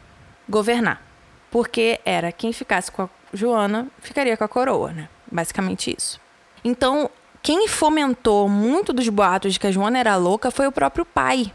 governar. 0.49 1.01
Porque 1.49 1.99
era 2.05 2.31
quem 2.31 2.51
ficasse 2.51 2.91
com 2.91 3.03
a 3.03 3.09
Joana 3.33 3.87
ficaria 3.99 4.35
com 4.35 4.43
a 4.43 4.47
coroa, 4.47 4.91
né? 4.91 5.09
Basicamente 5.31 5.95
isso. 5.95 6.19
Então, 6.63 7.09
quem 7.41 7.67
fomentou 7.67 8.47
muito 8.47 8.93
dos 8.93 9.09
boatos 9.09 9.53
de 9.53 9.59
que 9.59 9.67
a 9.67 9.71
Joana 9.71 9.97
era 9.97 10.15
louca 10.15 10.51
foi 10.51 10.67
o 10.67 10.71
próprio 10.71 11.05
pai, 11.05 11.51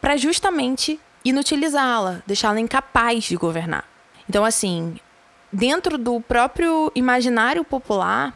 para 0.00 0.16
justamente 0.16 1.00
inutilizá-la, 1.24 2.22
deixá-la 2.26 2.60
incapaz 2.60 3.24
de 3.24 3.36
governar. 3.36 3.84
Então, 4.28 4.44
assim, 4.44 4.96
dentro 5.52 5.96
do 5.96 6.20
próprio 6.20 6.92
imaginário 6.94 7.64
popular, 7.64 8.34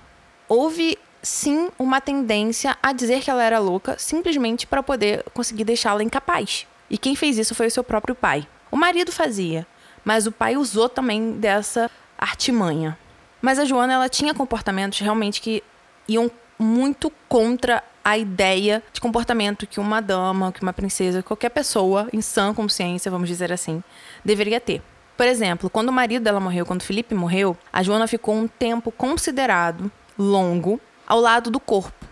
houve 0.49 0.99
sim 1.23 1.71
uma 1.79 2.01
tendência 2.01 2.77
a 2.83 2.93
dizer 2.93 3.23
que 3.23 3.31
ela 3.31 3.43
era 3.43 3.59
louca 3.59 3.97
simplesmente 3.99 4.67
para 4.67 4.83
poder 4.83 5.25
conseguir 5.33 5.65
deixá-la 5.65 6.03
incapaz. 6.03 6.67
E 6.91 6.99
quem 6.99 7.17
fez 7.17 7.39
isso 7.39 7.55
foi 7.55 7.67
o 7.67 7.71
seu 7.71 7.85
próprio 7.85 8.15
pai. 8.15 8.47
O 8.71 8.77
marido 8.77 9.13
fazia, 9.13 9.67
mas 10.05 10.27
o 10.27 10.33
pai 10.33 10.57
usou 10.57 10.89
também 10.89 11.33
dessa 11.33 11.91
artimanha. 12.19 12.99
Mas 13.41 13.59
a 13.59 13.65
Joana 13.65 13.95
ela 13.95 14.09
tinha 14.09 14.35
comportamentos 14.35 14.99
realmente 14.99 15.41
que 15.41 15.63
iam 16.09 16.31
muito 16.59 17.11
contra 17.29 17.83
a 18.05 18.19
ideia 18.19 18.83
de 18.93 19.01
comportamento 19.01 19.67
que 19.67 19.81
uma 19.81 20.01
dama, 20.01 20.53
que 20.53 20.63
uma 20.63 20.73
princesa, 20.73 21.23
qualquer 21.23 21.49
pessoa 21.49 22.09
em 22.13 22.21
sã 22.21 22.53
consciência, 22.53 23.11
vamos 23.11 23.29
dizer 23.29 23.51
assim, 23.51 23.83
deveria 24.25 24.61
ter. 24.61 24.83
Por 25.17 25.27
exemplo, 25.27 25.71
quando 25.71 25.89
o 25.89 25.93
marido 25.93 26.23
dela 26.23 26.41
morreu, 26.41 26.67
quando 26.67 26.83
Felipe 26.83 27.15
morreu, 27.15 27.57
a 27.73 27.83
Joana 27.83 28.07
ficou 28.07 28.35
um 28.35 28.49
tempo 28.49 28.91
considerado 28.91 29.91
longo 30.19 30.81
ao 31.07 31.21
lado 31.21 31.51
do 31.51 31.61
corpo. 31.61 32.05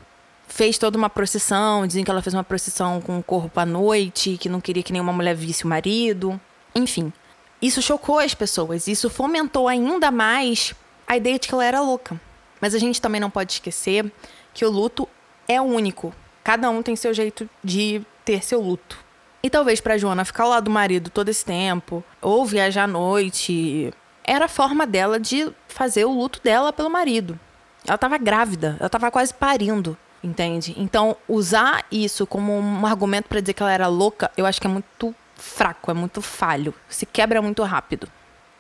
Fez 0.47 0.79
toda 0.79 0.97
uma 0.97 1.11
procissão, 1.11 1.87
dizem 1.87 2.05
que 2.05 2.11
ela 2.11 2.23
fez 2.23 2.35
uma 2.35 2.45
procissão 2.45 3.01
com 3.01 3.19
o 3.19 3.23
corpo 3.23 3.59
à 3.59 3.67
noite, 3.67 4.37
que 4.39 4.49
não 4.49 4.61
queria 4.61 4.83
que 4.83 4.93
nenhuma 4.93 5.13
mulher 5.13 5.35
visse 5.35 5.65
o 5.65 5.69
marido. 5.69 6.41
Enfim, 6.75 7.13
isso 7.61 7.83
chocou 7.83 8.19
as 8.19 8.35
pessoas, 8.35 8.87
isso 8.87 9.11
fomentou 9.11 9.67
ainda 9.67 10.11
mais 10.11 10.75
a 11.07 11.17
ideia 11.17 11.39
de 11.39 11.49
que 11.49 11.55
ela 11.55 11.65
era 11.65 11.81
louca. 11.81 12.21
Mas 12.63 12.77
a 12.77 12.79
gente 12.79 13.03
também 13.03 13.21
não 13.21 13.29
pode 13.29 13.55
esquecer 13.55 14.11
que 14.55 14.65
o 14.65 14.71
luto 14.71 15.09
é 15.49 15.61
único. 15.61 16.15
Cada 16.45 16.71
um 16.71 16.81
tem 16.81 16.95
seu 16.95 17.13
jeito 17.13 17.51
de 17.63 18.01
ter 18.25 18.45
seu 18.45 18.61
luto. 18.61 18.97
E 19.43 19.51
talvez 19.51 19.81
para 19.81 19.99
Joana 19.99 20.25
ficar 20.25 20.45
ao 20.45 20.51
lado 20.51 20.65
do 20.65 20.71
marido 20.71 21.11
todo 21.11 21.29
esse 21.29 21.45
tempo, 21.45 22.05
ou 22.21 22.47
viajar 22.47 22.85
à 22.85 22.87
noite, 22.87 23.93
era 24.23 24.45
a 24.45 24.49
forma 24.49 24.87
dela 24.87 25.19
de 25.19 25.53
fazer 25.67 26.05
o 26.05 26.13
luto 26.13 26.41
dela 26.41 26.73
pelo 26.73 26.89
marido. 26.89 27.39
Ela 27.85 27.97
estava 27.97 28.17
grávida, 28.17 28.77
ela 28.79 28.87
estava 28.87 29.11
quase 29.11 29.35
parindo, 29.35 29.99
entende? 30.23 30.73
Então, 30.79 31.17
usar 31.29 31.85
isso 31.91 32.25
como 32.25 32.57
um 32.57 32.87
argumento 32.87 33.29
para 33.29 33.41
dizer 33.41 33.55
que 33.55 33.63
ela 33.63 33.73
era 33.73 33.89
louca, 33.89 34.31
eu 34.37 34.47
acho 34.47 34.61
que 34.61 34.69
é 34.69 34.71
muito 34.71 35.13
fraco, 35.35 35.91
é 35.91 35.95
muito 35.95 36.23
falho, 36.23 36.73
se 36.89 37.05
quebra 37.05 37.43
muito 37.43 37.65
rápido. 37.65 38.09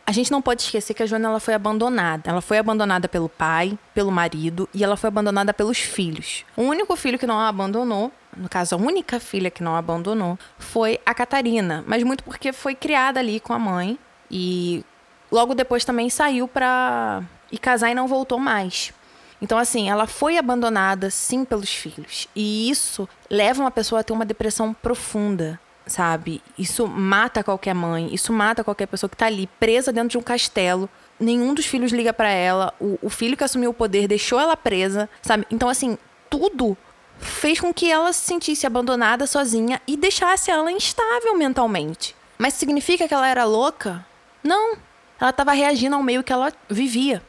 A 0.05 0.11
gente 0.11 0.33
não 0.33 0.43
pode 0.43 0.63
esquecer 0.63 0.95
que 0.95 1.03
a 1.03 1.07
Joana 1.07 1.29
ela 1.29 1.41
foi 1.41 1.55
abandonada. 1.55 2.29
Ela 2.29 2.41
foi 2.41 2.59
abandonada 2.59 3.09
pelo 3.09 3.29
pai, 3.29 3.79
pelo 3.95 4.11
marido 4.11 4.69
e 4.75 4.83
ela 4.83 4.97
foi 4.97 5.09
abandonada 5.09 5.55
pelos 5.55 5.79
filhos. 5.79 6.45
O 6.57 6.63
único 6.63 6.97
filho 6.97 7.19
que 7.19 7.27
não 7.27 7.39
a 7.39 7.49
abandonou, 7.49 8.11
no 8.37 8.49
caso 8.49 8.75
a 8.75 8.79
única 8.79 9.21
filha 9.21 9.51
que 9.51 9.63
não 9.63 9.75
a 9.75 9.79
abandonou, 9.79 10.39
foi 10.59 10.99
a 11.07 11.15
Catarina, 11.15 11.85
mas 11.87 12.03
muito 12.03 12.25
porque 12.25 12.53
foi 12.53 12.75
criada 12.75 13.21
ali 13.21 13.39
com 13.39 13.53
a 13.53 13.59
mãe 13.59 13.99
e 14.31 14.85
logo 15.31 15.55
depois 15.55 15.85
também 15.85 16.11
saiu 16.11 16.49
para 16.49 17.23
ir 17.51 17.59
casar 17.59 17.91
e 17.91 17.95
não 17.95 18.09
voltou 18.09 18.39
mais. 18.39 18.93
Então, 19.41 19.59
assim, 19.59 19.91
ela 19.91 20.07
foi 20.07 20.39
abandonada, 20.39 21.11
sim, 21.11 21.45
pelos 21.45 21.69
filhos. 21.69 22.29
E 22.35 22.71
isso 22.71 23.09
leva 23.29 23.61
uma 23.61 23.73
pessoa 23.73 24.01
a 24.01 24.05
ter 24.05 24.13
uma 24.13 24.25
depressão 24.25 24.73
profunda 24.73 25.59
sabe? 25.87 26.43
Isso 26.59 26.87
mata 26.87 27.43
qualquer 27.43 27.75
mãe, 27.75 28.13
isso 28.13 28.33
mata 28.33 28.65
qualquer 28.65 28.87
pessoa 28.87 29.11
que 29.11 29.17
tá 29.17 29.27
ali 29.27 29.49
presa 29.59 29.93
dentro 29.93 30.11
de 30.11 30.19
um 30.19 30.23
castelo. 30.23 30.89
Nenhum 31.19 31.55
dos 31.55 31.67
filhos 31.67 31.93
liga 31.93 32.13
para 32.13 32.31
ela, 32.31 32.75
o, 32.81 32.99
o 33.03 33.11
filho 33.11 33.37
que 33.37 33.45
assumiu 33.45 33.71
o 33.71 33.75
poder 33.75 34.09
deixou 34.09 34.41
ela 34.41 34.57
presa, 34.57 35.09
sabe? 35.23 35.47
Então, 35.51 35.69
assim, 35.69 35.97
tudo 36.29 36.77
fez 37.19 37.61
com 37.61 37.73
que 37.73 37.91
ela 37.91 38.13
se 38.13 38.27
sentisse 38.27 38.67
abandonada, 38.67 39.27
sozinha 39.27 39.81
e 39.87 39.97
deixasse 39.97 40.51
ela 40.51 40.71
instável 40.73 41.37
mentalmente. 41.37 42.17
Mas 42.37 42.55
significa 42.55 43.07
que 43.07 43.15
ela 43.15 43.29
era 43.29 43.45
louca? 43.45 44.05
Não. 44.43 44.77
Ela 45.21 45.31
estava 45.31 45.53
reagindo 45.53 45.95
ao 45.95 46.03
meio 46.03 46.25
que 46.25 46.33
ela 46.33 46.53
vivia. 46.69 47.23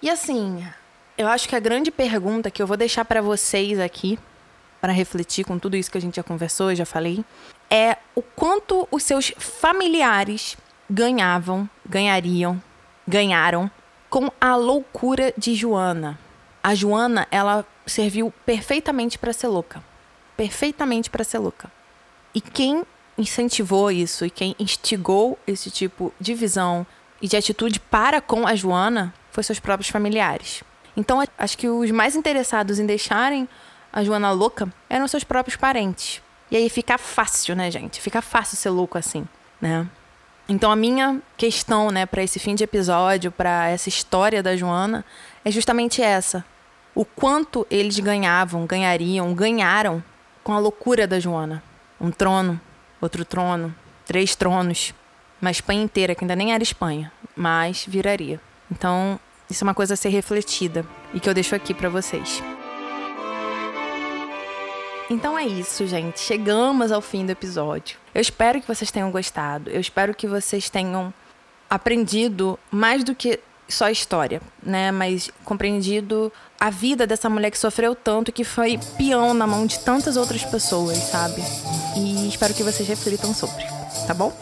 E 0.00 0.08
assim, 0.08 0.66
eu 1.18 1.28
acho 1.28 1.48
que 1.48 1.54
a 1.54 1.60
grande 1.60 1.90
pergunta 1.90 2.50
que 2.50 2.62
eu 2.62 2.66
vou 2.66 2.76
deixar 2.76 3.04
para 3.04 3.20
vocês 3.20 3.78
aqui, 3.78 4.18
para 4.80 4.92
refletir 4.92 5.44
com 5.44 5.58
tudo 5.58 5.76
isso 5.76 5.90
que 5.90 5.98
a 5.98 6.00
gente 6.00 6.16
já 6.16 6.22
conversou, 6.22 6.74
já 6.74 6.86
falei, 6.86 7.22
é 7.72 7.96
o 8.14 8.20
quanto 8.20 8.86
os 8.90 9.02
seus 9.02 9.32
familiares 9.38 10.58
ganhavam, 10.90 11.66
ganhariam, 11.88 12.62
ganharam 13.08 13.70
com 14.10 14.30
a 14.38 14.54
loucura 14.54 15.32
de 15.38 15.54
Joana. 15.54 16.18
A 16.62 16.74
Joana, 16.74 17.26
ela 17.30 17.64
serviu 17.86 18.30
perfeitamente 18.44 19.18
para 19.18 19.32
ser 19.32 19.48
louca. 19.48 19.82
Perfeitamente 20.36 21.08
para 21.08 21.24
ser 21.24 21.38
louca. 21.38 21.72
E 22.34 22.42
quem 22.42 22.84
incentivou 23.16 23.90
isso 23.90 24.26
e 24.26 24.30
quem 24.30 24.54
instigou 24.58 25.38
esse 25.46 25.70
tipo 25.70 26.12
de 26.20 26.34
visão 26.34 26.86
e 27.22 27.28
de 27.28 27.38
atitude 27.38 27.80
para 27.80 28.20
com 28.20 28.46
a 28.46 28.54
Joana 28.54 29.14
foi 29.30 29.42
seus 29.42 29.58
próprios 29.58 29.88
familiares. 29.88 30.62
Então, 30.94 31.24
acho 31.38 31.56
que 31.56 31.70
os 31.70 31.90
mais 31.90 32.14
interessados 32.14 32.78
em 32.78 32.84
deixarem 32.84 33.48
a 33.90 34.04
Joana 34.04 34.30
louca 34.30 34.70
eram 34.90 35.08
seus 35.08 35.24
próprios 35.24 35.56
parentes. 35.56 36.20
E 36.52 36.56
aí 36.56 36.68
fica 36.68 36.98
fácil, 36.98 37.56
né, 37.56 37.70
gente? 37.70 37.98
Fica 37.98 38.20
fácil 38.20 38.58
ser 38.58 38.68
louco 38.68 38.98
assim, 38.98 39.26
né? 39.58 39.88
Então 40.46 40.70
a 40.70 40.76
minha 40.76 41.18
questão, 41.34 41.90
né, 41.90 42.04
para 42.04 42.22
esse 42.22 42.38
fim 42.38 42.54
de 42.54 42.62
episódio, 42.62 43.32
para 43.32 43.70
essa 43.70 43.88
história 43.88 44.42
da 44.42 44.54
Joana, 44.54 45.02
é 45.46 45.50
justamente 45.50 46.02
essa. 46.02 46.44
O 46.94 47.06
quanto 47.06 47.66
eles 47.70 47.98
ganhavam, 47.98 48.66
ganhariam, 48.66 49.32
ganharam 49.32 50.04
com 50.44 50.52
a 50.52 50.58
loucura 50.58 51.06
da 51.06 51.18
Joana. 51.18 51.62
Um 51.98 52.10
trono, 52.10 52.60
outro 53.00 53.24
trono, 53.24 53.74
três 54.04 54.36
tronos, 54.36 54.92
uma 55.40 55.50
Espanha 55.50 55.82
inteira, 55.82 56.14
que 56.14 56.22
ainda 56.22 56.36
nem 56.36 56.52
era 56.52 56.62
Espanha, 56.62 57.10
mas 57.34 57.86
viraria. 57.88 58.38
Então, 58.70 59.18
isso 59.48 59.64
é 59.64 59.66
uma 59.66 59.74
coisa 59.74 59.94
a 59.94 59.96
ser 59.96 60.10
refletida. 60.10 60.84
e 61.14 61.20
que 61.20 61.30
eu 61.30 61.34
deixo 61.34 61.54
aqui 61.54 61.72
para 61.72 61.88
vocês. 61.88 62.42
Então 65.12 65.38
é 65.38 65.44
isso, 65.44 65.86
gente. 65.86 66.20
Chegamos 66.20 66.90
ao 66.90 67.02
fim 67.02 67.26
do 67.26 67.32
episódio. 67.32 67.98
Eu 68.14 68.22
espero 68.22 68.62
que 68.62 68.66
vocês 68.66 68.90
tenham 68.90 69.10
gostado. 69.10 69.68
Eu 69.68 69.78
espero 69.78 70.14
que 70.14 70.26
vocês 70.26 70.70
tenham 70.70 71.12
aprendido 71.68 72.58
mais 72.70 73.04
do 73.04 73.14
que 73.14 73.38
só 73.68 73.90
história, 73.90 74.40
né? 74.62 74.90
Mas 74.90 75.30
compreendido 75.44 76.32
a 76.58 76.70
vida 76.70 77.06
dessa 77.06 77.28
mulher 77.28 77.50
que 77.50 77.58
sofreu 77.58 77.94
tanto 77.94 78.32
que 78.32 78.42
foi 78.42 78.80
peão 78.96 79.34
na 79.34 79.46
mão 79.46 79.66
de 79.66 79.80
tantas 79.80 80.16
outras 80.16 80.44
pessoas, 80.46 80.96
sabe? 80.96 81.42
E 81.94 82.28
espero 82.28 82.54
que 82.54 82.62
vocês 82.62 82.88
reflitam 82.88 83.34
sobre, 83.34 83.64
tá 84.06 84.14
bom? 84.14 84.32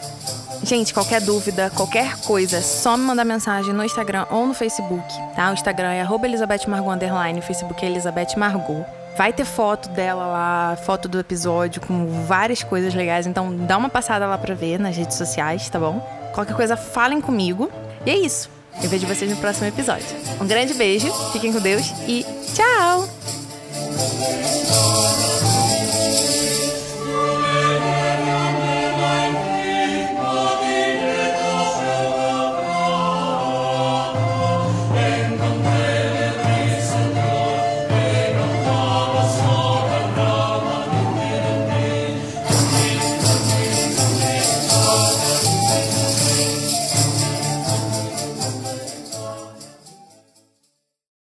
Gente, 0.63 0.93
qualquer 0.93 1.19
dúvida, 1.19 1.69
qualquer 1.71 2.15
coisa, 2.21 2.57
é 2.57 2.61
só 2.61 2.95
me 2.95 3.03
mandar 3.03 3.25
mensagem 3.25 3.73
no 3.73 3.83
Instagram 3.83 4.25
ou 4.29 4.47
no 4.47 4.53
Facebook, 4.53 5.05
tá? 5.35 5.49
O 5.49 5.53
Instagram 5.53 5.91
é 5.91 6.07
Elizabeth 6.25 6.65
Margot, 6.65 6.95
o 7.37 7.41
Facebook 7.41 7.83
é 7.83 7.89
Elizabeth 7.89 8.37
Margot. 8.37 9.00
Vai 9.17 9.33
ter 9.33 9.45
foto 9.45 9.89
dela 9.89 10.25
lá, 10.25 10.77
foto 10.85 11.07
do 11.07 11.19
episódio 11.19 11.81
com 11.81 12.23
várias 12.25 12.63
coisas 12.63 12.93
legais. 12.93 13.27
Então 13.27 13.55
dá 13.55 13.77
uma 13.77 13.89
passada 13.89 14.25
lá 14.25 14.37
pra 14.37 14.55
ver 14.55 14.79
nas 14.79 14.95
redes 14.95 15.17
sociais, 15.17 15.69
tá 15.69 15.79
bom? 15.79 15.99
Qualquer 16.33 16.55
coisa, 16.55 16.77
falem 16.77 17.19
comigo. 17.19 17.69
E 18.05 18.09
é 18.09 18.17
isso. 18.17 18.49
Eu 18.81 18.89
vejo 18.89 19.05
vocês 19.05 19.29
no 19.29 19.37
próximo 19.37 19.67
episódio. 19.67 20.07
Um 20.39 20.47
grande 20.47 20.73
beijo, 20.73 21.11
fiquem 21.33 21.51
com 21.51 21.59
Deus 21.59 21.93
e 22.07 22.25
tchau! 22.53 23.07